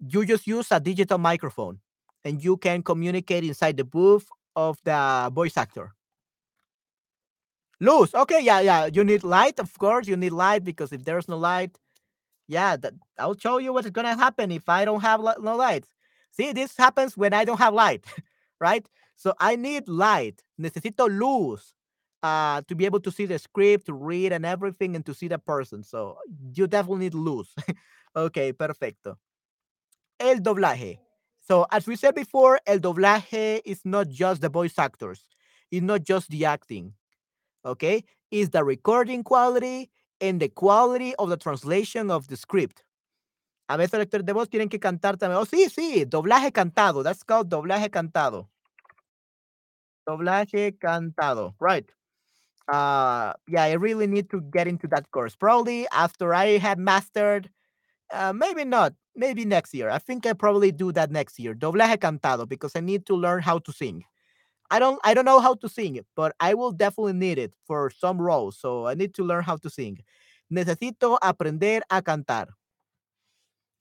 you 0.00 0.26
just 0.26 0.46
use 0.46 0.68
a 0.72 0.80
digital 0.80 1.18
microphone 1.18 1.80
and 2.24 2.44
you 2.44 2.58
can 2.58 2.82
communicate 2.84 3.44
inside 3.44 3.78
the 3.78 3.84
booth 3.84 4.28
of 4.56 4.78
the 4.84 5.30
voice 5.34 5.58
actor. 5.58 5.95
Luz. 7.80 8.14
Okay, 8.14 8.40
yeah, 8.42 8.60
yeah. 8.60 8.86
You 8.86 9.04
need 9.04 9.24
light, 9.24 9.58
of 9.60 9.76
course. 9.78 10.08
You 10.08 10.16
need 10.16 10.32
light 10.32 10.64
because 10.64 10.92
if 10.92 11.04
there's 11.04 11.28
no 11.28 11.36
light, 11.36 11.76
yeah, 12.48 12.76
that 12.76 12.94
I'll 13.18 13.36
show 13.36 13.58
you 13.58 13.72
what's 13.72 13.90
gonna 13.90 14.16
happen 14.16 14.50
if 14.50 14.68
I 14.68 14.84
don't 14.84 15.00
have 15.00 15.20
no 15.40 15.56
light. 15.56 15.84
See, 16.30 16.52
this 16.52 16.76
happens 16.76 17.16
when 17.16 17.32
I 17.34 17.44
don't 17.44 17.58
have 17.58 17.74
light, 17.74 18.04
right? 18.60 18.86
So 19.16 19.34
I 19.40 19.56
need 19.56 19.88
light. 19.88 20.42
Necesito 20.60 21.08
luz 21.08 21.74
uh, 22.22 22.62
to 22.68 22.74
be 22.74 22.86
able 22.86 23.00
to 23.00 23.10
see 23.10 23.26
the 23.26 23.38
script, 23.38 23.86
to 23.86 23.94
read 23.94 24.32
and 24.32 24.46
everything, 24.46 24.96
and 24.96 25.04
to 25.06 25.14
see 25.14 25.28
the 25.28 25.38
person. 25.38 25.82
So 25.82 26.18
you 26.54 26.66
definitely 26.66 27.06
need 27.06 27.14
luz. 27.14 27.54
okay, 28.16 28.52
perfecto. 28.52 29.18
El 30.18 30.36
doblaje. 30.36 30.98
So 31.46 31.66
as 31.70 31.86
we 31.86 31.96
said 31.96 32.14
before, 32.14 32.60
el 32.66 32.78
doblaje 32.78 33.60
is 33.64 33.80
not 33.84 34.08
just 34.08 34.40
the 34.40 34.48
voice 34.48 34.78
actors. 34.78 35.24
It's 35.70 35.82
not 35.82 36.04
just 36.04 36.30
the 36.30 36.44
acting. 36.46 36.94
Okay, 37.66 38.04
is 38.30 38.50
the 38.50 38.62
recording 38.62 39.24
quality 39.24 39.90
and 40.20 40.40
the 40.40 40.48
quality 40.48 41.14
of 41.16 41.28
the 41.28 41.36
translation 41.36 42.10
of 42.10 42.28
the 42.28 42.36
script. 42.36 42.84
A 43.68 43.76
veces 43.76 43.98
lectores 43.98 44.24
de 44.24 44.32
voz 44.32 44.48
tienen 44.48 44.70
que 44.70 44.78
cantar 44.78 45.16
también. 45.16 45.38
Oh, 45.40 45.44
sí, 45.44 45.68
sí, 45.68 46.04
doblaje 46.04 46.52
cantado. 46.52 47.02
That's 47.02 47.24
called 47.24 47.50
doblaje 47.50 47.90
cantado. 47.90 48.48
Doblaje 50.06 50.78
cantado. 50.78 51.54
Right. 51.58 51.90
Uh, 52.68 53.32
yeah, 53.48 53.64
I 53.64 53.72
really 53.72 54.06
need 54.06 54.30
to 54.30 54.40
get 54.40 54.68
into 54.68 54.86
that 54.88 55.10
course. 55.10 55.34
Probably 55.34 55.86
after 55.90 56.32
I 56.32 56.58
have 56.58 56.78
mastered, 56.78 57.50
uh, 58.12 58.32
maybe 58.32 58.64
not, 58.64 58.94
maybe 59.16 59.44
next 59.44 59.74
year. 59.74 59.90
I 59.90 59.98
think 59.98 60.26
I 60.26 60.32
probably 60.32 60.70
do 60.70 60.92
that 60.92 61.10
next 61.10 61.38
year. 61.40 61.54
Doblaje 61.54 61.98
cantado 61.98 62.48
because 62.48 62.76
I 62.76 62.80
need 62.80 63.06
to 63.06 63.16
learn 63.16 63.42
how 63.42 63.58
to 63.58 63.72
sing. 63.72 64.04
I 64.70 64.78
don't 64.78 64.98
I 65.04 65.14
don't 65.14 65.24
know 65.24 65.40
how 65.40 65.54
to 65.54 65.68
sing, 65.68 66.00
but 66.14 66.34
I 66.40 66.54
will 66.54 66.72
definitely 66.72 67.14
need 67.14 67.38
it 67.38 67.52
for 67.66 67.90
some 67.90 68.20
roles. 68.20 68.58
So 68.58 68.86
I 68.86 68.94
need 68.94 69.14
to 69.14 69.24
learn 69.24 69.44
how 69.44 69.56
to 69.58 69.70
sing. 69.70 69.98
Necesito 70.52 71.18
aprender 71.22 71.82
a 71.90 72.02
cantar. 72.02 72.48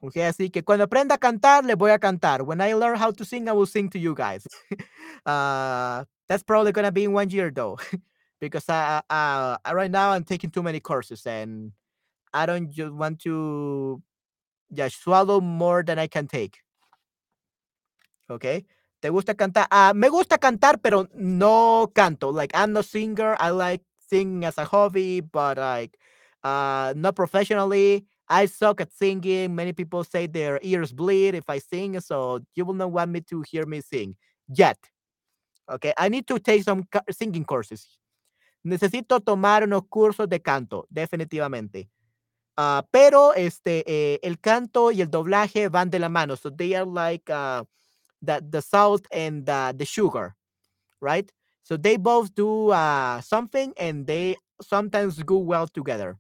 Okay, 0.02 0.22
así 0.24 0.52
que 0.52 0.64
cuando 0.64 0.84
aprenda 0.84 1.16
a 1.16 1.18
cantar, 1.18 1.64
le 1.66 1.76
voy 1.76 1.92
a 1.92 2.00
cantar. 2.00 2.44
When 2.46 2.62
I 2.62 2.74
learn 2.74 2.98
how 2.98 3.12
to 3.12 3.26
sing, 3.26 3.50
I 3.50 3.54
will 3.54 3.66
sing 3.66 3.90
to 3.90 4.00
you 4.00 4.14
guys. 4.14 4.46
uh, 5.26 6.06
that's 6.28 6.44
probably 6.44 6.72
gonna 6.72 6.92
be 6.92 7.06
in 7.06 7.14
one 7.14 7.30
year 7.30 7.50
though, 7.52 7.78
because 8.40 8.70
I, 8.70 9.02
uh, 9.10 9.58
right 9.74 9.90
now 9.90 10.12
I'm 10.12 10.24
taking 10.24 10.52
too 10.52 10.62
many 10.64 10.80
courses 10.80 11.26
and 11.26 11.72
I 12.34 12.46
don't 12.46 12.72
just 12.72 12.94
want 12.94 13.20
to 13.22 14.02
just 14.74 15.02
swallow 15.02 15.42
more 15.42 15.84
than 15.84 16.00
I 16.00 16.08
can 16.08 16.28
take. 16.28 16.60
Okay. 18.30 18.66
¿Te 19.02 19.10
gusta 19.10 19.36
cantar? 19.36 19.68
Uh, 19.72 19.94
me 19.94 20.10
gusta 20.10 20.38
cantar, 20.38 20.80
pero 20.80 21.08
no 21.14 21.92
canto. 21.94 22.32
Like, 22.32 22.56
I'm 22.56 22.74
no 22.74 22.82
singer. 22.82 23.36
I 23.40 23.50
like 23.52 23.84
singing 24.00 24.46
as 24.46 24.58
a 24.58 24.66
hobby, 24.66 25.22
but 25.22 25.58
like, 25.58 25.98
uh, 26.44 26.94
not 26.96 27.16
professionally. 27.16 28.06
I 28.28 28.48
suck 28.48 28.82
at 28.82 28.92
singing. 28.92 29.54
Many 29.54 29.74
people 29.74 30.04
say 30.04 30.28
their 30.28 30.60
ears 30.64 30.92
bleed 30.92 31.36
if 31.36 31.50
I 31.50 31.60
sing, 31.60 32.00
so 32.00 32.40
you 32.56 32.66
will 32.66 32.74
not 32.74 32.92
want 32.92 33.12
me 33.12 33.22
to 33.22 33.44
hear 33.50 33.66
me 33.66 33.82
sing 33.82 34.16
yet. 34.48 34.78
Okay, 35.70 35.94
I 35.98 36.10
need 36.10 36.28
to 36.28 36.40
take 36.40 36.64
some 36.64 36.88
singing 37.12 37.44
courses. 37.44 38.00
Necesito 38.64 39.20
tomar 39.20 39.64
unos 39.64 39.84
cursos 39.88 40.28
de 40.28 40.40
canto, 40.40 40.88
definitivamente. 40.90 41.90
Uh, 42.58 42.82
pero 42.90 43.34
este, 43.34 43.84
eh, 43.86 44.20
el 44.24 44.40
canto 44.40 44.92
y 44.92 45.02
el 45.02 45.10
doblaje 45.10 45.70
van 45.70 45.90
de 45.90 46.00
la 46.00 46.10
mano. 46.10 46.36
So 46.36 46.50
they 46.50 46.74
are 46.74 46.86
like 46.86 47.30
uh, 47.30 47.64
the, 48.26 48.44
the 48.48 48.62
salt 48.62 49.08
and 49.12 49.46
the, 49.46 49.74
the 49.78 49.86
sugar, 49.86 50.36
right? 51.02 51.32
So 51.64 51.78
they 51.78 51.98
both 51.98 52.36
do 52.36 52.70
uh, 52.70 53.22
something 53.22 53.74
and 53.78 54.08
they 54.08 54.38
sometimes 54.62 55.22
go 55.24 55.38
well 55.40 55.68
together, 55.68 56.18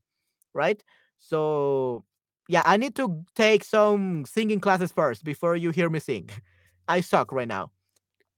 right? 0.54 0.82
So 1.20 2.04
yeah, 2.48 2.64
I 2.66 2.78
need 2.78 2.96
to 2.96 3.24
take 3.36 3.64
some 3.64 4.26
singing 4.26 4.60
classes 4.60 4.92
first 4.92 5.24
before 5.24 5.56
you 5.56 5.72
hear 5.72 5.90
me 5.90 6.00
sing. 6.00 6.30
I 6.88 7.02
suck 7.02 7.32
right 7.32 7.48
now. 7.48 7.72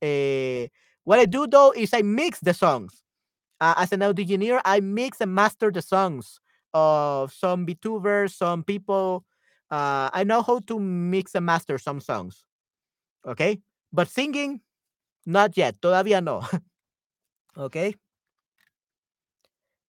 Uh, 0.01 0.67
what 1.03 1.19
I 1.19 1.25
do 1.25 1.47
though 1.47 1.73
is 1.75 1.93
I 1.93 2.01
mix 2.01 2.39
the 2.39 2.53
songs. 2.53 3.01
Uh, 3.61 3.73
as 3.77 3.91
an 3.93 4.03
audio 4.03 4.23
engineer, 4.23 4.61
I 4.65 4.81
mix 4.81 5.21
and 5.21 5.33
master 5.33 5.71
the 5.71 5.81
songs 5.81 6.39
of 6.73 7.33
some 7.33 7.65
VTubers, 7.65 8.35
some 8.35 8.63
people. 8.63 9.25
Uh, 9.71 10.09
I 10.13 10.23
know 10.25 10.41
how 10.43 10.59
to 10.67 10.79
mix 10.79 11.35
and 11.35 11.45
master 11.45 11.77
some 11.79 12.01
songs. 12.01 12.43
Okay. 13.27 13.59
But 13.91 14.07
singing, 14.07 14.61
not 15.25 15.57
yet. 15.57 15.75
Todavía 15.81 16.23
no. 16.23 16.41
okay. 17.57 17.95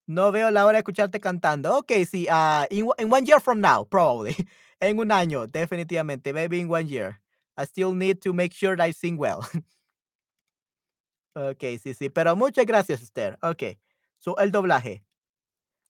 No 0.07 0.32
veo 0.32 0.51
la 0.51 0.64
hora 0.64 0.78
de 0.78 0.78
escucharte 0.80 1.20
cantando. 1.20 1.76
Ok, 1.78 1.93
sí. 2.05 2.26
Uh, 2.28 2.66
in, 2.70 2.89
in 2.99 3.12
one 3.12 3.24
year 3.26 3.41
from 3.41 3.61
now, 3.61 3.84
probably. 3.84 4.34
en 4.80 4.99
un 4.99 5.11
año, 5.12 5.47
definitivamente. 5.47 6.32
Maybe 6.32 6.61
in 6.61 6.68
one 6.68 6.89
year. 6.89 7.20
I 7.57 7.64
still 7.64 7.93
need 7.93 8.20
to 8.22 8.32
make 8.32 8.55
sure 8.55 8.76
that 8.76 8.84
I 8.84 8.93
sing 8.93 9.18
well. 9.18 9.41
ok, 11.36 11.78
sí, 11.78 11.95
sí. 11.95 12.09
Pero 12.09 12.34
muchas 12.36 12.66
gracias, 12.66 13.03
Esther. 13.03 13.36
Ok. 13.43 13.78
So, 14.18 14.36
el 14.39 14.51
doblaje. 14.51 15.05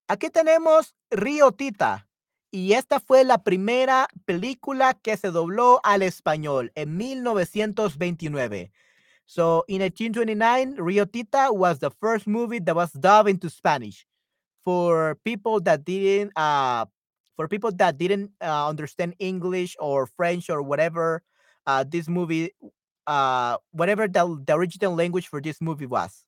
Aquí 0.08 0.30
tenemos 0.30 0.94
Río 1.10 1.52
Tita. 1.52 2.07
Y 2.50 2.72
esta 2.72 2.98
fue 2.98 3.24
la 3.24 3.42
primera 3.42 4.08
película 4.24 4.94
que 4.94 5.16
se 5.16 5.30
dobló 5.30 5.80
al 5.82 6.02
español 6.02 6.72
en 6.74 6.96
1929. 6.96 8.72
So 9.26 9.64
in 9.68 9.82
1829, 9.82 10.76
Rio 10.78 11.06
Tita 11.06 11.52
was 11.52 11.78
the 11.80 11.90
first 11.90 12.26
movie 12.26 12.60
that 12.60 12.74
was 12.74 12.92
dubbed 12.92 13.28
into 13.28 13.50
Spanish 13.50 14.06
for 14.64 15.16
people 15.24 15.60
that 15.60 15.84
didn't 15.84 16.32
uh 16.36 16.86
for 17.36 17.48
people 17.48 17.70
that 17.72 17.98
didn't 17.98 18.32
uh, 18.40 18.66
understand 18.68 19.14
English 19.18 19.76
or 19.78 20.06
French 20.06 20.48
or 20.48 20.62
whatever 20.62 21.22
uh, 21.66 21.84
this 21.86 22.08
movie 22.08 22.52
uh 23.06 23.58
whatever 23.72 24.08
the, 24.08 24.42
the 24.46 24.54
original 24.54 24.94
language 24.94 25.28
for 25.28 25.42
this 25.42 25.60
movie 25.60 25.86
was. 25.86 26.24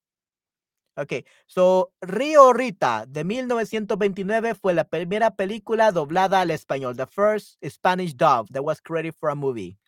Ok, 1.01 1.24
so 1.46 1.94
Río 2.03 2.53
Rita 2.53 3.07
de 3.07 3.24
1929 3.24 4.55
fue 4.55 4.74
la 4.74 4.84
primera 4.84 5.34
película 5.34 5.92
doblada 5.92 6.42
al 6.42 6.51
español, 6.51 6.94
the 6.94 7.07
first 7.07 7.57
Spanish 7.64 8.14
dub 8.14 8.48
that 8.51 8.62
was 8.62 8.82
created 8.82 9.14
for 9.14 9.30
a 9.30 9.34
movie. 9.34 9.78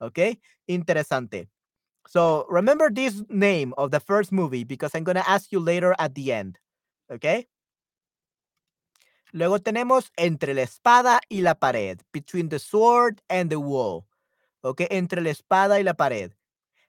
Ok, 0.00 0.38
interesante. 0.66 1.48
So 2.06 2.46
remember 2.50 2.92
this 2.92 3.24
name 3.30 3.72
of 3.78 3.90
the 3.90 4.00
first 4.00 4.32
movie 4.32 4.64
because 4.64 4.94
I'm 4.94 5.02
going 5.02 5.16
to 5.16 5.26
ask 5.26 5.50
you 5.50 5.60
later 5.60 5.94
at 5.98 6.14
the 6.14 6.30
end. 6.30 6.58
Ok. 7.08 7.48
Luego 9.32 9.60
tenemos 9.60 10.10
entre 10.18 10.52
la 10.52 10.62
espada 10.62 11.20
y 11.30 11.40
la 11.40 11.54
pared, 11.54 12.02
between 12.12 12.50
the 12.50 12.58
sword 12.58 13.22
and 13.30 13.48
the 13.48 13.56
wall. 13.56 14.04
Ok, 14.60 14.82
entre 14.90 15.22
la 15.22 15.30
espada 15.30 15.78
y 15.78 15.84
la 15.84 15.94
pared. 15.94 16.32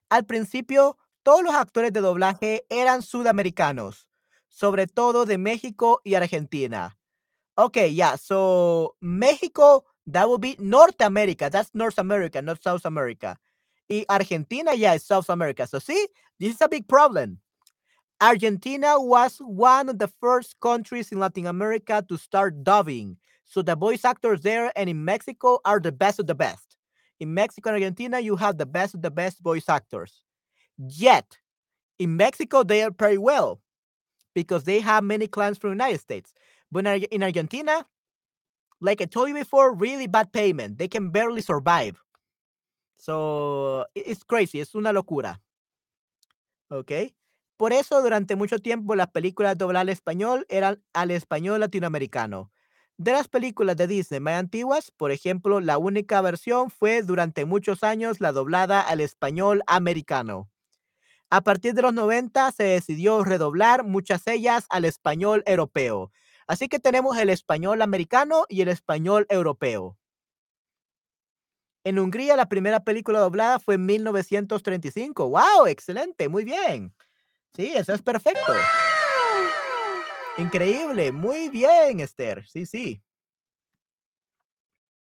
Al 0.09 0.25
principio 0.25 0.97
todos 1.23 1.43
los 1.43 1.53
actores 1.53 1.93
de 1.93 2.01
doblaje 2.01 2.65
eran 2.69 3.01
sudamericanos, 3.01 4.07
sobre 4.47 4.87
todo 4.87 5.25
de 5.25 5.37
México 5.37 6.01
y 6.03 6.15
Argentina. 6.15 6.97
Okay, 7.55 7.93
yeah, 7.93 8.15
so 8.15 8.95
México, 9.01 9.83
that 10.07 10.27
would 10.27 10.41
be 10.41 10.55
North 10.59 10.99
America. 11.01 11.49
That's 11.49 11.69
North 11.73 11.99
America, 11.99 12.41
not 12.41 12.63
South 12.63 12.85
America. 12.85 13.37
Y 13.89 14.05
Argentina, 14.07 14.73
yeah, 14.73 14.95
is 14.95 15.03
South 15.03 15.29
America. 15.29 15.67
So 15.67 15.79
see, 15.79 16.07
this 16.39 16.55
is 16.55 16.61
a 16.61 16.69
big 16.69 16.87
problem. 16.87 17.39
Argentina 18.21 19.01
was 19.01 19.37
one 19.39 19.89
of 19.89 19.99
the 19.99 20.07
first 20.19 20.55
countries 20.59 21.11
in 21.11 21.19
Latin 21.19 21.47
America 21.47 22.03
to 22.07 22.17
start 22.17 22.63
dubbing. 22.63 23.17
So 23.45 23.61
the 23.61 23.75
voice 23.75 24.05
actors 24.05 24.41
there 24.41 24.71
and 24.75 24.89
in 24.89 25.03
Mexico 25.03 25.59
are 25.65 25.79
the 25.79 25.91
best 25.91 26.19
of 26.19 26.27
the 26.27 26.35
best. 26.35 26.77
In 27.19 27.33
Mexico 27.33 27.69
and 27.69 27.75
Argentina, 27.75 28.19
you 28.19 28.35
have 28.37 28.57
the 28.57 28.65
best 28.65 28.95
of 28.95 29.01
the 29.01 29.11
best 29.11 29.39
voice 29.39 29.67
actors. 29.67 30.23
Yet, 30.77 31.37
in 31.99 32.17
Mexico, 32.17 32.63
they 32.63 32.83
are 32.83 32.91
very 32.91 33.17
well 33.17 33.61
because 34.35 34.63
they 34.65 34.79
have 34.81 35.03
many 35.03 35.27
clients 35.27 35.59
from 35.59 35.71
the 35.71 35.75
United 35.83 36.01
States. 36.01 36.33
But 36.71 36.85
in 36.87 37.23
Argentina, 37.23 37.85
like 38.81 39.01
I 39.01 39.05
told 39.05 39.29
you 39.29 39.35
before, 39.35 39.73
really 39.75 40.07
bad 40.07 40.31
payment. 40.33 40.77
They 40.77 40.87
can 40.87 41.11
barely 41.11 41.41
survive. 41.41 42.01
So 42.97 43.85
it's 43.95 44.23
crazy, 44.23 44.59
es 44.59 44.75
una 44.75 44.91
locura. 44.93 45.41
¿Ok? 46.69 46.91
Por 47.57 47.73
eso 47.73 48.01
durante 48.01 48.35
mucho 48.35 48.59
tiempo 48.59 48.95
las 48.95 49.07
películas 49.09 49.57
dobladas 49.57 49.81
al 49.83 49.89
español 49.89 50.45
eran 50.49 50.83
al 50.93 51.11
español 51.11 51.59
latinoamericano. 51.59 52.51
De 52.97 53.11
las 53.13 53.27
películas 53.27 53.77
de 53.77 53.87
Disney 53.87 54.19
más 54.19 54.35
antiguas, 54.35 54.91
por 54.91 55.11
ejemplo, 55.11 55.59
la 55.59 55.79
única 55.79 56.21
versión 56.21 56.69
fue 56.69 57.01
durante 57.01 57.45
muchos 57.45 57.83
años 57.83 58.21
la 58.21 58.31
doblada 58.31 58.81
al 58.81 59.01
español 59.01 59.63
americano. 59.65 60.50
A 61.33 61.39
partir 61.39 61.73
de 61.73 61.81
los 61.81 61.93
90 61.93 62.51
se 62.51 62.63
decidió 62.63 63.23
redoblar 63.23 63.85
muchas 63.85 64.27
ellas 64.27 64.65
al 64.69 64.83
español 64.83 65.43
europeo. 65.45 66.11
Así 66.45 66.67
que 66.67 66.77
tenemos 66.77 67.17
el 67.17 67.29
español 67.29 67.81
americano 67.81 68.43
y 68.49 68.59
el 68.61 68.67
español 68.67 69.25
europeo. 69.29 69.97
En 71.85 71.99
Hungría, 71.99 72.35
la 72.35 72.49
primera 72.49 72.83
película 72.83 73.21
doblada 73.21 73.59
fue 73.59 73.75
en 73.75 73.85
1935. 73.85 75.29
¡Wow! 75.29 75.67
Excelente, 75.67 76.27
muy 76.27 76.43
bien. 76.43 76.93
Sí, 77.55 77.71
eso 77.75 77.93
es 77.93 78.01
perfecto. 78.01 78.53
Increíble, 80.37 81.13
muy 81.13 81.47
bien, 81.47 82.01
Esther. 82.01 82.45
Sí, 82.45 82.65
sí. 82.65 83.01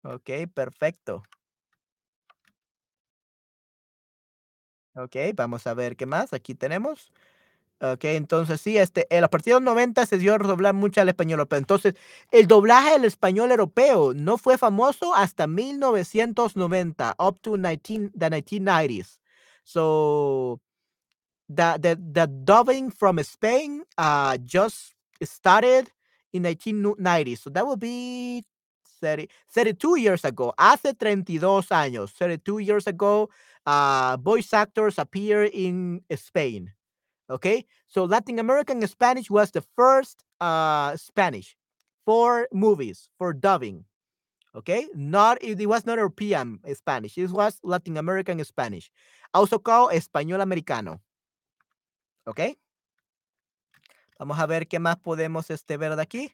Ok, 0.03 0.29
perfecto. 0.53 1.23
Ok, 4.95 5.15
vamos 5.35 5.67
a 5.67 5.73
ver 5.73 5.95
qué 5.95 6.05
más 6.05 6.33
aquí 6.33 6.53
tenemos. 6.55 7.11
Ok, 7.81 8.05
entonces 8.05 8.61
sí, 8.61 8.77
este, 8.77 9.07
a 9.23 9.27
partir 9.27 9.53
de 9.53 9.59
los 9.59 9.63
90 9.63 10.05
se 10.05 10.17
dio 10.19 10.35
a 10.35 10.37
doblar 10.37 10.73
mucho 10.75 11.01
al 11.01 11.09
español 11.09 11.39
europeo. 11.39 11.57
Entonces, 11.59 11.95
el 12.31 12.47
doblaje 12.47 12.91
del 12.91 13.05
español 13.05 13.51
europeo 13.51 14.13
no 14.13 14.37
fue 14.37 14.57
famoso 14.57 15.15
hasta 15.15 15.47
1990, 15.47 17.15
up 17.17 17.39
to 17.41 17.57
19, 17.57 18.11
the 18.17 18.29
1990s. 18.29 19.19
So, 19.63 20.59
the, 21.49 21.77
the, 21.79 21.95
the 21.95 22.27
dubbing 22.27 22.91
from 22.91 23.19
Spain 23.19 23.83
uh, 23.97 24.37
just 24.45 24.95
started 25.21 25.91
in 26.33 26.43
1990. 26.43 27.35
So 27.35 27.49
that 27.51 27.65
would 27.65 27.79
be 27.79 28.43
30, 29.01 29.27
32 29.49 29.97
years 29.97 30.23
ago. 30.25 30.53
Hace 30.57 30.93
32 30.93 31.71
años, 31.71 32.13
32 32.13 32.59
years 32.59 32.87
ago, 32.87 33.29
uh, 33.65 34.17
voice 34.17 34.53
actors 34.53 34.97
appear 34.97 35.43
in 35.43 36.01
Spain. 36.15 36.71
Okay, 37.29 37.65
so 37.87 38.03
Latin 38.03 38.39
American 38.39 38.85
Spanish 38.87 39.29
was 39.29 39.51
the 39.51 39.63
first 39.75 40.23
uh, 40.41 40.95
Spanish 40.97 41.55
for 42.05 42.47
movies 42.51 43.09
for 43.17 43.33
dubbing. 43.33 43.85
Okay, 44.53 44.87
not 44.93 45.37
it 45.41 45.65
was 45.65 45.85
not 45.85 45.97
European 45.97 46.59
Spanish. 46.73 47.17
It 47.17 47.31
was 47.31 47.57
Latin 47.63 47.95
American 47.95 48.43
Spanish, 48.43 48.91
also 49.33 49.59
called 49.59 49.93
Español 49.93 50.41
Americano. 50.41 50.99
Okay. 52.27 52.57
Vamos 54.19 54.37
a 54.37 54.45
ver 54.45 54.67
qué 54.67 54.77
más 54.77 54.97
podemos 54.97 55.49
este, 55.49 55.77
ver 55.77 55.95
de 55.95 56.01
aquí. 56.01 56.31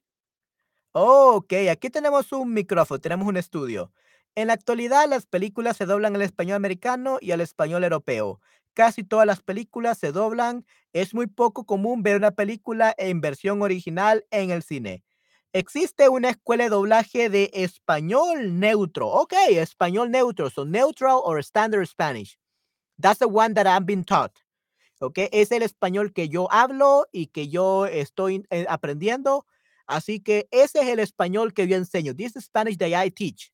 ok, 0.91 1.53
aquí 1.71 1.89
tenemos 1.89 2.31
un 2.33 2.53
micrófono, 2.53 2.99
tenemos 2.99 3.27
un 3.27 3.37
estudio. 3.37 3.91
En 4.37 4.49
la 4.49 4.53
actualidad, 4.53 5.09
las 5.09 5.25
películas 5.25 5.77
se 5.77 5.87
doblan 5.87 6.13
al 6.13 6.21
español 6.21 6.57
americano 6.57 7.17
y 7.19 7.31
al 7.31 7.41
español 7.41 7.83
europeo. 7.83 8.39
Casi 8.75 9.03
todas 9.03 9.25
las 9.25 9.41
películas 9.41 9.97
se 9.97 10.11
doblan. 10.11 10.63
Es 10.93 11.15
muy 11.15 11.25
poco 11.25 11.65
común 11.65 12.03
ver 12.03 12.17
una 12.17 12.29
película 12.29 12.93
en 12.99 13.19
versión 13.19 13.63
original 13.63 14.27
en 14.29 14.51
el 14.51 14.61
cine. 14.61 15.03
Existe 15.53 16.07
una 16.07 16.29
escuela 16.29 16.65
de 16.65 16.69
doblaje 16.69 17.31
de 17.31 17.49
español 17.51 18.59
neutro. 18.59 19.07
Ok, 19.07 19.33
español 19.49 20.11
neutro. 20.11 20.51
So 20.51 20.65
neutral 20.65 21.19
or 21.23 21.39
standard 21.39 21.87
Spanish. 21.87 22.37
That's 23.01 23.17
the 23.17 23.25
one 23.25 23.55
that 23.55 23.65
I'm 23.65 23.87
being 23.87 24.03
taught. 24.03 24.37
Ok, 24.99 25.17
es 25.31 25.51
el 25.51 25.63
español 25.63 26.13
que 26.13 26.29
yo 26.29 26.47
hablo 26.51 27.07
y 27.11 27.25
que 27.25 27.47
yo 27.47 27.87
estoy 27.87 28.45
eh, 28.51 28.67
aprendiendo. 28.69 29.47
Así 29.87 30.19
que 30.19 30.47
ese 30.51 30.81
es 30.81 30.89
el 30.89 30.99
español 30.99 31.55
que 31.55 31.67
yo 31.67 31.75
enseño. 31.75 32.15
This 32.15 32.35
is 32.35 32.45
Spanish 32.45 32.77
that 32.77 33.03
I 33.03 33.09
teach 33.09 33.51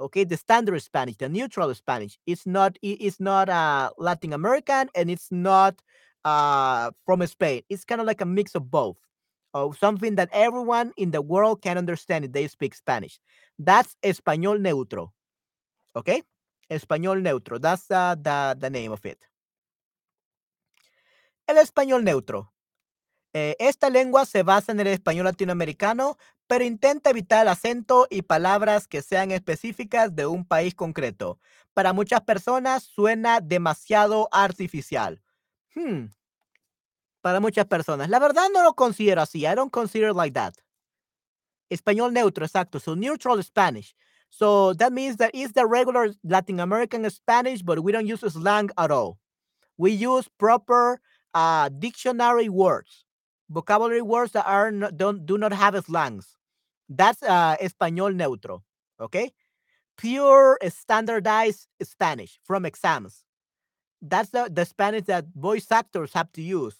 okay 0.00 0.24
the 0.24 0.36
standard 0.36 0.80
spanish 0.82 1.16
the 1.16 1.28
neutral 1.28 1.72
spanish 1.74 2.18
it's 2.26 2.46
not 2.46 2.76
it's 2.82 3.20
not 3.20 3.48
uh 3.48 3.90
latin 3.98 4.32
american 4.32 4.88
and 4.94 5.10
it's 5.10 5.28
not 5.30 5.80
uh 6.24 6.90
from 7.06 7.26
spain. 7.26 7.62
It's 7.68 7.84
kind 7.84 8.00
of 8.00 8.06
like 8.06 8.20
a 8.20 8.26
mix 8.26 8.54
of 8.54 8.70
both 8.70 8.96
of 9.54 9.78
something 9.78 10.16
that 10.16 10.28
everyone 10.32 10.92
in 10.96 11.10
the 11.10 11.22
world 11.22 11.62
can 11.62 11.78
understand 11.78 12.24
if 12.24 12.32
they 12.32 12.46
speak 12.46 12.74
spanish. 12.74 13.18
That's 13.58 13.96
español 14.02 14.60
neutro 14.60 15.12
okay? 15.96 16.22
Español 16.68 17.22
neutro 17.22 17.58
that's 17.58 17.90
uh, 17.90 18.14
the 18.20 18.56
the 18.58 18.70
name 18.70 18.92
of 18.92 19.04
it. 19.04 19.18
El 21.46 21.56
español 21.56 22.04
neutro. 22.04 22.52
Eh, 23.32 23.56
esta 23.58 23.90
lengua 23.90 24.26
se 24.26 24.42
basa 24.42 24.72
en 24.72 24.80
el 24.80 24.88
español 24.88 25.24
latinoamericano, 25.24 26.16
pero 26.50 26.64
intenta 26.64 27.10
evitar 27.10 27.46
acento 27.46 28.08
y 28.10 28.22
palabras 28.22 28.88
que 28.88 29.02
sean 29.02 29.30
específicas 29.30 30.16
de 30.16 30.26
un 30.26 30.44
país 30.44 30.74
concreto. 30.74 31.38
Para 31.74 31.92
muchas 31.92 32.22
personas 32.22 32.82
suena 32.82 33.38
demasiado 33.38 34.28
artificial. 34.32 35.22
Hmm. 35.76 36.06
Para 37.20 37.38
muchas 37.38 37.66
personas. 37.66 38.08
La 38.08 38.18
verdad 38.18 38.48
no 38.52 38.64
lo 38.64 38.74
considero 38.74 39.22
así. 39.22 39.46
I 39.46 39.54
don't 39.54 39.70
consider 39.70 40.12
like 40.12 40.32
that. 40.32 40.54
Español 41.70 42.12
neutro, 42.12 42.44
exacto. 42.44 42.80
So 42.80 42.96
neutral 42.96 43.40
Spanish. 43.44 43.94
So 44.28 44.74
that 44.74 44.90
means 44.90 45.18
that 45.18 45.30
it's 45.32 45.52
the 45.52 45.64
regular 45.64 46.12
Latin 46.24 46.58
American 46.58 47.08
Spanish, 47.12 47.62
but 47.62 47.78
we 47.78 47.92
don't 47.92 48.08
use 48.08 48.28
slang 48.28 48.70
at 48.76 48.90
all. 48.90 49.20
We 49.76 49.92
use 49.92 50.28
proper 50.36 51.00
uh, 51.32 51.68
dictionary 51.68 52.48
words 52.48 53.04
vocabulary 53.50 54.00
words 54.00 54.32
that 54.32 54.46
are 54.46 54.70
not, 54.70 54.96
don't 54.96 55.26
do 55.26 55.36
not 55.36 55.52
have 55.52 55.74
slangs. 55.84 56.36
That's 56.90 57.22
uh, 57.22 57.56
español 57.62 58.14
neutro. 58.16 58.64
Okay, 59.00 59.32
pure 59.96 60.58
standardized 60.68 61.68
Spanish 61.82 62.40
from 62.44 62.66
exams. 62.66 63.24
That's 64.02 64.30
the, 64.30 64.50
the 64.52 64.64
Spanish 64.64 65.04
that 65.04 65.26
voice 65.36 65.70
actors 65.70 66.12
have 66.14 66.32
to 66.32 66.42
use 66.42 66.76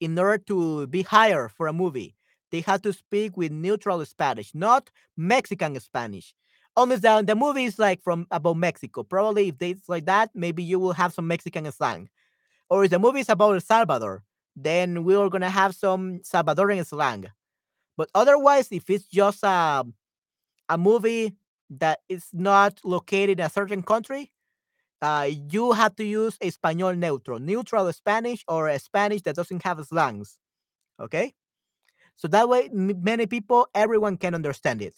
in 0.00 0.18
order 0.18 0.38
to 0.48 0.86
be 0.86 1.02
hired 1.02 1.52
for 1.52 1.66
a 1.66 1.72
movie. 1.72 2.14
They 2.50 2.60
have 2.62 2.82
to 2.82 2.92
speak 2.92 3.36
with 3.36 3.52
neutral 3.52 4.04
Spanish, 4.06 4.54
not 4.54 4.90
Mexican 5.16 5.78
Spanish. 5.80 6.34
Almost 6.76 7.02
the, 7.02 7.22
the 7.26 7.34
movie 7.34 7.64
is 7.64 7.78
like 7.78 8.02
from 8.02 8.26
about 8.30 8.56
Mexico. 8.56 9.02
Probably 9.02 9.48
if 9.48 9.56
it's 9.60 9.88
like 9.88 10.06
that, 10.06 10.30
maybe 10.34 10.62
you 10.62 10.78
will 10.78 10.92
have 10.92 11.12
some 11.12 11.26
Mexican 11.26 11.70
slang. 11.72 12.08
Or 12.70 12.84
if 12.84 12.90
the 12.90 12.98
movie 12.98 13.20
is 13.20 13.28
about 13.28 13.54
El 13.54 13.60
Salvador, 13.60 14.24
then 14.56 15.04
we 15.04 15.14
are 15.16 15.30
gonna 15.30 15.50
have 15.50 15.74
some 15.74 16.20
Salvadorian 16.20 16.86
slang. 16.86 17.26
But 17.98 18.10
otherwise, 18.14 18.68
if 18.70 18.88
it's 18.88 19.08
just 19.08 19.42
a 19.42 19.84
a 20.68 20.78
movie 20.78 21.34
that 21.68 21.98
is 22.08 22.30
not 22.32 22.78
located 22.84 23.40
in 23.40 23.46
a 23.46 23.50
certain 23.50 23.82
country, 23.82 24.30
uh, 25.02 25.28
you 25.28 25.72
have 25.72 25.96
to 25.96 26.04
use 26.04 26.38
español 26.38 26.96
neutro, 26.96 27.38
neutral 27.38 27.92
Spanish 27.92 28.44
or 28.46 28.68
a 28.68 28.78
Spanish 28.78 29.22
that 29.22 29.34
doesn't 29.34 29.64
have 29.64 29.84
slangs. 29.84 30.38
Okay, 31.00 31.34
so 32.14 32.28
that 32.28 32.48
way 32.48 32.70
many 32.72 33.26
people, 33.26 33.66
everyone 33.74 34.16
can 34.16 34.34
understand 34.34 34.80
it. 34.80 34.94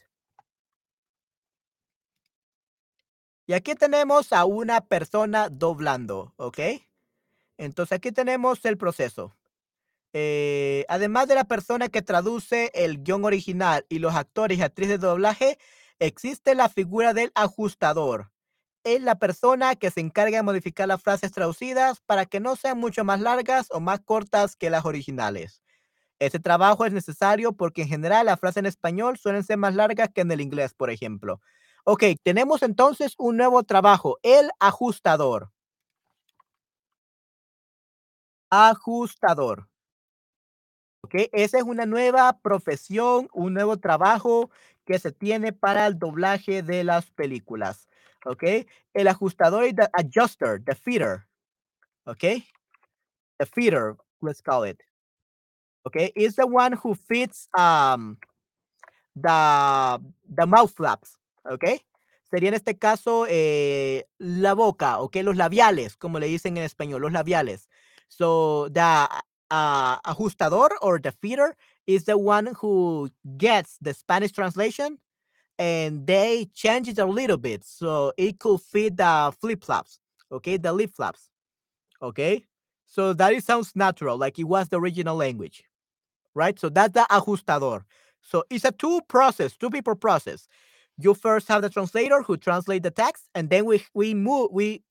Y 3.48 3.55
aquí 3.55 3.74
tenemos 3.74 4.30
a 4.32 4.44
una 4.44 4.82
persona 4.82 5.48
doblando, 5.48 6.34
¿ok? 6.36 6.59
Entonces 7.59 7.98
aquí 7.98 8.12
tenemos 8.12 8.64
el 8.64 8.76
proceso. 8.76 9.32
Eh, 10.12 10.84
además 10.88 11.28
de 11.28 11.36
la 11.36 11.44
persona 11.44 11.88
que 11.88 12.02
traduce 12.02 12.70
el 12.74 13.02
guion 13.02 13.24
original 13.24 13.86
y 13.88 14.00
los 14.00 14.14
actores 14.14 14.58
y 14.58 14.62
actrices 14.62 15.00
de 15.00 15.06
doblaje, 15.06 15.58
existe 16.00 16.54
la 16.54 16.68
figura 16.68 17.14
del 17.14 17.30
ajustador. 17.34 18.30
Es 18.84 19.02
la 19.02 19.18
persona 19.18 19.76
que 19.76 19.90
se 19.90 20.00
encarga 20.00 20.38
de 20.38 20.42
modificar 20.44 20.88
las 20.88 21.02
frases 21.02 21.32
traducidas 21.32 22.00
para 22.06 22.26
que 22.26 22.40
no 22.40 22.56
sean 22.56 22.78
mucho 22.78 23.04
más 23.04 23.20
largas 23.20 23.68
o 23.70 23.80
más 23.80 24.00
cortas 24.00 24.56
que 24.56 24.70
las 24.70 24.84
originales. 24.86 25.62
Este 26.20 26.40
trabajo 26.40 26.86
es 26.86 26.92
necesario 26.92 27.52
porque 27.54 27.82
en 27.82 27.88
general 27.88 28.26
las 28.26 28.40
frases 28.40 28.58
en 28.58 28.66
español 28.66 29.18
suelen 29.18 29.44
ser 29.44 29.58
más 29.58 29.74
largas 29.74 30.11
que 30.14 30.22
en 30.22 30.32
el 30.32 30.40
inglés, 30.42 30.74
por 30.74 30.90
ejemplo. 30.90 31.40
Ok, 31.84 32.04
tenemos 32.24 32.62
entonces 32.62 33.14
un 33.18 33.36
nuevo 33.38 33.62
trabajo, 33.64 34.18
el 34.22 34.50
ajustador. 34.61 35.50
Ajustador. 38.52 39.69
Esa 41.12 41.59
es 41.59 41.64
una 41.64 41.86
nueva 41.86 42.38
profesión, 42.40 43.28
un 43.32 43.55
nuevo 43.55 43.78
trabajo 43.78 44.51
que 44.84 44.98
se 44.98 45.12
tiene 45.12 45.53
para 45.53 45.86
el 45.86 45.98
doblaje 45.98 46.62
de 46.62 46.84
las 46.84 47.11
películas. 47.11 47.88
¿Ok? 48.26 48.44
El 48.94 49.09
ajustador 49.09 49.66
y 49.66 49.74
the 49.74 49.88
adjuster, 49.92 50.62
the 50.64 50.74
feeder. 50.74 51.26
¿Ok? 52.05 52.44
The 53.38 53.46
feeder, 53.46 53.96
let's 54.20 54.42
call 54.42 54.68
it. 54.68 54.82
Okay, 55.82 56.12
is 56.14 56.36
the 56.36 56.46
one 56.46 56.74
who 56.74 56.94
fits 56.94 57.48
um, 57.57 58.18
the, 59.16 59.98
the 60.28 60.46
mouth 60.46 60.70
flaps. 60.70 61.18
Okay, 61.51 61.80
sería 62.30 62.51
en 62.51 62.55
este 62.55 62.78
caso 62.78 63.26
eh, 63.28 64.07
la 64.18 64.53
boca, 64.53 64.98
ok, 65.01 65.16
los 65.22 65.36
labiales, 65.36 65.96
como 65.96 66.18
le 66.18 66.26
dicen 66.26 66.59
en 66.59 66.64
español, 66.64 67.01
los 67.01 67.12
labiales. 67.12 67.70
So 68.09 68.68
the 68.70 69.07
uh, 69.51 69.98
ajustador 70.03 70.70
or 70.82 70.98
the 70.98 71.12
feeder 71.12 71.57
is 71.86 72.05
the 72.05 72.18
one 72.18 72.55
who 72.59 73.11
gets 73.36 73.76
the 73.80 73.94
Spanish 73.94 74.32
translation 74.32 74.98
and 75.59 76.07
they 76.07 76.48
change 76.55 76.88
it 76.88 76.98
a 76.98 77.05
little 77.07 77.36
bit 77.36 77.64
so 77.64 78.12
it 78.16 78.38
could 78.38 78.61
fit 78.61 78.96
the 78.96 79.32
flip 79.40 79.64
flops, 79.64 79.98
okay, 80.32 80.57
the 80.57 80.72
lip 80.72 80.92
flaps, 80.94 81.30
okay. 82.03 82.44
So 82.86 83.12
that 83.14 83.32
it 83.32 83.44
sounds 83.44 83.72
natural, 83.76 84.18
like 84.18 84.38
it 84.38 84.44
was 84.44 84.68
the 84.68 84.80
original 84.80 85.16
language, 85.16 85.64
right? 86.34 86.59
So 86.59 86.68
that's 86.68 86.94
the 86.94 87.07
ajustador. 87.11 87.82
So 88.22 88.44
it's 88.51 88.64
a 88.64 88.72
two 88.72 89.01
process, 89.09 89.57
two 89.57 89.70
people 89.70 89.94
process. 89.94 90.48
You 90.98 91.14
first 91.14 91.48
have 91.48 91.62
the 91.62 91.70
translator 91.70 92.22
who 92.22 92.36
translate 92.36 92.82
the 92.82 92.90
text, 92.90 93.24
and 93.34 93.51
then 93.51 93.64
we 93.64 93.84
we 93.94 94.14
move 94.14 94.51
we 94.53 94.82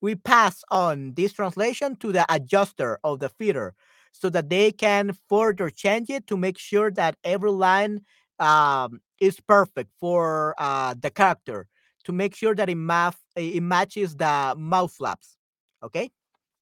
we 0.00 0.14
pass 0.14 0.62
on 0.70 1.14
this 1.14 1.32
translation 1.32 1.96
to 1.96 2.12
the 2.12 2.24
adjuster 2.32 2.98
of 3.04 3.20
the 3.20 3.28
theater 3.28 3.74
so 4.12 4.28
that 4.30 4.48
they 4.48 4.72
can 4.72 5.12
further 5.28 5.70
change 5.70 6.10
it 6.10 6.26
to 6.26 6.36
make 6.36 6.58
sure 6.58 6.90
that 6.90 7.16
every 7.24 7.50
line 7.50 8.00
um, 8.38 9.00
is 9.20 9.40
perfect 9.40 9.90
for 10.00 10.54
uh, 10.58 10.94
the 11.00 11.10
character 11.10 11.66
to 12.04 12.12
make 12.12 12.34
sure 12.34 12.54
that 12.54 12.68
it, 12.68 12.76
math, 12.76 13.18
it 13.36 13.62
matches 13.62 14.16
the 14.16 14.54
mouth 14.56 14.92
flaps 14.92 15.36
okay 15.82 16.10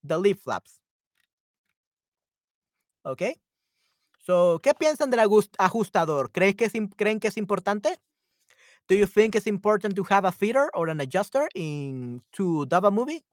the 0.04 0.18
lip 0.18 0.38
flaps 0.42 0.78
okay 3.04 3.36
so 4.26 4.58
¿qué 4.60 4.74
piensan 4.74 5.10
del 5.10 5.20
ajustador? 5.58 6.32
¿Creen 6.32 6.54
que, 6.54 6.64
es, 6.64 6.72
¿Creen 6.96 7.20
que 7.20 7.28
es 7.28 7.36
importante? 7.36 7.96
Do 8.88 8.96
you 8.96 9.06
think 9.06 9.36
it's 9.36 9.46
important 9.46 9.94
to 9.94 10.04
have 10.10 10.24
a 10.24 10.32
feeder 10.32 10.68
or 10.74 10.88
an 10.88 11.00
adjuster 11.00 11.48
in 11.54 12.22
to 12.32 12.66
dub 12.66 12.84
a 12.84 12.90
movie? 12.90 13.24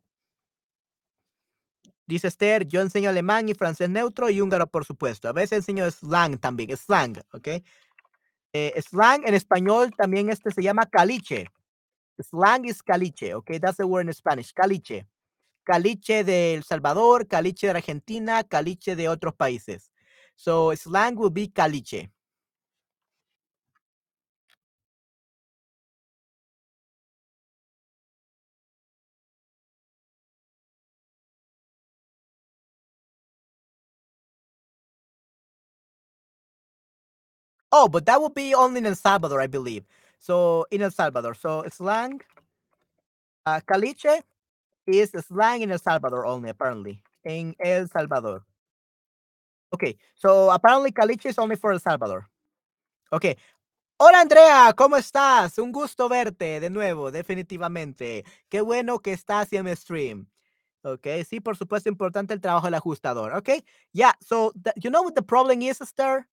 Dice 2.05 2.27
Esther, 2.27 2.67
yo 2.67 2.81
enseño 2.81 3.09
alemán 3.09 3.47
y 3.47 3.53
francés 3.53 3.89
neutro 3.89 4.29
y 4.29 4.41
húngaro, 4.41 4.67
por 4.67 4.85
supuesto. 4.85 5.29
A 5.29 5.33
veces 5.33 5.59
enseño 5.59 5.89
slang 5.89 6.37
también, 6.37 6.75
slang, 6.75 7.17
¿ok? 7.31 7.47
Eh, 8.53 8.81
slang 8.81 9.23
en 9.25 9.33
español 9.33 9.91
también 9.97 10.29
este 10.29 10.51
se 10.51 10.61
llama 10.61 10.85
caliche. 10.85 11.47
Slang 12.19 12.65
is 12.65 12.83
caliche, 12.83 13.33
¿ok? 13.33 13.51
That's 13.59 13.77
the 13.77 13.85
word 13.85 14.05
in 14.05 14.13
Spanish, 14.13 14.53
caliche. 14.53 15.07
Caliche 15.63 16.23
de 16.23 16.53
El 16.53 16.63
Salvador, 16.63 17.27
caliche 17.27 17.67
de 17.67 17.71
Argentina, 17.71 18.43
caliche 18.43 18.95
de 18.95 19.09
otros 19.09 19.33
países. 19.33 19.91
So 20.35 20.75
slang 20.75 21.17
will 21.17 21.31
be 21.31 21.51
caliche. 21.51 22.12
Oh, 37.75 37.87
but 37.87 38.05
that 38.05 38.21
would 38.21 38.35
be 38.35 38.53
only 38.53 38.77
in 38.77 38.85
El 38.85 38.93
Salvador, 38.93 39.41
I 39.41 39.47
believe. 39.47 39.83
So 40.19 40.67
in 40.69 40.83
El 40.83 40.91
Salvador. 40.91 41.33
So 41.33 41.65
slang, 41.71 42.21
uh, 43.47 43.59
caliche 43.67 44.21
is 44.85 45.09
slang 45.27 45.63
in 45.63 45.71
El 45.71 45.79
Salvador 45.79 46.23
only, 46.27 46.49
apparently. 46.51 47.01
In 47.25 47.55
El 47.59 47.87
Salvador. 47.87 48.43
Okay, 49.73 49.97
so 50.13 50.51
apparently 50.51 50.91
caliche 50.91 51.25
is 51.25 51.39
only 51.39 51.55
for 51.55 51.73
El 51.73 51.79
Salvador. 51.79 52.29
Okay. 53.11 53.35
Hola 53.97 54.21
Andrea, 54.21 54.73
¿cómo 54.75 54.97
estás? 54.97 55.57
Un 55.57 55.71
gusto 55.71 56.09
verte 56.09 56.59
de 56.59 56.69
nuevo, 56.69 57.09
definitivamente. 57.09 58.23
Qué 58.49 58.61
bueno 58.61 58.99
que 58.99 59.13
estás 59.13 59.51
en 59.53 59.65
mi 59.65 59.75
stream. 59.75 60.27
Okay, 60.83 61.23
sí, 61.23 61.39
por 61.39 61.55
supuesto, 61.55 61.89
importante 61.89 62.33
el 62.33 62.41
trabajo 62.41 62.67
del 62.67 62.73
ajustador. 62.75 63.33
Okay, 63.33 63.63
yeah, 63.93 64.13
so 64.19 64.51
you 64.75 64.91
know 64.91 65.01
what 65.01 65.15
the 65.15 65.23
problem 65.23 65.61
is, 65.61 65.79
Esther? 65.79 66.27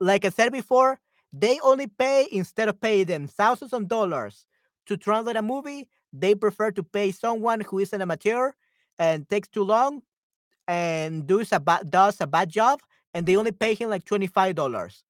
Like 0.00 0.24
I 0.24 0.30
said 0.30 0.52
before, 0.52 1.00
they 1.32 1.58
only 1.60 1.86
pay 1.86 2.26
instead 2.32 2.68
of 2.68 2.80
paying 2.80 3.06
them 3.06 3.26
thousands 3.28 3.72
of 3.72 3.88
dollars 3.88 4.46
to 4.86 4.96
translate 4.96 5.36
a 5.36 5.42
movie. 5.42 5.88
They 6.12 6.34
prefer 6.34 6.70
to 6.72 6.82
pay 6.82 7.12
someone 7.12 7.60
who 7.60 7.78
is 7.80 7.92
an 7.92 8.02
amateur 8.02 8.52
and 8.98 9.28
takes 9.28 9.48
too 9.48 9.64
long 9.64 10.02
and 10.68 11.26
does 11.26 11.52
a 11.52 11.60
bad 11.60 11.90
does 11.90 12.20
a 12.20 12.26
bad 12.26 12.48
job, 12.50 12.80
and 13.14 13.26
they 13.26 13.36
only 13.36 13.52
pay 13.52 13.74
him 13.74 13.90
like 13.90 14.04
twenty 14.04 14.26
five 14.26 14.54
dollars, 14.54 15.04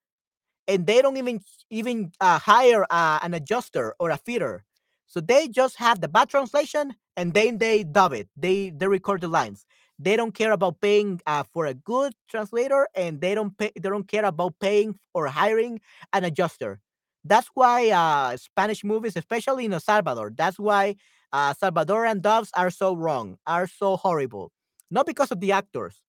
and 0.69 0.87
they 0.87 1.03
don't 1.03 1.17
even 1.17 1.41
even 1.71 2.13
uh, 2.21 2.39
hire 2.39 2.87
uh, 2.91 3.19
an 3.23 3.35
adjuster 3.35 3.95
or 3.99 4.11
a 4.11 4.17
feeder. 4.17 4.65
So 5.07 5.21
they 5.21 5.49
just 5.49 5.77
have 5.77 6.01
the 6.01 6.09
bad 6.09 6.29
translation 6.29 6.95
and 7.17 7.33
then 7.35 7.59
they 7.59 7.85
dub 7.85 8.13
it. 8.13 8.29
They 8.37 8.71
they 8.71 8.89
record 8.89 9.21
the 9.23 9.29
lines. 9.29 9.65
They 9.99 10.17
don't 10.17 10.35
care 10.35 10.53
about 10.53 10.81
paying 10.81 11.21
uh, 11.27 11.45
for 11.45 11.67
a 11.67 11.75
good 11.75 12.13
translator, 12.29 12.89
and 12.95 13.21
they 13.21 13.35
don't 13.35 13.57
pay. 13.57 13.73
They 13.75 13.89
don't 13.89 14.07
care 14.09 14.25
about 14.25 14.59
paying 14.61 14.99
or 15.15 15.27
hiring 15.27 15.81
an 16.13 16.25
adjuster. 16.25 16.81
That's 17.25 17.49
why 17.55 17.91
uh, 17.91 18.37
Spanish 18.37 18.85
movies, 18.85 19.17
especially 19.17 19.65
in 19.65 19.73
El 19.73 19.81
Salvador, 19.81 20.33
that's 20.37 20.59
why 20.59 20.97
uh, 21.33 21.55
Salvadoran 21.55 22.21
dubs 22.21 22.51
are 22.55 22.71
so 22.71 22.95
wrong, 22.95 23.39
are 23.47 23.67
so 23.67 23.97
horrible. 23.97 24.53
Not 24.91 25.07
because 25.07 25.33
of 25.33 25.41
the 25.41 25.53
actors, 25.53 26.03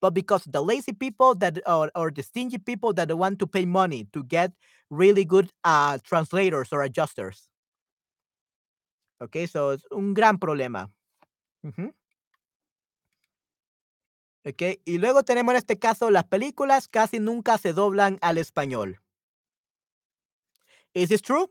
but 0.00 0.14
because 0.14 0.44
the 0.44 0.62
lazy 0.62 0.92
people 0.92 1.34
that 1.36 1.60
or, 1.66 1.90
or 1.94 2.10
the 2.10 2.22
stingy 2.22 2.58
people 2.58 2.92
that 2.94 3.16
want 3.16 3.38
to 3.40 3.46
pay 3.46 3.64
money 3.66 4.08
to 4.12 4.24
get 4.24 4.52
really 4.90 5.24
good 5.24 5.50
uh, 5.64 5.98
translators 6.02 6.68
or 6.72 6.82
adjusters. 6.82 7.48
Okay, 9.20 9.46
so 9.46 9.70
it's 9.70 9.84
un 9.92 10.14
gran 10.14 10.38
problema. 10.38 10.88
Y 14.84 14.98
luego 14.98 15.22
tenemos 15.22 15.52
en 15.52 15.58
este 15.58 15.78
caso 15.78 16.10
las 16.10 16.24
películas 16.24 16.88
casi 16.88 17.20
nunca 17.20 17.58
se 17.58 17.72
doblan 17.72 18.18
al 18.22 18.38
español. 18.38 19.00
Is 20.94 21.08
this 21.10 21.22
true? 21.22 21.50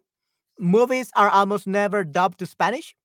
Movies 0.59 1.11
are 1.13 1.29
almost 1.29 1.67
never 1.67 2.03
dubbed 2.03 2.37
to 2.39 2.45
Spanish. 2.45 2.95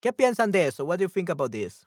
¿Qué 0.00 0.12
piensan 0.12 0.52
de 0.52 0.66
eso? 0.66 0.84
What 0.84 0.98
do 0.98 1.04
you 1.04 1.08
think 1.08 1.28
about 1.28 1.50
this? 1.50 1.86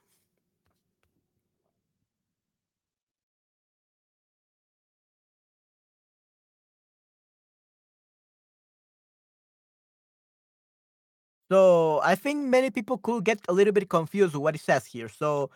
So 11.52 12.00
I 12.02 12.14
think 12.14 12.46
many 12.46 12.70
people 12.70 12.96
could 12.96 13.24
get 13.24 13.40
a 13.46 13.52
little 13.52 13.74
bit 13.74 13.86
confused 13.90 14.32
with 14.32 14.42
what 14.42 14.54
it 14.54 14.62
says 14.62 14.86
here. 14.86 15.10
So 15.10 15.50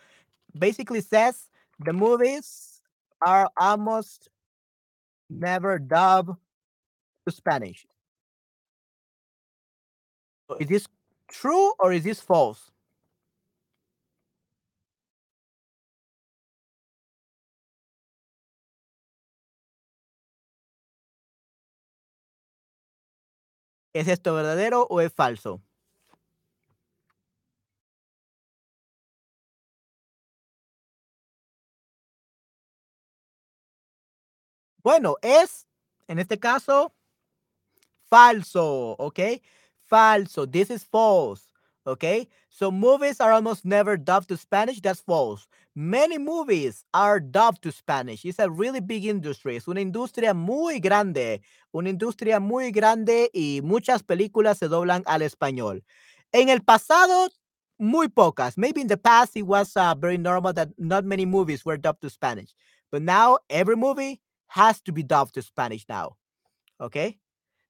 basically 0.55 1.01
says 1.01 1.49
the 1.79 1.91
movies 1.91 2.81
are 3.25 3.49
almost 3.57 4.29
never 5.27 5.79
dubbed 5.79 6.37
to 7.25 7.31
Spanish. 7.31 7.87
Is 10.59 10.67
this 10.67 10.87
true 11.31 11.73
or 11.79 11.91
is 11.93 12.03
this 12.03 12.21
false? 12.21 12.69
¿Es 23.93 24.07
esto 24.07 24.35
verdadero 24.35 24.85
o 24.91 24.99
es 25.01 25.11
falso? 25.11 25.66
Bueno, 34.87 35.17
es, 35.21 35.67
en 36.07 36.17
este 36.17 36.39
caso, 36.39 36.93
falso, 38.09 38.95
¿ok? 38.97 39.19
Falso. 39.81 40.47
This 40.47 40.69
is 40.69 40.85
false, 40.85 41.51
¿ok? 41.83 42.29
So 42.47 42.71
movies 42.71 43.19
are 43.19 43.33
almost 43.33 43.65
never 43.65 43.97
dubbed 43.97 44.29
to 44.29 44.37
Spanish. 44.37 44.79
That's 44.79 45.01
false. 45.01 45.45
Many 45.75 46.17
movies 46.17 46.85
are 46.93 47.19
dubbed 47.19 47.63
to 47.63 47.71
Spanish. 47.73 48.23
It's 48.23 48.39
a 48.39 48.49
really 48.49 48.79
big 48.79 49.03
industry. 49.03 49.57
Es 49.57 49.67
una 49.67 49.81
industria 49.81 50.33
muy 50.33 50.79
grande. 50.79 51.41
Una 51.73 51.89
industria 51.89 52.39
muy 52.39 52.71
grande 52.71 53.29
y 53.33 53.59
muchas 53.65 54.03
películas 54.03 54.57
se 54.57 54.69
doblan 54.69 55.03
al 55.05 55.21
español. 55.21 55.83
En 56.31 56.47
el 56.47 56.61
pasado, 56.61 57.27
muy 57.77 58.07
pocas. 58.07 58.57
Maybe 58.57 58.79
in 58.79 58.87
the 58.87 58.95
past 58.95 59.35
it 59.35 59.43
was 59.43 59.75
uh, 59.75 59.95
very 59.95 60.17
normal 60.17 60.53
that 60.53 60.69
not 60.77 61.03
many 61.03 61.25
movies 61.25 61.65
were 61.65 61.77
dubbed 61.77 61.99
to 62.03 62.09
Spanish. 62.09 62.55
But 62.89 63.01
now 63.01 63.39
every 63.49 63.75
movie 63.75 64.21
has 64.47 64.81
to 64.81 64.91
be 64.91 65.03
dubbed 65.03 65.33
to 65.35 65.41
Spanish 65.41 65.85
now. 65.87 66.17
Okay. 66.79 67.17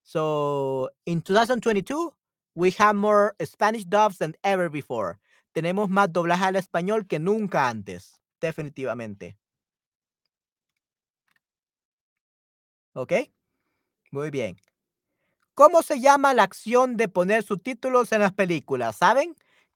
So 0.04 0.90
in 1.06 1.22
2022, 1.22 2.14
we 2.56 2.72
have 2.72 2.96
more 2.96 3.36
Spanish 3.44 3.84
dubs 3.84 4.18
than 4.18 4.36
ever 4.44 4.70
before. 4.70 5.20
Tenemos 5.54 5.90
más 5.90 6.12
doblaje 6.12 6.46
al 6.46 6.56
español 6.56 7.08
que 7.08 7.20
nunca 7.20 7.68
antes, 7.68 8.22
definitivamente. 8.40 9.38
¿Ok? 12.94 13.14
Muy 14.12 14.30
bien. 14.32 14.58
¿Cómo 15.54 15.82
se 15.82 16.00
llama 16.00 16.34
la 16.34 16.44
acción 16.44 16.98
de 16.98 17.08
poner 17.08 17.44
subtítulos 17.44 18.12
en 18.12 18.22
las 18.22 18.34
películas? 18.34 18.96
¿Saben? 18.96 19.36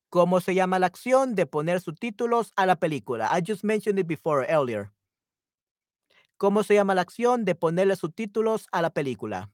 ¿Cómo 0.10 0.40
se 0.42 0.54
llama 0.54 0.78
la 0.80 0.88
acción 0.88 1.36
de 1.36 1.46
poner 1.46 1.82
subtítulos 1.82 2.54
a 2.56 2.66
la 2.66 2.76
película? 2.76 3.30
I 3.32 3.42
just 3.46 3.64
mentioned 3.64 4.00
it 4.00 4.08
before 4.08 4.46
earlier. 4.48 4.92
¿Cómo 6.42 6.64
se 6.64 6.74
llama 6.74 6.96
la 6.96 7.04
acción 7.04 7.46
de 7.46 7.54
ponerle 7.54 7.96
subtítulos 7.96 8.66
a 8.72 8.82
la 8.82 8.90
película? 8.90 9.52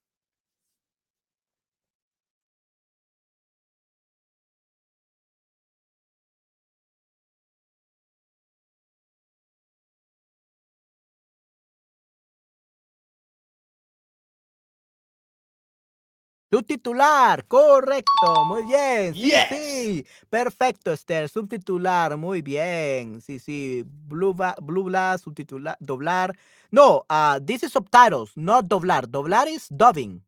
Subtitular, 16.49 17.45
correcto, 17.47 18.45
muy 18.45 18.63
bien. 18.63 19.13
Sí, 19.13 19.31
Yes. 19.31 19.49
sí. 19.49 20.05
Perfecto, 20.29 20.93
Esther. 20.93 21.27
Subtitular, 21.27 22.15
muy 22.17 22.41
bien. 22.41 23.21
Sí, 23.21 23.37
sí. 23.39 23.83
Blue, 23.85 24.33
blue 24.61 24.83
blast, 24.85 25.25
subtitular, 25.25 25.75
doblar. 25.81 26.33
No, 26.71 27.05
uh, 27.09 27.39
this 27.45 27.63
is 27.63 27.73
subtitles, 27.73 28.31
not 28.37 28.65
doblar. 28.65 29.07
Doblar 29.07 29.47
is 29.49 29.67
dubbing. 29.69 30.23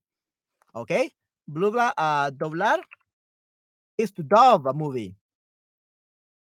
Okay? 0.74 1.13
Blue 1.47 1.72
bla- 1.72 1.93
uh, 1.97 2.32
doblar 2.32 2.82
is 3.97 4.11
to 4.13 4.24
dub 4.24 4.67
a 4.67 4.74
movie. 4.74 5.15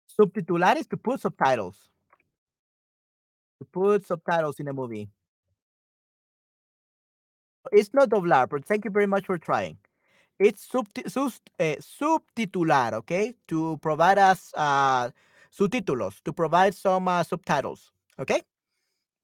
Subtitular 0.08 0.76
is 0.78 0.86
to 0.88 0.96
put 0.96 1.20
subtitles. 1.20 1.76
To 3.58 3.66
put 3.66 4.06
subtitles 4.06 4.58
in 4.60 4.68
a 4.68 4.72
movie. 4.72 5.10
It's 7.72 7.92
not 7.92 8.08
doblar, 8.08 8.48
but 8.48 8.64
thank 8.64 8.84
you 8.84 8.90
very 8.90 9.06
much 9.06 9.26
for 9.26 9.38
trying. 9.38 9.78
It's 10.38 10.66
subti- 10.66 11.04
eh, 11.58 11.76
subtitular, 11.80 12.94
okay? 12.94 13.34
To 13.48 13.78
provide 13.82 14.18
us 14.18 14.52
uh, 14.56 15.10
subtítulos, 15.52 16.22
to 16.24 16.32
provide 16.32 16.74
some 16.74 17.08
uh, 17.08 17.22
subtitles, 17.22 17.92
okay? 18.18 18.42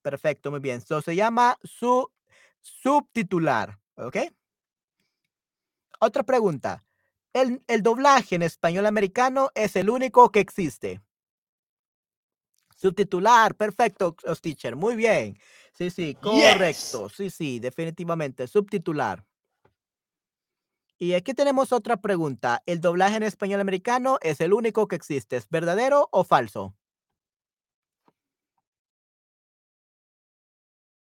Perfecto, 0.03 0.51
muy 0.51 0.61
bien. 0.61 0.81
So 0.81 1.01
se 1.01 1.17
llama 1.17 1.57
su 1.65 2.07
subtitular, 2.61 3.79
okay? 3.97 4.31
Otra 6.01 6.23
pregunta. 6.23 6.85
El, 7.33 7.63
el 7.67 7.83
doblaje 7.83 8.37
en 8.37 8.43
español 8.43 8.87
americano 8.87 9.51
es 9.55 9.77
el 9.77 9.91
único 9.91 10.31
que 10.31 10.41
existe. 10.41 11.01
Subtitular, 12.87 13.57
perfecto, 13.57 14.15
teacher, 14.41 14.77
muy 14.77 14.95
bien. 14.95 15.37
Sí, 15.73 15.91
sí, 15.91 16.15
correcto. 16.15 17.09
Sí, 17.09 17.31
sí, 17.31 17.59
definitivamente, 17.59 18.47
subtitular. 18.47 19.25
Y 20.97 21.15
aquí 21.15 21.35
tenemos 21.35 21.73
otra 21.73 21.97
pregunta. 21.97 22.63
¿El 22.65 22.81
doblaje 22.81 23.17
en 23.17 23.25
español 23.25 23.61
americano 23.61 24.19
es 24.23 24.41
el 24.41 24.53
único 24.53 24.87
que 24.87 24.95
existe? 24.95 25.35
¿Es 25.37 25.49
verdadero 25.51 26.09
o 26.13 26.23
falso? 26.23 26.77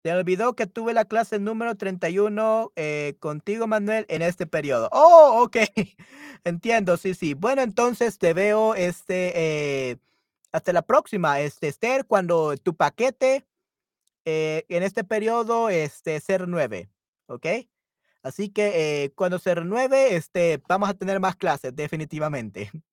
Se 0.04 0.12
olvidó 0.12 0.54
que 0.54 0.68
tuve 0.68 0.92
la 0.94 1.06
clase 1.06 1.40
número 1.40 1.74
31 1.76 2.72
eh, 2.76 3.16
contigo, 3.18 3.66
Manuel, 3.66 4.06
en 4.08 4.22
este 4.22 4.46
periodo. 4.46 4.88
Oh, 4.92 5.42
ok. 5.42 5.56
Entiendo, 6.44 6.96
sí, 6.98 7.14
sí. 7.14 7.34
Bueno, 7.34 7.62
entonces 7.62 8.18
te 8.18 8.32
veo 8.32 8.76
este, 8.76 9.32
eh, 9.90 9.96
hasta 10.54 10.72
la 10.72 10.82
próxima, 10.82 11.40
este, 11.40 11.66
Esther, 11.66 12.06
cuando 12.06 12.56
tu 12.56 12.76
paquete 12.76 13.44
eh, 14.24 14.64
en 14.68 14.84
este 14.84 15.02
periodo 15.02 15.68
este, 15.68 16.20
se 16.20 16.38
renueve. 16.38 16.88
¿Ok? 17.26 17.46
Así 18.22 18.50
que 18.50 19.04
eh, 19.04 19.12
cuando 19.16 19.40
se 19.40 19.52
renueve, 19.54 20.14
este, 20.14 20.62
vamos 20.68 20.88
a 20.88 20.94
tener 20.94 21.18
más 21.20 21.36
clases, 21.36 21.74
definitivamente. 21.74 22.70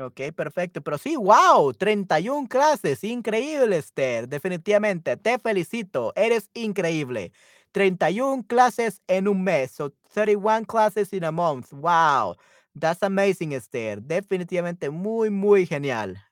Ok, 0.00 0.20
perfecto. 0.36 0.80
Pero 0.80 0.96
sí, 0.96 1.16
wow, 1.16 1.72
31 1.74 2.46
clases, 2.46 3.02
increíble, 3.02 3.78
Esther. 3.78 4.28
Definitivamente, 4.28 5.16
te 5.16 5.40
felicito, 5.40 6.12
eres 6.14 6.48
increíble. 6.54 7.32
31 7.72 8.44
clases 8.46 9.02
en 9.08 9.26
un 9.26 9.42
mes, 9.42 9.72
so 9.72 9.92
31 10.12 10.64
classes 10.66 11.12
in 11.12 11.24
a 11.24 11.32
month. 11.32 11.72
Wow, 11.72 12.36
that's 12.78 13.02
amazing, 13.02 13.52
Esther. 13.52 14.00
Definitivamente 14.02 14.90
muy, 14.90 15.30
muy 15.30 15.66
genial. 15.66 16.22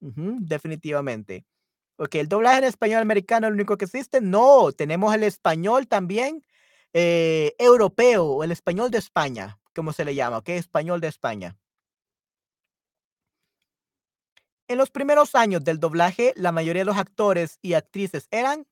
Definitivamente. 0.00 1.44
Ok, 1.96 2.14
el 2.14 2.28
doblaje 2.28 2.58
en 2.58 2.64
español 2.64 3.02
americano 3.02 3.46
es 3.46 3.50
lo 3.50 3.56
único 3.56 3.76
que 3.76 3.84
existe. 3.84 4.20
No, 4.22 4.72
tenemos 4.72 5.14
el 5.14 5.22
español 5.22 5.86
también 5.86 6.42
eh, 6.94 7.54
europeo, 7.58 8.42
el 8.42 8.52
español 8.52 8.90
de 8.90 8.98
España, 8.98 9.58
como 9.74 9.92
se 9.92 10.04
le 10.04 10.14
llama, 10.14 10.38
ok, 10.38 10.48
español 10.50 11.00
de 11.00 11.08
España. 11.08 11.58
En 14.66 14.78
los 14.78 14.90
primeros 14.90 15.34
años 15.34 15.64
del 15.64 15.80
doblaje, 15.80 16.32
la 16.36 16.52
mayoría 16.52 16.82
de 16.82 16.86
los 16.86 16.96
actores 16.96 17.58
y 17.60 17.74
actrices 17.74 18.28
eran 18.30 18.66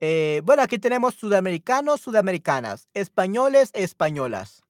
eh, 0.00 0.40
bueno, 0.44 0.62
aquí 0.62 0.78
tenemos 0.78 1.14
sudamericanos, 1.14 2.00
sudamericanas, 2.00 2.88
españoles, 2.94 3.70
españolas. 3.74 4.62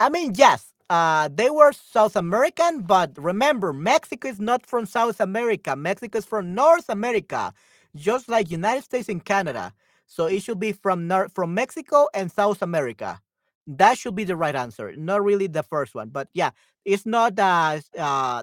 I 0.00 0.08
mean, 0.10 0.32
yes, 0.34 0.72
uh, 0.90 1.28
they 1.32 1.50
were 1.50 1.72
South 1.72 2.16
American, 2.16 2.82
but 2.82 3.12
remember, 3.16 3.72
Mexico 3.72 4.28
is 4.28 4.40
not 4.40 4.66
from 4.66 4.86
South 4.86 5.20
America. 5.20 5.76
Mexico 5.76 6.18
is 6.18 6.24
from 6.24 6.54
North 6.54 6.88
America, 6.88 7.52
just 7.94 8.28
like 8.28 8.50
United 8.50 8.84
States 8.84 9.08
and 9.08 9.24
Canada. 9.24 9.72
So 10.06 10.26
it 10.26 10.42
should 10.42 10.58
be 10.60 10.72
from 10.72 11.06
North, 11.06 11.32
from 11.34 11.54
Mexico 11.54 12.08
and 12.14 12.30
South 12.30 12.60
America. 12.62 13.20
That 13.66 13.96
should 13.96 14.14
be 14.14 14.24
the 14.24 14.36
right 14.36 14.54
answer. 14.54 14.94
Not 14.96 15.24
really 15.24 15.46
the 15.46 15.62
first 15.62 15.94
one, 15.94 16.10
but 16.10 16.28
yeah, 16.34 16.50
it's 16.84 17.06
not 17.06 17.38
uh, 17.38 17.80
uh, 17.98 18.42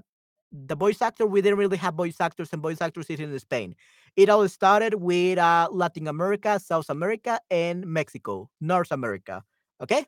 the 0.52 0.76
voice 0.76 1.02
actor. 1.02 1.26
We 1.26 1.42
didn't 1.42 1.60
really 1.60 1.78
have 1.78 1.96
voice 1.96 2.20
actors 2.20 2.50
and 2.54 2.62
voice 2.62 2.82
actors 2.82 3.08
in 3.10 3.40
Spain. 3.40 3.76
It 4.16 4.30
all 4.30 4.48
started 4.50 4.96
with 4.96 5.38
uh, 5.38 5.70
Latin 5.72 6.08
America, 6.08 6.60
South 6.60 6.90
America, 6.90 7.40
and 7.50 7.86
Mexico, 7.88 8.50
North 8.60 8.92
America. 8.92 9.44
Okay. 9.82 10.06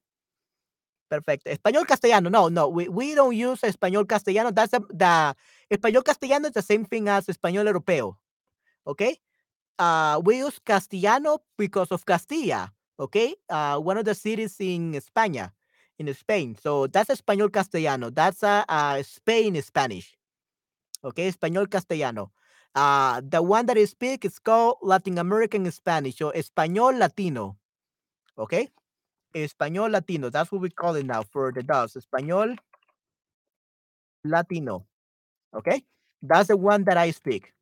Perfect. 1.10 1.46
Español 1.46 1.86
castellano. 1.86 2.30
No, 2.30 2.50
no, 2.50 2.68
we, 2.68 2.90
we 2.90 3.16
don't 3.16 3.36
use 3.36 3.62
español 3.62 4.08
castellano. 4.08 4.52
That's 4.52 4.72
the, 4.72 4.82
the 4.90 5.36
español 5.72 6.04
castellano 6.04 6.48
is 6.48 6.54
the 6.54 6.62
same 6.62 6.86
thing 6.86 7.08
as 7.08 7.28
español 7.28 7.68
europeo. 7.68 8.16
Okay. 8.88 9.18
Uh, 9.78 10.22
we 10.24 10.38
use 10.40 10.60
castellano 10.66 11.40
because 11.58 11.92
of 11.92 12.06
Castilla. 12.06 12.72
Okay. 13.00 13.36
Uh, 13.50 13.80
one 13.80 13.98
of 13.98 14.06
the 14.06 14.16
cities 14.16 14.56
in 14.60 14.94
España, 14.94 15.52
in 16.00 16.12
Spain. 16.14 16.58
So 16.62 16.88
that's 16.88 17.10
español 17.10 17.52
castellano. 17.52 18.10
That's 18.10 18.44
uh, 18.44 18.64
uh, 18.68 19.02
Spain 19.04 19.62
Spanish. 19.62 20.18
Okay. 21.04 21.28
Español 21.28 21.70
castellano. 21.70 22.32
Uh, 22.76 23.22
the 23.30 23.42
one 23.42 23.66
that 23.68 23.78
I 23.78 23.86
speak 23.86 24.26
is 24.26 24.40
called 24.40 24.78
Latin 24.82 25.18
American 25.20 25.70
Spanish 25.72 26.22
or 26.22 26.34
español 26.34 26.98
latino. 26.98 27.58
Okay. 28.38 28.70
Español 29.34 29.92
Latino. 29.92 30.30
That's 30.30 30.52
what 30.52 30.62
we 30.62 30.70
call 30.70 30.96
it 30.96 31.06
now 31.06 31.24
for 31.24 31.52
the 31.52 31.64
dogs. 31.64 31.94
Español 31.96 32.56
Latino. 34.24 34.86
Okay? 35.54 35.84
That's 36.22 36.48
the 36.48 36.58
one 36.58 36.84
that 36.86 36.98
I 36.98 37.12
speak. 37.12 37.54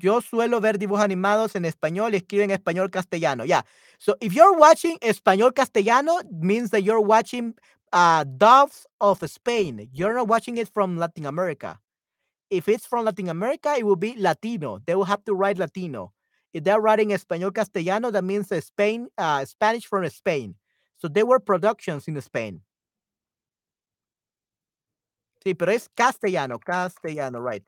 Yo 0.00 0.20
suelo 0.20 0.60
ver 0.60 0.78
dibujos 0.78 1.00
animados 1.00 1.56
en 1.56 1.64
español 1.64 2.12
y 2.12 2.18
escribo 2.18 2.44
en 2.44 2.50
español 2.50 2.90
castellano. 2.90 3.44
Yeah. 3.44 3.62
So 3.98 4.14
if 4.20 4.32
you're 4.32 4.56
watching 4.56 4.96
español 4.98 5.52
castellano, 5.54 6.20
means 6.30 6.70
that 6.70 6.82
you're 6.82 7.00
watching 7.00 7.54
uh, 7.92 8.24
Doves 8.24 8.86
of 9.00 9.28
Spain. 9.30 9.88
You're 9.92 10.14
not 10.14 10.28
watching 10.28 10.56
it 10.58 10.68
from 10.68 10.96
Latin 10.96 11.26
America. 11.26 11.78
If 12.50 12.68
it's 12.68 12.86
from 12.86 13.04
Latin 13.04 13.28
America, 13.28 13.74
it 13.76 13.84
will 13.84 13.96
be 13.96 14.14
Latino. 14.16 14.80
They 14.86 14.94
will 14.94 15.04
have 15.04 15.24
to 15.24 15.34
write 15.34 15.58
Latino. 15.58 16.12
If 16.54 16.64
they're 16.64 16.80
writing 16.80 17.10
español 17.10 17.54
castellano, 17.54 18.10
that 18.10 18.24
means 18.24 18.48
Spain, 18.64 19.08
uh, 19.18 19.44
Spanish 19.44 19.86
from 19.86 20.08
Spain. 20.08 20.54
So 20.96 21.08
they 21.08 21.22
were 21.22 21.38
productions 21.40 22.08
in 22.08 22.20
Spain. 22.20 22.62
Sí, 25.44 25.54
pero 25.56 25.72
es 25.72 25.88
castellano, 25.96 26.58
castellano, 26.58 27.40
right. 27.40 27.62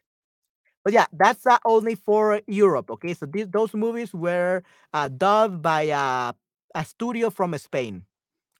But 0.82 0.94
yeah, 0.94 1.06
that's 1.12 1.46
uh, 1.46 1.58
only 1.64 1.94
for 1.94 2.40
Europe, 2.46 2.90
okay? 2.90 3.14
So 3.14 3.26
these, 3.26 3.46
those 3.48 3.74
movies 3.74 4.14
were 4.14 4.62
uh, 4.92 5.08
dubbed 5.08 5.62
by 5.62 5.90
uh, 5.90 6.32
a 6.74 6.84
studio 6.84 7.30
from 7.30 7.56
Spain, 7.58 8.04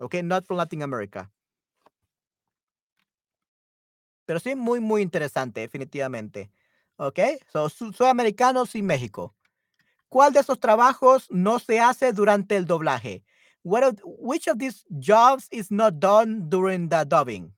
okay? 0.01 0.23
Not 0.23 0.47
from 0.47 0.59
Latin 0.59 0.83
America. 0.83 1.29
Pero 4.31 4.39
sí, 4.39 4.55
muy, 4.55 4.79
muy 4.79 5.03
interesante, 5.03 5.59
definitivamente. 5.59 6.53
Okay, 6.99 7.41
so 7.53 7.69
su 7.69 7.93
sudamericanos 7.93 8.77
y 8.77 8.81
México. 8.81 9.35
¿Cuál 10.09 10.33
de 10.33 10.39
esos 10.39 10.61
trabajos 10.61 11.27
no 11.33 11.59
se 11.59 11.81
hace 11.81 12.13
durante 12.13 12.55
el 12.55 12.65
doblaje? 12.65 13.25
What 13.65 13.83
of, 13.83 13.95
which 14.05 14.47
of 14.47 14.59
these 14.59 14.85
jobs 14.89 15.49
is 15.51 15.73
not 15.73 15.95
done 15.95 16.49
during 16.49 16.89
the 16.89 17.05
dubbing? 17.05 17.53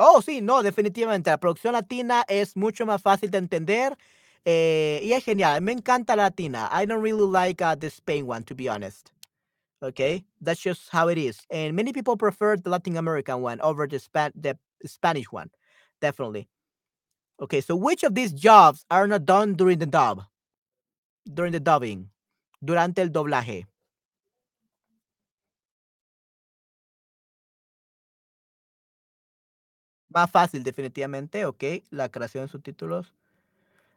Oh, 0.00 0.20
sí, 0.20 0.40
no, 0.40 0.64
definitivamente. 0.64 1.30
La 1.30 1.38
producción 1.38 1.74
latina 1.74 2.24
es 2.26 2.56
mucho 2.56 2.84
más 2.84 3.00
fácil 3.00 3.30
de 3.30 3.38
entender 3.38 3.96
eh, 4.44 4.98
y 5.00 5.12
es 5.12 5.22
genial. 5.24 5.62
Me 5.62 5.70
encanta 5.70 6.16
la 6.16 6.24
latina. 6.24 6.68
I 6.72 6.86
don't 6.86 7.04
really 7.04 7.30
like 7.30 7.62
uh, 7.62 7.76
the 7.76 7.86
Spain 7.86 8.26
one, 8.26 8.42
to 8.42 8.56
be 8.56 8.68
honest. 8.68 9.14
Okay, 9.84 10.24
that's 10.40 10.60
just 10.60 10.88
how 10.90 11.08
it 11.08 11.18
is. 11.18 11.40
And 11.50 11.76
many 11.76 11.92
people 11.92 12.16
prefer 12.16 12.56
the 12.56 12.70
Latin 12.70 12.96
American 12.96 13.42
one 13.42 13.60
over 13.60 13.86
the, 13.86 13.98
Span- 14.00 14.32
the 14.34 14.58
Spanish 14.86 15.30
one. 15.30 15.50
Definitely. 16.00 16.48
Okay, 17.40 17.60
so 17.60 17.76
which 17.76 18.02
of 18.02 18.14
these 18.14 18.32
jobs 18.32 18.86
are 18.90 19.06
not 19.06 19.26
done 19.26 19.54
during 19.54 19.78
the 19.78 19.86
dub? 19.86 20.24
during 21.32 21.52
the 21.52 21.60
dubbing, 21.60 22.10
durante 22.62 23.02
el 23.02 23.10
doblaje. 23.10 23.66
Más 30.14 30.30
fácil, 30.30 30.62
definitivamente, 30.62 31.44
ok. 31.44 31.82
La 31.90 32.08
creación 32.08 32.44
de 32.44 32.48
subtítulos. 32.48 33.12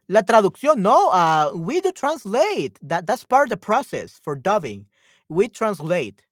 La 0.08 0.22
traducción, 0.22 0.78
no. 0.78 1.10
Uh, 1.10 1.52
we 1.54 1.80
do 1.80 1.92
translate. 1.92 2.78
That 2.82 3.06
that's 3.06 3.24
part 3.24 3.46
of 3.46 3.50
the 3.50 3.56
process 3.56 4.18
for 4.24 4.34
dubbing. 4.34 4.86
We 5.28 5.48
translate. 5.48 6.22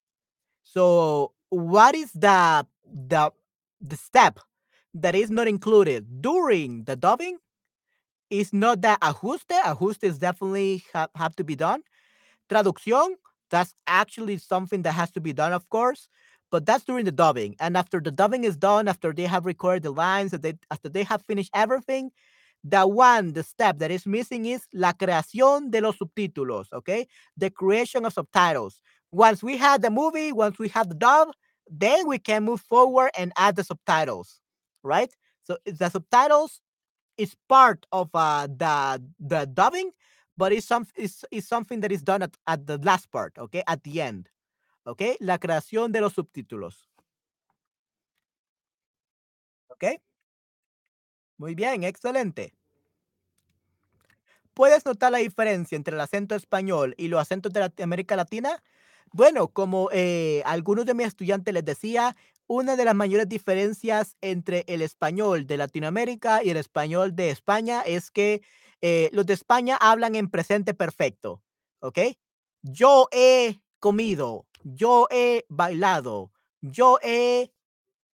So, 0.63 1.33
what 1.51 1.95
is 1.95 2.13
the 2.13 2.67
the 2.85 3.33
the 3.81 3.97
step 3.97 4.41
that 4.95 5.15
is 5.15 5.31
not 5.31 5.49
included 5.49 6.23
during 6.23 6.85
the 6.85 6.97
dubbing? 6.97 7.39
Is 8.29 8.53
not 8.53 8.81
that 8.83 9.01
ajuste. 9.01 9.53
Ajuste 9.63 10.03
is 10.03 10.19
definitely 10.19 10.85
have, 10.93 11.11
have 11.15 11.37
to 11.37 11.45
be 11.45 11.55
done. 11.55 11.83
Traducción, 12.51 13.15
that's 13.51 13.75
actually 13.87 14.39
something 14.39 14.83
that 14.83 14.93
has 14.93 15.13
to 15.13 15.21
be 15.21 15.33
done, 15.33 15.53
of 15.53 15.69
course 15.71 16.09
but 16.51 16.67
that's 16.67 16.85
during 16.85 17.05
the 17.05 17.13
dubbing. 17.13 17.57
And 17.61 17.77
after 17.77 18.01
the 18.01 18.11
dubbing 18.11 18.45
is 18.45 18.57
done, 18.57 18.89
after 18.89 19.13
they 19.13 19.25
have 19.25 19.47
recorded 19.47 19.83
the 19.83 19.91
lines, 19.91 20.31
they, 20.33 20.55
after 20.71 20.89
they 20.89 21.03
have 21.05 21.23
finished 21.23 21.51
everything, 21.55 22.11
the 22.69 22.87
one, 22.87 23.33
the 23.33 23.43
step 23.43 23.79
that 23.79 23.91
is 23.91 24.07
missing 24.07 24.47
is 24.47 24.67
la 24.73 24.93
creación 24.93 25.71
de 25.71 25.81
los 25.81 25.97
subtítulos, 25.99 26.67
okay? 26.73 27.07
The 27.37 27.51
creation 27.51 28.05
of 28.05 28.13
subtitles. 28.13 28.81
Once 29.13 29.43
we 29.43 29.57
have 29.57 29.83
the 29.83 29.91
movie, 29.91 30.33
once 30.33 30.59
we 30.59 30.69
have 30.71 30.89
the 30.89 30.95
dub, 30.95 31.29
then 31.71 32.07
we 32.07 32.19
can 32.19 32.45
move 32.45 32.61
forward 32.61 33.11
and 33.17 33.33
add 33.37 33.57
the 33.57 33.65
subtitles, 33.65 34.41
right? 34.83 35.13
So 35.45 35.59
the 35.65 35.89
subtitles 35.89 36.61
is 37.17 37.37
part 37.49 37.87
of 37.93 38.11
uh, 38.15 38.47
the 38.49 39.03
the 39.21 39.47
dubbing, 39.47 39.93
but 40.37 40.53
it's 40.53 40.67
some 40.67 40.87
it's, 40.97 41.25
it's 41.31 41.49
something 41.49 41.81
that 41.81 41.93
is 41.93 42.03
done 42.03 42.23
at, 42.23 42.35
at 42.47 42.67
the 42.67 42.79
last 42.79 43.11
part, 43.11 43.35
okay, 43.39 43.63
at 43.67 43.83
the 43.85 44.01
end. 44.01 44.29
okay. 44.87 45.17
La 45.21 45.39
creación 45.39 45.93
de 45.93 46.01
los 46.01 46.15
subtítulos. 46.15 46.89
okay. 49.71 49.99
Muy 51.39 51.55
bien, 51.55 51.85
excelente. 51.85 52.56
¿Puedes 54.57 54.87
notar 54.87 55.13
la 55.13 55.19
diferencia 55.19 55.77
entre 55.77 55.95
el 55.95 56.01
acento 56.01 56.35
español 56.35 56.95
y 56.97 57.09
los 57.09 57.21
acentos 57.21 57.53
de 57.53 57.71
América 57.83 58.17
Latina? 58.17 58.63
Bueno, 59.13 59.49
como 59.49 59.91
eh, 59.93 60.43
algunos 60.47 60.87
de 60.87 60.95
mis 60.95 61.09
estudiantes 61.09 61.53
les 61.53 61.63
decía, 61.63 62.17
una 62.47 62.75
de 62.75 62.87
las 62.87 62.95
mayores 62.95 63.29
diferencias 63.29 64.17
entre 64.23 64.65
el 64.67 64.81
español 64.81 65.47
de 65.47 65.59
Latinoamérica 65.59 66.43
y 66.43 66.49
el 66.49 66.57
español 66.57 67.15
de 67.15 67.29
España 67.29 67.83
es 67.83 68.11
que 68.11 68.41
eh, 68.81 69.11
los 69.13 69.27
de 69.27 69.35
España 69.35 69.77
hablan 69.79 70.15
en 70.15 70.31
presente 70.31 70.73
perfecto, 70.73 71.43
¿ok? 71.81 71.99
Yo 72.63 73.09
he 73.13 73.61
comido, 73.79 74.47
yo 74.65 75.07
he 75.11 75.45
bailado, 75.51 76.33
yo 76.63 76.99
he 77.03 77.53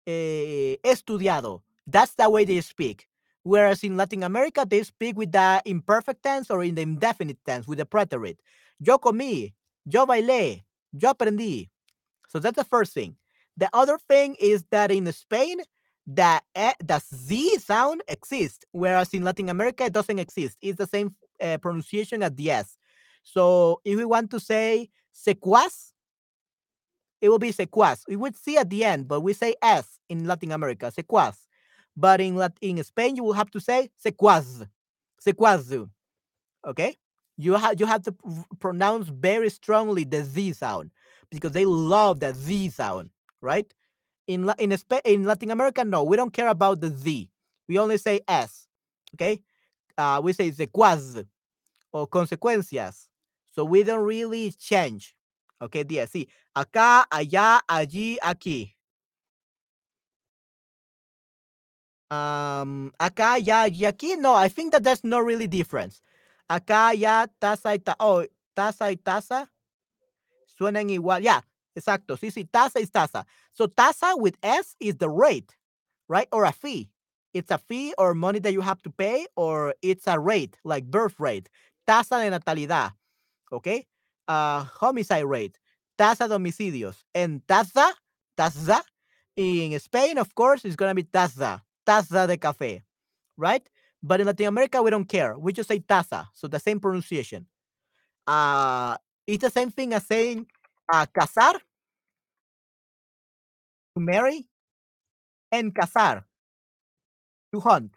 eh, 0.06 0.80
estudiado. 0.82 1.62
That's 1.88 2.16
the 2.16 2.26
way 2.26 2.44
they 2.44 2.60
speak. 2.62 3.08
Whereas 3.42 3.82
in 3.82 3.96
Latin 3.96 4.22
America, 4.22 4.64
they 4.68 4.82
speak 4.82 5.16
with 5.16 5.32
the 5.32 5.62
imperfect 5.64 6.22
tense 6.22 6.50
or 6.50 6.62
in 6.62 6.74
the 6.74 6.82
indefinite 6.82 7.38
tense 7.44 7.66
with 7.66 7.78
the 7.78 7.86
preterite. 7.86 8.38
Yo 8.78 8.98
comí, 8.98 9.52
yo 9.84 10.06
bailé, 10.06 10.64
yo 10.92 11.12
aprendí. 11.12 11.68
So 12.28 12.38
that's 12.38 12.56
the 12.56 12.64
first 12.64 12.94
thing. 12.94 13.16
The 13.56 13.68
other 13.72 13.98
thing 14.08 14.36
is 14.40 14.64
that 14.70 14.90
in 14.90 15.10
Spain, 15.12 15.60
the, 16.06 16.40
the 16.54 17.02
Z 17.14 17.58
sound 17.58 18.02
exists, 18.08 18.64
whereas 18.72 19.12
in 19.12 19.24
Latin 19.24 19.48
America, 19.48 19.84
it 19.84 19.92
doesn't 19.92 20.18
exist. 20.18 20.56
It's 20.62 20.78
the 20.78 20.86
same 20.86 21.14
uh, 21.40 21.58
pronunciation 21.58 22.22
as 22.22 22.32
the 22.32 22.50
S. 22.50 22.76
So 23.22 23.80
if 23.84 23.96
we 23.96 24.04
want 24.04 24.30
to 24.30 24.40
say 24.40 24.90
secuaz, 25.14 25.92
it 27.20 27.28
will 27.28 27.38
be 27.38 27.52
secuaz. 27.52 28.02
We 28.08 28.16
would 28.16 28.36
see 28.36 28.56
at 28.56 28.70
the 28.70 28.84
end, 28.84 29.06
but 29.06 29.20
we 29.20 29.32
say 29.32 29.54
S 29.62 29.98
in 30.08 30.26
Latin 30.26 30.52
America, 30.52 30.90
secuaz. 30.96 31.36
But 31.96 32.20
in 32.20 32.36
Latin, 32.36 32.78
in 32.78 32.84
Spain, 32.84 33.16
you 33.16 33.24
will 33.24 33.34
have 33.34 33.50
to 33.50 33.60
say 33.60 33.90
sequaz, 34.04 34.66
secuazu. 35.26 35.90
Okay, 36.66 36.96
you 37.36 37.54
have 37.54 37.78
you 37.80 37.86
have 37.86 38.02
to 38.02 38.14
pronounce 38.60 39.08
very 39.08 39.50
strongly 39.50 40.04
the 40.04 40.24
Z 40.24 40.54
sound 40.54 40.90
because 41.30 41.52
they 41.52 41.64
love 41.64 42.20
that 42.20 42.36
Z 42.36 42.70
sound, 42.70 43.10
right? 43.40 43.72
In 44.26 44.50
in 44.58 44.76
in 45.04 45.24
Latin 45.24 45.50
America, 45.50 45.84
no, 45.84 46.04
we 46.04 46.16
don't 46.16 46.32
care 46.32 46.48
about 46.48 46.80
the 46.80 46.90
Z. 46.90 47.28
We 47.68 47.78
only 47.78 47.98
say 47.98 48.20
S. 48.28 48.68
Okay, 49.14 49.42
uh, 49.98 50.20
we 50.22 50.32
say 50.32 50.50
secuaz 50.50 51.24
or 51.92 52.08
consecuencias. 52.08 53.08
So 53.54 53.64
we 53.64 53.82
don't 53.82 54.04
really 54.04 54.50
change. 54.52 55.14
Ok, 55.60 55.84
10, 55.84 56.06
sí. 56.08 56.28
Acá, 56.54 57.06
allá, 57.10 57.60
allí, 57.68 58.18
aquí. 58.22 58.74
Um, 62.12 62.92
acá, 62.98 63.38
ya 63.38 63.62
allí, 63.62 63.86
aquí. 63.86 64.16
No, 64.18 64.34
I 64.34 64.48
think 64.48 64.72
that 64.72 64.84
there's 64.84 65.04
no 65.04 65.20
really 65.20 65.46
difference. 65.46 66.02
Acá, 66.50 66.88
allá, 66.92 67.28
taza 67.40 67.72
y 67.72 67.78
taza. 67.78 67.96
Oh, 68.00 68.26
taza 68.56 68.90
y 68.90 68.96
taza 68.96 69.48
suenan 70.58 70.90
igual. 70.90 71.22
Yeah, 71.22 71.40
exacto. 71.76 72.18
Sí, 72.18 72.30
sí, 72.30 72.48
taza 72.50 72.80
is 72.80 72.90
taza. 72.90 73.24
So 73.52 73.66
taza 73.66 74.18
with 74.18 74.36
S 74.42 74.76
is 74.80 74.96
the 74.96 75.08
rate, 75.08 75.56
right? 76.08 76.28
Or 76.32 76.44
a 76.44 76.52
fee. 76.52 76.90
It's 77.32 77.50
a 77.50 77.58
fee 77.58 77.94
or 77.96 78.14
money 78.14 78.40
that 78.40 78.52
you 78.52 78.60
have 78.60 78.82
to 78.82 78.90
pay, 78.90 79.26
or 79.36 79.74
it's 79.80 80.06
a 80.06 80.18
rate, 80.18 80.58
like 80.64 80.84
birth 80.84 81.18
rate. 81.18 81.48
Tasa 81.88 82.20
de 82.22 82.30
natalidad. 82.30 82.92
Okay? 83.50 83.86
uh, 84.28 84.64
homicide 84.64 85.24
rate, 85.24 85.58
tasa 85.98 86.28
de 86.28 86.34
homicidios. 86.34 86.96
And 87.14 87.42
tasa, 87.46 87.92
tasa, 88.36 88.82
in 89.36 89.78
Spain, 89.78 90.18
of 90.18 90.34
course, 90.34 90.64
it's 90.64 90.76
going 90.76 90.90
to 90.90 90.94
be 90.94 91.04
tasa, 91.04 91.62
tasa 91.86 92.26
de 92.26 92.36
café, 92.38 92.82
right? 93.38 93.66
But 94.02 94.20
in 94.20 94.26
Latin 94.26 94.46
America, 94.46 94.82
we 94.82 94.90
don't 94.90 95.08
care. 95.08 95.38
We 95.38 95.52
just 95.52 95.68
say 95.68 95.80
tasa, 95.80 96.26
so 96.34 96.48
the 96.48 96.58
same 96.60 96.80
pronunciation. 96.80 97.46
Uh, 98.26 98.96
it's 99.26 99.42
the 99.44 99.50
same 99.50 99.70
thing 99.70 99.92
as 99.94 100.06
saying 100.06 100.46
uh, 100.92 101.06
casar, 101.06 101.54
to 101.54 101.60
marry, 104.00 104.46
and 105.52 105.74
cazar, 105.74 106.24
to 107.52 107.60
hunt, 107.60 107.92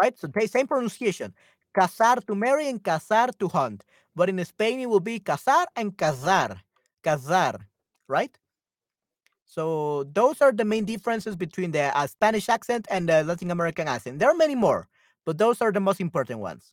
right? 0.00 0.16
So 0.18 0.26
the 0.28 0.46
same 0.46 0.66
pronunciation. 0.66 1.34
Cazar 1.76 2.24
to 2.26 2.34
marry 2.34 2.68
and 2.68 2.82
cazar 2.82 3.36
to 3.38 3.48
hunt. 3.48 3.84
But 4.14 4.28
in 4.28 4.44
Spain, 4.44 4.80
it 4.80 4.88
will 4.90 5.00
be 5.00 5.20
cazar 5.20 5.66
and 5.76 5.96
cazar. 5.96 6.60
Cazar, 7.04 7.60
right? 8.08 8.36
So 9.52 10.04
those 10.14 10.40
are 10.40 10.50
the 10.50 10.64
main 10.64 10.86
differences 10.86 11.36
between 11.36 11.72
the 11.72 11.94
uh, 11.94 12.06
Spanish 12.06 12.48
accent 12.48 12.86
and 12.90 13.06
the 13.06 13.22
Latin 13.22 13.50
American 13.50 13.86
accent. 13.86 14.18
There 14.18 14.30
are 14.30 14.34
many 14.34 14.54
more, 14.54 14.88
but 15.26 15.36
those 15.36 15.60
are 15.60 15.70
the 15.70 15.78
most 15.78 16.00
important 16.00 16.40
ones. 16.40 16.72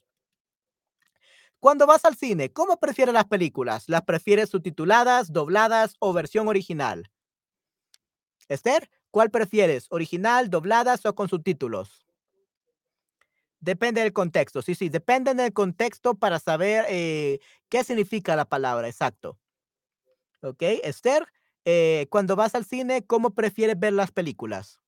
Cuando 1.60 1.86
vas 1.86 2.06
al 2.06 2.16
cine, 2.16 2.54
¿cómo 2.54 2.80
prefieres 2.80 3.14
las 3.14 3.26
películas? 3.26 3.90
¿Las 3.90 4.04
prefieres 4.04 4.48
subtituladas, 4.48 5.34
dobladas 5.34 5.96
o 6.00 6.14
versión 6.14 6.48
original? 6.48 7.12
Esther, 8.48 8.90
¿cuál 9.12 9.30
prefieres? 9.30 9.88
¿Original, 9.90 10.50
dobladas 10.50 11.06
o 11.06 11.14
con 11.14 11.28
subtítulos? 11.28 12.08
Depende 13.60 14.00
del 14.00 14.14
contexto. 14.14 14.62
Sí, 14.62 14.74
sí, 14.74 14.88
depende 14.88 15.34
del 15.34 15.52
contexto 15.52 16.16
para 16.16 16.40
saber 16.40 16.86
eh, 16.88 17.42
qué 17.68 17.84
significa 17.84 18.38
la 18.38 18.46
palabra, 18.46 18.88
exacto. 18.88 19.38
Ok, 20.42 20.62
Esther, 20.62 21.28
eh, 21.66 22.08
cuando 22.10 22.36
vas 22.36 22.56
al 22.56 22.66
cine, 22.66 23.06
¿cómo 23.06 23.32
prefieres 23.32 23.80
ver 23.80 23.94
las 23.94 24.12
películas? 24.12 24.80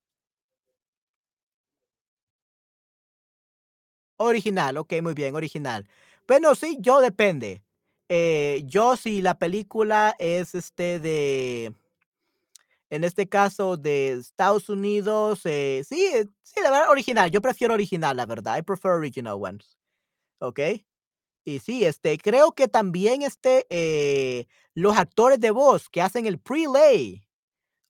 Original, 4.18 4.76
ok, 4.76 4.94
muy 5.02 5.14
bien, 5.14 5.34
original. 5.34 5.88
Bueno, 6.28 6.54
sí, 6.54 6.76
yo 6.80 7.00
depende. 7.00 7.62
Eh, 8.08 8.62
yo 8.66 8.96
si 8.96 9.22
la 9.22 9.38
película 9.38 10.14
es 10.18 10.54
este 10.54 10.98
de 11.00 11.74
en 12.90 13.04
este 13.04 13.28
caso 13.28 13.76
de 13.76 14.12
Estados 14.12 14.68
Unidos, 14.68 15.40
eh, 15.44 15.82
sí, 15.88 16.06
sí, 16.42 16.60
la 16.62 16.70
verdad, 16.70 16.90
original. 16.90 17.30
Yo 17.30 17.40
prefiero 17.40 17.74
original, 17.74 18.16
la 18.16 18.26
verdad. 18.26 18.58
I 18.58 18.62
prefer 18.62 18.92
original 18.92 19.34
ones. 19.40 19.78
¿Ok? 20.40 20.60
Y 21.44 21.58
sí, 21.58 21.84
este, 21.84 22.18
creo 22.18 22.52
que 22.52 22.68
también 22.68 23.22
este, 23.22 23.66
eh, 23.68 24.46
los 24.74 24.96
actores 24.96 25.40
de 25.40 25.50
voz 25.50 25.88
que 25.88 26.00
hacen 26.00 26.26
el 26.26 26.38
prelay, 26.38 27.26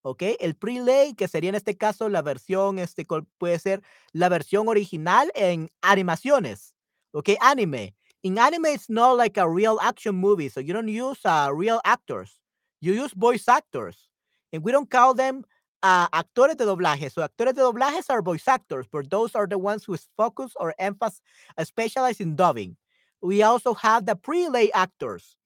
¿ok? 0.03 0.23
El 0.41 0.57
prelay, 0.57 1.15
que 1.15 1.29
sería 1.29 1.51
en 1.51 1.57
este 1.57 1.77
caso 1.77 2.09
la 2.09 2.23
versión, 2.23 2.79
este, 2.79 3.07
puede 3.39 3.59
ser 3.59 3.83
la 4.13 4.29
versión 4.31 4.69
original 4.69 5.31
en 5.35 5.71
animaciones, 5.83 6.75
¿ok? 7.13 7.31
Anime. 7.41 7.95
In 8.23 8.39
anime, 8.39 8.73
it's 8.73 8.89
not 8.89 9.17
like 9.17 9.37
a 9.37 9.49
real 9.49 9.79
action 9.81 10.15
movie, 10.15 10.49
so 10.49 10.61
you 10.61 10.73
don't 10.73 10.89
use 10.89 11.19
uh, 11.25 11.51
real 11.53 11.81
actors. 11.85 12.39
You 12.81 12.95
use 12.95 13.13
voice 13.15 13.49
actors. 13.49 14.09
And 14.53 14.63
we 14.63 14.71
don't 14.71 14.89
call 14.89 15.15
them 15.15 15.45
uh, 15.83 16.09
actores 16.09 16.57
de 16.57 16.65
doblaje. 16.65 17.11
So 17.11 17.23
actores 17.23 17.55
de 17.55 17.63
doblajes 17.63 18.09
are 18.11 18.23
voice 18.23 18.47
actors, 18.47 18.87
but 18.91 19.11
those 19.11 19.35
are 19.35 19.47
the 19.47 19.59
ones 19.59 19.85
who 19.85 19.97
focus 20.17 20.53
or 20.57 20.75
emphasize, 20.79 21.21
specialize 21.65 22.21
in 22.21 22.37
dubbing. 22.37 22.77
We 23.23 23.43
also 23.43 23.75
have 23.75 24.05
the 24.07 24.17
prelay 24.17 24.69
actors. 24.75 25.37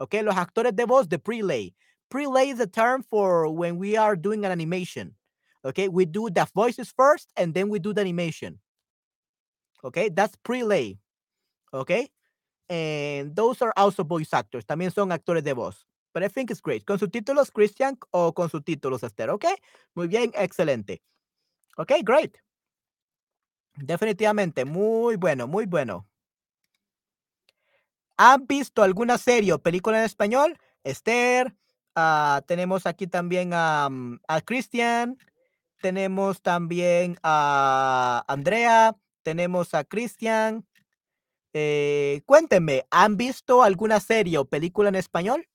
Okay, 0.00 0.22
los 0.22 0.34
actores 0.34 0.74
de 0.74 0.86
voz 0.86 1.08
de 1.08 1.18
prelay. 1.18 1.72
Prelay 2.10 2.52
is 2.52 2.60
a 2.60 2.66
term 2.66 3.02
for 3.02 3.48
when 3.48 3.78
we 3.78 3.96
are 3.96 4.16
doing 4.16 4.44
an 4.44 4.52
animation. 4.52 5.14
Okay, 5.64 5.88
we 5.88 6.04
do 6.04 6.28
the 6.28 6.46
voices 6.54 6.92
first 6.94 7.28
and 7.36 7.54
then 7.54 7.68
we 7.68 7.78
do 7.78 7.92
the 7.92 8.00
animation. 8.00 8.58
Okay, 9.84 10.08
that's 10.08 10.36
prelay. 10.44 10.98
Okay, 11.72 12.10
and 12.68 13.34
those 13.34 13.62
are 13.62 13.72
also 13.76 14.04
voice 14.04 14.32
actors. 14.32 14.64
También 14.64 14.92
son 14.92 15.10
actores 15.10 15.42
de 15.42 15.54
voz. 15.54 15.84
But 16.12 16.22
I 16.22 16.28
think 16.28 16.50
it's 16.50 16.60
great. 16.60 16.84
¿Con 16.84 16.98
subtítulos, 16.98 17.50
Christian, 17.50 17.96
o 18.12 18.32
con 18.32 18.50
subtítulos, 18.50 19.02
Esther? 19.02 19.30
Ok, 19.30 19.46
muy 19.94 20.08
bien, 20.08 20.30
excelente. 20.34 21.00
Ok, 21.78 21.92
great. 22.04 22.36
Definitivamente, 23.76 24.66
muy 24.66 25.16
bueno, 25.16 25.46
muy 25.48 25.64
bueno. 25.64 26.06
¿Han 28.16 28.46
visto 28.46 28.82
alguna 28.82 29.18
serie 29.18 29.52
o 29.52 29.58
película 29.62 29.98
en 29.98 30.04
español? 30.04 30.58
Esther, 30.84 31.54
ah, 31.94 32.42
tenemos 32.46 32.86
aquí 32.86 33.06
también 33.06 33.50
a, 33.54 33.88
mm, 33.90 34.20
a 34.28 34.40
Christian, 34.40 35.18
tenemos 35.80 36.42
también 36.42 37.18
a 37.22 38.24
Andrea, 38.28 38.96
tenemos 39.22 39.74
a 39.74 39.84
Christian. 39.84 40.66
Eh, 41.54 42.22
cuéntenme, 42.26 42.86
¿han 42.90 43.16
visto 43.16 43.62
alguna 43.62 44.00
serie 44.00 44.38
o 44.38 44.46
película 44.46 44.88
en 44.88 44.94
español? 44.94 45.46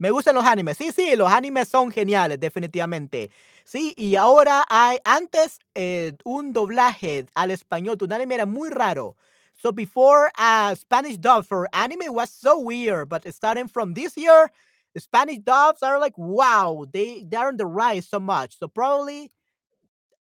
Me 0.00 0.10
gustan 0.10 0.34
los 0.34 0.44
animes. 0.46 0.78
Sí, 0.78 0.92
sí, 0.92 1.14
los 1.14 1.30
animes 1.30 1.68
son 1.68 1.90
geniales, 1.92 2.40
definitivamente. 2.40 3.30
Sí, 3.64 3.94
y 3.98 4.16
ahora 4.16 4.64
hay, 4.70 4.98
antes, 5.04 5.58
eh, 5.74 6.14
un 6.24 6.54
doblaje 6.54 7.26
al 7.34 7.50
español 7.50 7.98
de 7.98 8.06
un 8.06 8.12
anime 8.14 8.36
era 8.36 8.46
muy 8.46 8.70
raro. 8.70 9.16
So 9.62 9.72
before, 9.72 10.30
uh, 10.38 10.74
Spanish 10.74 11.18
dub 11.18 11.44
for 11.44 11.68
anime 11.74 12.08
was 12.14 12.30
so 12.30 12.58
weird, 12.58 13.10
but 13.10 13.26
starting 13.34 13.68
from 13.68 13.92
this 13.94 14.16
year, 14.16 14.50
the 14.94 15.00
Spanish 15.00 15.38
dubs 15.40 15.82
are 15.82 15.98
like, 16.00 16.16
wow, 16.16 16.86
they 16.90 17.24
they're 17.28 17.48
on 17.48 17.58
the 17.58 17.66
rise 17.66 18.08
so 18.08 18.18
much. 18.20 18.58
So 18.58 18.68
probably, 18.68 19.30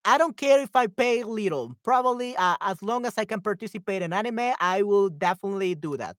I 0.03 0.17
don't 0.17 0.35
care 0.35 0.61
if 0.61 0.75
I 0.75 0.87
pay 0.87 1.23
little. 1.23 1.75
Probably, 1.83 2.35
uh, 2.35 2.55
as 2.61 2.81
long 2.81 3.05
as 3.05 3.17
I 3.17 3.25
can 3.25 3.41
participate 3.41 4.01
in 4.01 4.13
anime, 4.13 4.53
I 4.59 4.81
will 4.81 5.09
definitely 5.09 5.75
do 5.75 5.97
that. 5.97 6.17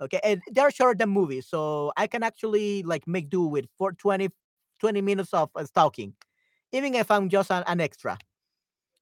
Okay, 0.00 0.20
and 0.22 0.42
they're 0.52 0.70
shorter 0.70 0.98
than 0.98 1.08
movies, 1.08 1.46
so 1.48 1.90
I 1.96 2.06
can 2.06 2.22
actually 2.22 2.82
like 2.82 3.06
make 3.06 3.30
do 3.30 3.46
with 3.46 3.64
for 3.78 3.92
20, 3.92 4.28
20 4.78 5.00
minutes 5.00 5.32
of 5.32 5.48
uh, 5.54 5.64
stalking, 5.64 6.12
even 6.72 6.94
if 6.94 7.10
I'm 7.10 7.30
just 7.30 7.50
an, 7.50 7.80
extra. 7.80 8.18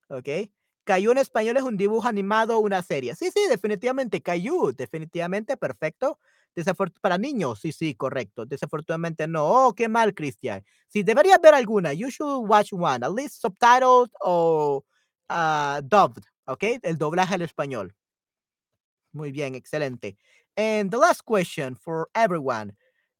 Okay. 0.09 0.51
Caillou 0.85 1.11
en 1.11 1.17
español 1.17 1.57
es 1.57 1.63
un 1.63 1.77
dibujo 1.77 2.07
animado, 2.07 2.59
una 2.59 2.81
serie. 2.83 3.15
Sí, 3.15 3.31
sí, 3.31 3.41
definitivamente. 3.49 4.21
Caillou, 4.21 4.71
definitivamente, 4.71 5.57
perfecto. 5.57 6.19
Desafor 6.55 6.91
para 7.01 7.17
niños, 7.17 7.59
sí, 7.59 7.71
sí, 7.71 7.95
correcto. 7.95 8.45
Desafortunadamente 8.45 9.27
no. 9.27 9.45
Oh, 9.45 9.73
qué 9.73 9.89
mal, 9.89 10.13
Cristian. 10.13 10.63
Sí, 10.87 11.03
deberías 11.03 11.41
ver 11.41 11.55
alguna. 11.55 11.91
You 11.91 12.09
should 12.09 12.47
watch 12.47 12.71
one, 12.71 13.03
at 13.05 13.11
least 13.11 13.41
subtitled 13.41 14.11
o 14.21 14.85
uh, 15.29 15.81
dubbed, 15.83 16.23
¿ok? 16.45 16.63
El 16.83 16.97
doblaje 16.97 17.33
al 17.33 17.41
español. 17.41 17.93
Muy 19.11 19.31
bien, 19.31 19.55
excelente. 19.55 20.17
And 20.57 20.91
the 20.91 20.97
last 20.97 21.25
question 21.25 21.75
for 21.75 22.07
everyone. 22.15 22.73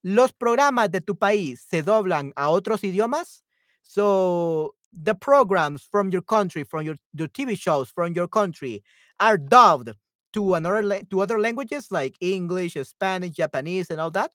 ¿Los 0.03 0.31
programas 0.31 0.91
de 0.91 1.01
tu 1.01 1.15
país 1.15 1.65
se 1.67 1.81
doblan 1.81 2.31
a 2.37 2.49
otros 2.49 2.83
idiomas? 2.83 3.41
So 3.81 4.75
the 4.93 5.15
programs 5.15 5.83
from 5.83 6.09
your 6.11 6.21
country, 6.21 6.63
from 6.63 6.85
your, 6.85 6.95
your 7.13 7.27
TV 7.27 7.59
shows 7.59 7.89
from 7.89 8.13
your 8.13 8.27
country 8.27 8.83
are 9.19 9.37
dubbed 9.37 9.91
to 10.33 10.53
another 10.53 11.01
to 11.09 11.21
other 11.21 11.39
languages 11.39 11.87
like 11.91 12.15
English, 12.21 12.77
Spanish, 12.83 13.31
Japanese, 13.31 13.89
and 13.89 13.99
all 13.99 14.11
that? 14.11 14.31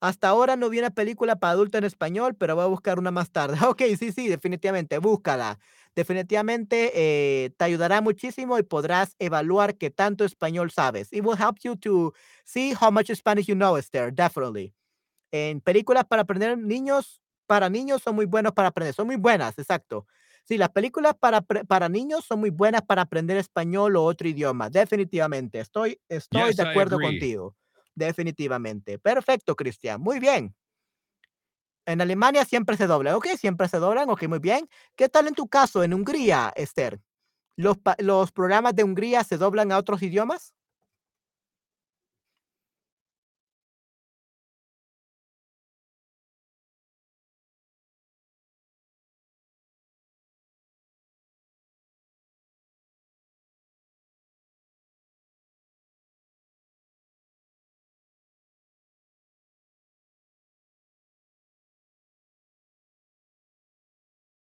Hasta 0.00 0.28
ahora 0.28 0.56
no 0.56 0.68
vi 0.68 0.78
una 0.78 0.90
película 0.90 1.36
para 1.36 1.52
adultos 1.52 1.78
en 1.78 1.84
español, 1.84 2.34
pero 2.36 2.54
voy 2.54 2.64
a 2.64 2.66
buscar 2.68 2.98
una 2.98 3.10
más 3.10 3.30
tarde. 3.30 3.56
Ok, 3.66 3.82
sí, 3.98 4.12
sí, 4.12 4.28
definitivamente, 4.28 4.98
búscala. 4.98 5.58
Definitivamente 5.94 6.92
eh, 6.94 7.50
te 7.56 7.64
ayudará 7.64 8.00
muchísimo 8.02 8.58
y 8.58 8.62
podrás 8.62 9.16
evaluar 9.18 9.76
qué 9.78 9.90
tanto 9.90 10.24
español 10.24 10.70
sabes. 10.70 11.12
It 11.12 11.24
will 11.24 11.38
help 11.40 11.58
you 11.64 11.76
to 11.76 12.12
see 12.44 12.74
how 12.78 12.90
much 12.90 13.10
Spanish 13.14 13.46
you 13.46 13.54
know, 13.56 13.76
Esther, 13.76 14.12
definitely. 14.14 14.74
En 15.32 15.60
películas 15.60 16.04
para 16.06 16.22
aprender 16.22 16.58
niños, 16.58 17.20
para 17.46 17.68
niños 17.70 18.02
son 18.02 18.14
muy 18.16 18.26
buenos 18.26 18.52
para 18.52 18.68
aprender, 18.68 18.94
son 18.94 19.06
muy 19.06 19.16
buenas, 19.16 19.58
exacto. 19.58 20.06
Sí, 20.44 20.58
las 20.58 20.70
películas 20.70 21.14
para, 21.18 21.42
para 21.42 21.88
niños 21.88 22.24
son 22.24 22.40
muy 22.40 22.50
buenas 22.50 22.82
para 22.82 23.02
aprender 23.02 23.36
español 23.36 23.96
o 23.96 24.04
otro 24.04 24.28
idioma, 24.28 24.70
definitivamente. 24.70 25.60
Estoy, 25.60 26.00
estoy 26.08 26.54
Yes, 26.54 26.54
de 26.54 26.62
acuerdo 26.62 27.00
contigo. 27.00 27.56
Definitivamente. 27.96 28.98
Perfecto, 29.00 29.56
Cristian. 29.56 30.00
Muy 30.00 30.20
bien. 30.20 30.54
En 31.86 32.00
Alemania 32.00 32.44
siempre 32.44 32.76
se 32.76 32.86
dobla, 32.86 33.16
¿ok? 33.16 33.28
Siempre 33.38 33.68
se 33.68 33.78
doblan, 33.78 34.10
ok, 34.10 34.26
muy 34.28 34.40
bien. 34.40 34.68
¿Qué 34.96 35.08
tal 35.08 35.28
en 35.28 35.34
tu 35.34 35.48
caso, 35.48 35.84
en 35.84 35.94
Hungría, 35.94 36.52
Esther? 36.56 37.00
¿Los, 37.56 37.78
los 37.98 38.32
programas 38.32 38.74
de 38.76 38.84
Hungría 38.84 39.24
se 39.24 39.38
doblan 39.38 39.72
a 39.72 39.78
otros 39.78 40.02
idiomas? 40.02 40.54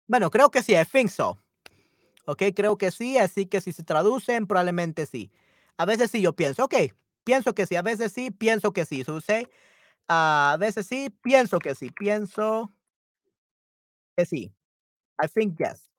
Bueno, 0.09 0.31
creo 0.31 0.49
que 0.49 0.63
sí, 0.63 0.73
I 0.73 0.85
think 0.91 1.09
so. 1.11 1.37
Ok, 2.25 2.43
creo 2.55 2.77
que 2.77 2.91
sí, 2.91 3.17
así 3.17 3.45
que 3.47 3.61
si 3.61 3.73
se 3.73 3.83
traducen, 3.83 4.47
probablemente 4.47 5.05
sí. 5.05 5.31
A 5.77 5.85
veces 5.85 6.11
sí, 6.11 6.21
yo 6.21 6.33
pienso, 6.35 6.65
ok, 6.65 6.75
pienso 7.23 7.55
que 7.55 7.67
sí, 7.67 7.75
a 7.77 7.83
veces 7.83 8.13
sí, 8.13 8.31
pienso 8.31 8.73
que 8.73 8.85
sí, 8.85 9.03
so 9.05 9.19
a 10.09 10.57
veces 10.59 10.87
sí, 10.87 11.09
pienso 11.23 11.59
que 11.59 11.75
sí, 11.75 11.91
pienso 11.91 12.73
que 14.17 14.25
sí. 14.25 14.51
I 15.21 15.27
think 15.27 15.57
yes. 15.59 15.89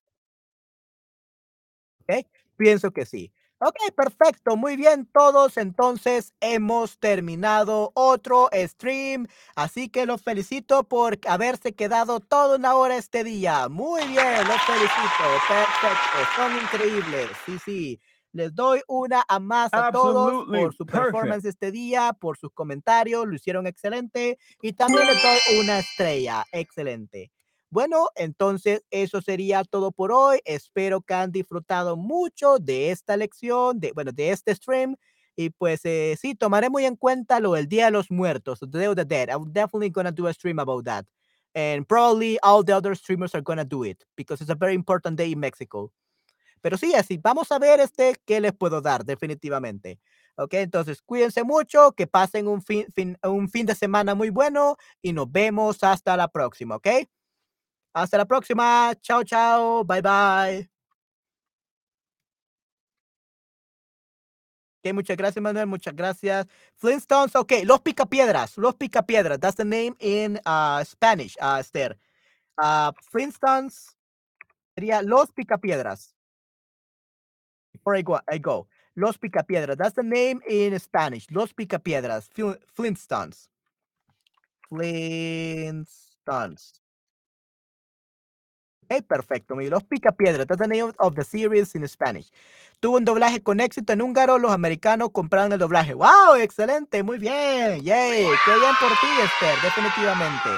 ¿ok? 2.08 2.26
Pienso 2.56 2.90
que 2.92 3.06
sí. 3.06 3.32
Ok, 3.62 3.76
perfecto, 3.94 4.56
muy 4.56 4.74
bien 4.76 5.04
todos, 5.04 5.58
entonces 5.58 6.32
hemos 6.40 6.98
terminado 6.98 7.92
otro 7.94 8.48
stream, 8.54 9.26
así 9.54 9.90
que 9.90 10.06
los 10.06 10.22
felicito 10.22 10.84
por 10.84 11.18
haberse 11.28 11.74
quedado 11.74 12.20
toda 12.20 12.56
una 12.56 12.74
hora 12.74 12.96
este 12.96 13.22
día. 13.22 13.68
Muy 13.68 14.00
bien, 14.08 14.48
los 14.48 14.62
felicito, 14.62 15.24
perfecto, 15.46 16.18
son 16.36 16.56
increíbles, 16.56 17.28
sí, 17.44 17.58
sí. 17.62 18.00
Les 18.32 18.54
doy 18.54 18.80
una 18.88 19.24
a 19.28 19.38
más 19.40 19.76
a 19.76 19.82
todos 19.82 20.38
por 20.50 20.72
su 20.72 20.86
performance 20.86 21.44
este 21.44 21.70
día, 21.70 22.14
por 22.18 22.38
sus 22.38 22.52
comentarios, 22.54 23.26
lo 23.26 23.34
hicieron 23.34 23.66
excelente 23.66 24.38
y 24.62 24.72
también 24.72 25.06
les 25.06 25.20
doy 25.22 25.58
una 25.58 25.80
estrella, 25.80 26.46
excelente. 26.50 27.30
Bueno, 27.72 28.08
entonces 28.16 28.82
eso 28.90 29.20
sería 29.22 29.62
todo 29.64 29.92
por 29.92 30.10
hoy. 30.12 30.40
Espero 30.44 31.02
que 31.02 31.14
han 31.14 31.30
disfrutado 31.30 31.96
mucho 31.96 32.58
de 32.58 32.90
esta 32.90 33.16
lección, 33.16 33.78
de, 33.78 33.92
bueno, 33.92 34.10
de 34.12 34.30
este 34.30 34.54
stream. 34.54 34.96
Y 35.36 35.50
pues 35.50 35.82
eh, 35.84 36.16
sí, 36.20 36.34
tomaré 36.34 36.68
muy 36.68 36.84
en 36.84 36.96
cuenta 36.96 37.38
lo 37.40 37.52
del 37.52 37.68
Día 37.68 37.86
de 37.86 37.90
los 37.92 38.10
Muertos, 38.10 38.58
the 38.60 38.66
Day 38.66 38.86
of 38.88 38.96
the 38.96 39.04
Dead. 39.04 39.28
I'm 39.30 39.52
definitely 39.52 39.90
gonna 39.90 40.10
do 40.10 40.26
a 40.26 40.32
stream 40.34 40.58
about 40.58 40.84
that. 40.84 41.06
And 41.54 41.86
probably 41.86 42.38
all 42.42 42.64
the 42.64 42.72
other 42.74 42.94
streamers 42.96 43.34
are 43.34 43.42
gonna 43.42 43.64
do 43.64 43.84
it 43.84 44.04
because 44.16 44.40
it's 44.42 44.50
a 44.50 44.54
very 44.56 44.74
important 44.74 45.16
day 45.16 45.30
in 45.32 45.38
Mexico. 45.40 45.92
Pero 46.62 46.76
sí, 46.78 46.94
así, 46.94 47.18
vamos 47.18 47.50
a 47.52 47.58
ver 47.58 47.80
este 47.80 48.16
qué 48.26 48.40
les 48.40 48.52
puedo 48.52 48.80
dar, 48.82 49.04
definitivamente. 49.04 49.98
Ok, 50.36 50.54
entonces 50.54 51.02
cuídense 51.02 51.44
mucho, 51.44 51.92
que 51.92 52.06
pasen 52.06 52.48
un 52.48 52.62
fin, 52.62 52.86
un 53.24 53.48
fin 53.48 53.66
de 53.66 53.74
semana 53.74 54.14
muy 54.14 54.30
bueno 54.30 54.76
y 55.02 55.12
nos 55.12 55.30
vemos 55.30 55.82
hasta 55.84 56.16
la 56.16 56.28
próxima, 56.28 56.76
¿ok? 56.76 56.88
Hasta 57.92 58.18
la 58.18 58.24
próxima. 58.24 58.92
Chao, 59.00 59.24
chao. 59.24 59.84
Bye, 59.84 60.02
bye. 60.02 60.70
Ok, 64.82 64.94
muchas 64.94 65.16
gracias, 65.16 65.42
Manuel. 65.42 65.66
Muchas 65.66 65.94
gracias. 65.94 66.46
Flintstones, 66.76 67.36
ok. 67.36 67.52
Los 67.64 67.82
Picapiedras. 67.82 68.56
Los 68.56 68.74
Picapiedras. 68.76 69.38
That's 69.38 69.56
the 69.56 69.64
name 69.64 69.94
in 70.00 70.40
uh, 70.46 70.82
Spanish, 70.84 71.36
uh, 71.40 71.58
Esther. 71.60 71.98
Uh, 72.56 72.92
Flintstones 73.10 73.94
sería 74.74 75.02
Los 75.02 75.30
Picapiedras. 75.32 76.14
Before 77.72 77.96
I 77.98 78.02
go, 78.02 78.18
I 78.32 78.38
go. 78.38 78.68
Los 78.94 79.18
Picapiedras. 79.18 79.76
That's 79.76 79.94
the 79.94 80.02
name 80.02 80.40
in 80.48 80.78
Spanish. 80.80 81.26
Los 81.30 81.52
Picapiedras. 81.52 82.28
Flin- 82.30 82.58
Flintstones. 82.74 83.48
Flintstones. 84.70 86.79
Ok, 88.90 89.02
perfecto. 89.06 89.54
Los 89.54 89.84
Picapiedra. 89.84 90.44
That's 90.44 90.60
the 90.60 90.66
name 90.66 90.92
of 90.98 91.14
the 91.14 91.24
series 91.24 91.74
in 91.74 91.86
Spanish. 91.86 92.30
Tuvo 92.80 92.96
un 92.96 93.04
doblaje 93.04 93.42
con 93.42 93.60
éxito 93.60 93.92
en 93.92 94.02
húngaro. 94.02 94.38
Los 94.38 94.50
americanos 94.50 95.10
compraron 95.12 95.52
el 95.52 95.58
doblaje. 95.58 95.94
¡Wow! 95.94 96.34
Excelente. 96.40 97.02
Muy 97.02 97.18
bien. 97.18 97.82
¡Yay! 97.82 98.26
Qué 98.44 98.54
bien 98.54 98.74
por 98.80 98.90
ti, 99.00 99.06
Esther. 99.22 99.60
Definitivamente. 99.62 100.50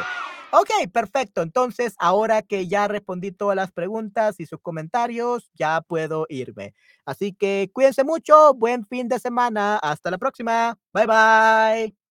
Ok, 0.53 0.71
perfecto. 0.93 1.43
Entonces, 1.43 1.95
ahora 1.99 2.43
que 2.43 2.69
ya 2.69 2.89
respondí 2.89 3.33
todas 3.33 3.57
las 3.57 3.73
preguntas 3.73 4.39
y 4.39 4.47
sus 4.47 4.61
comentarios, 4.61 5.51
ya 5.55 5.81
puedo 5.81 6.27
irme. 6.29 6.75
Así 7.05 7.33
que 7.35 7.71
cuídense 7.73 8.05
mucho. 8.05 8.55
Buen 8.55 8.87
fin 8.87 9.09
de 9.09 9.19
semana. 9.19 9.77
Hasta 9.79 10.11
la 10.11 10.19
próxima. 10.19 10.79
Bye 10.93 11.07
bye. 11.07 12.02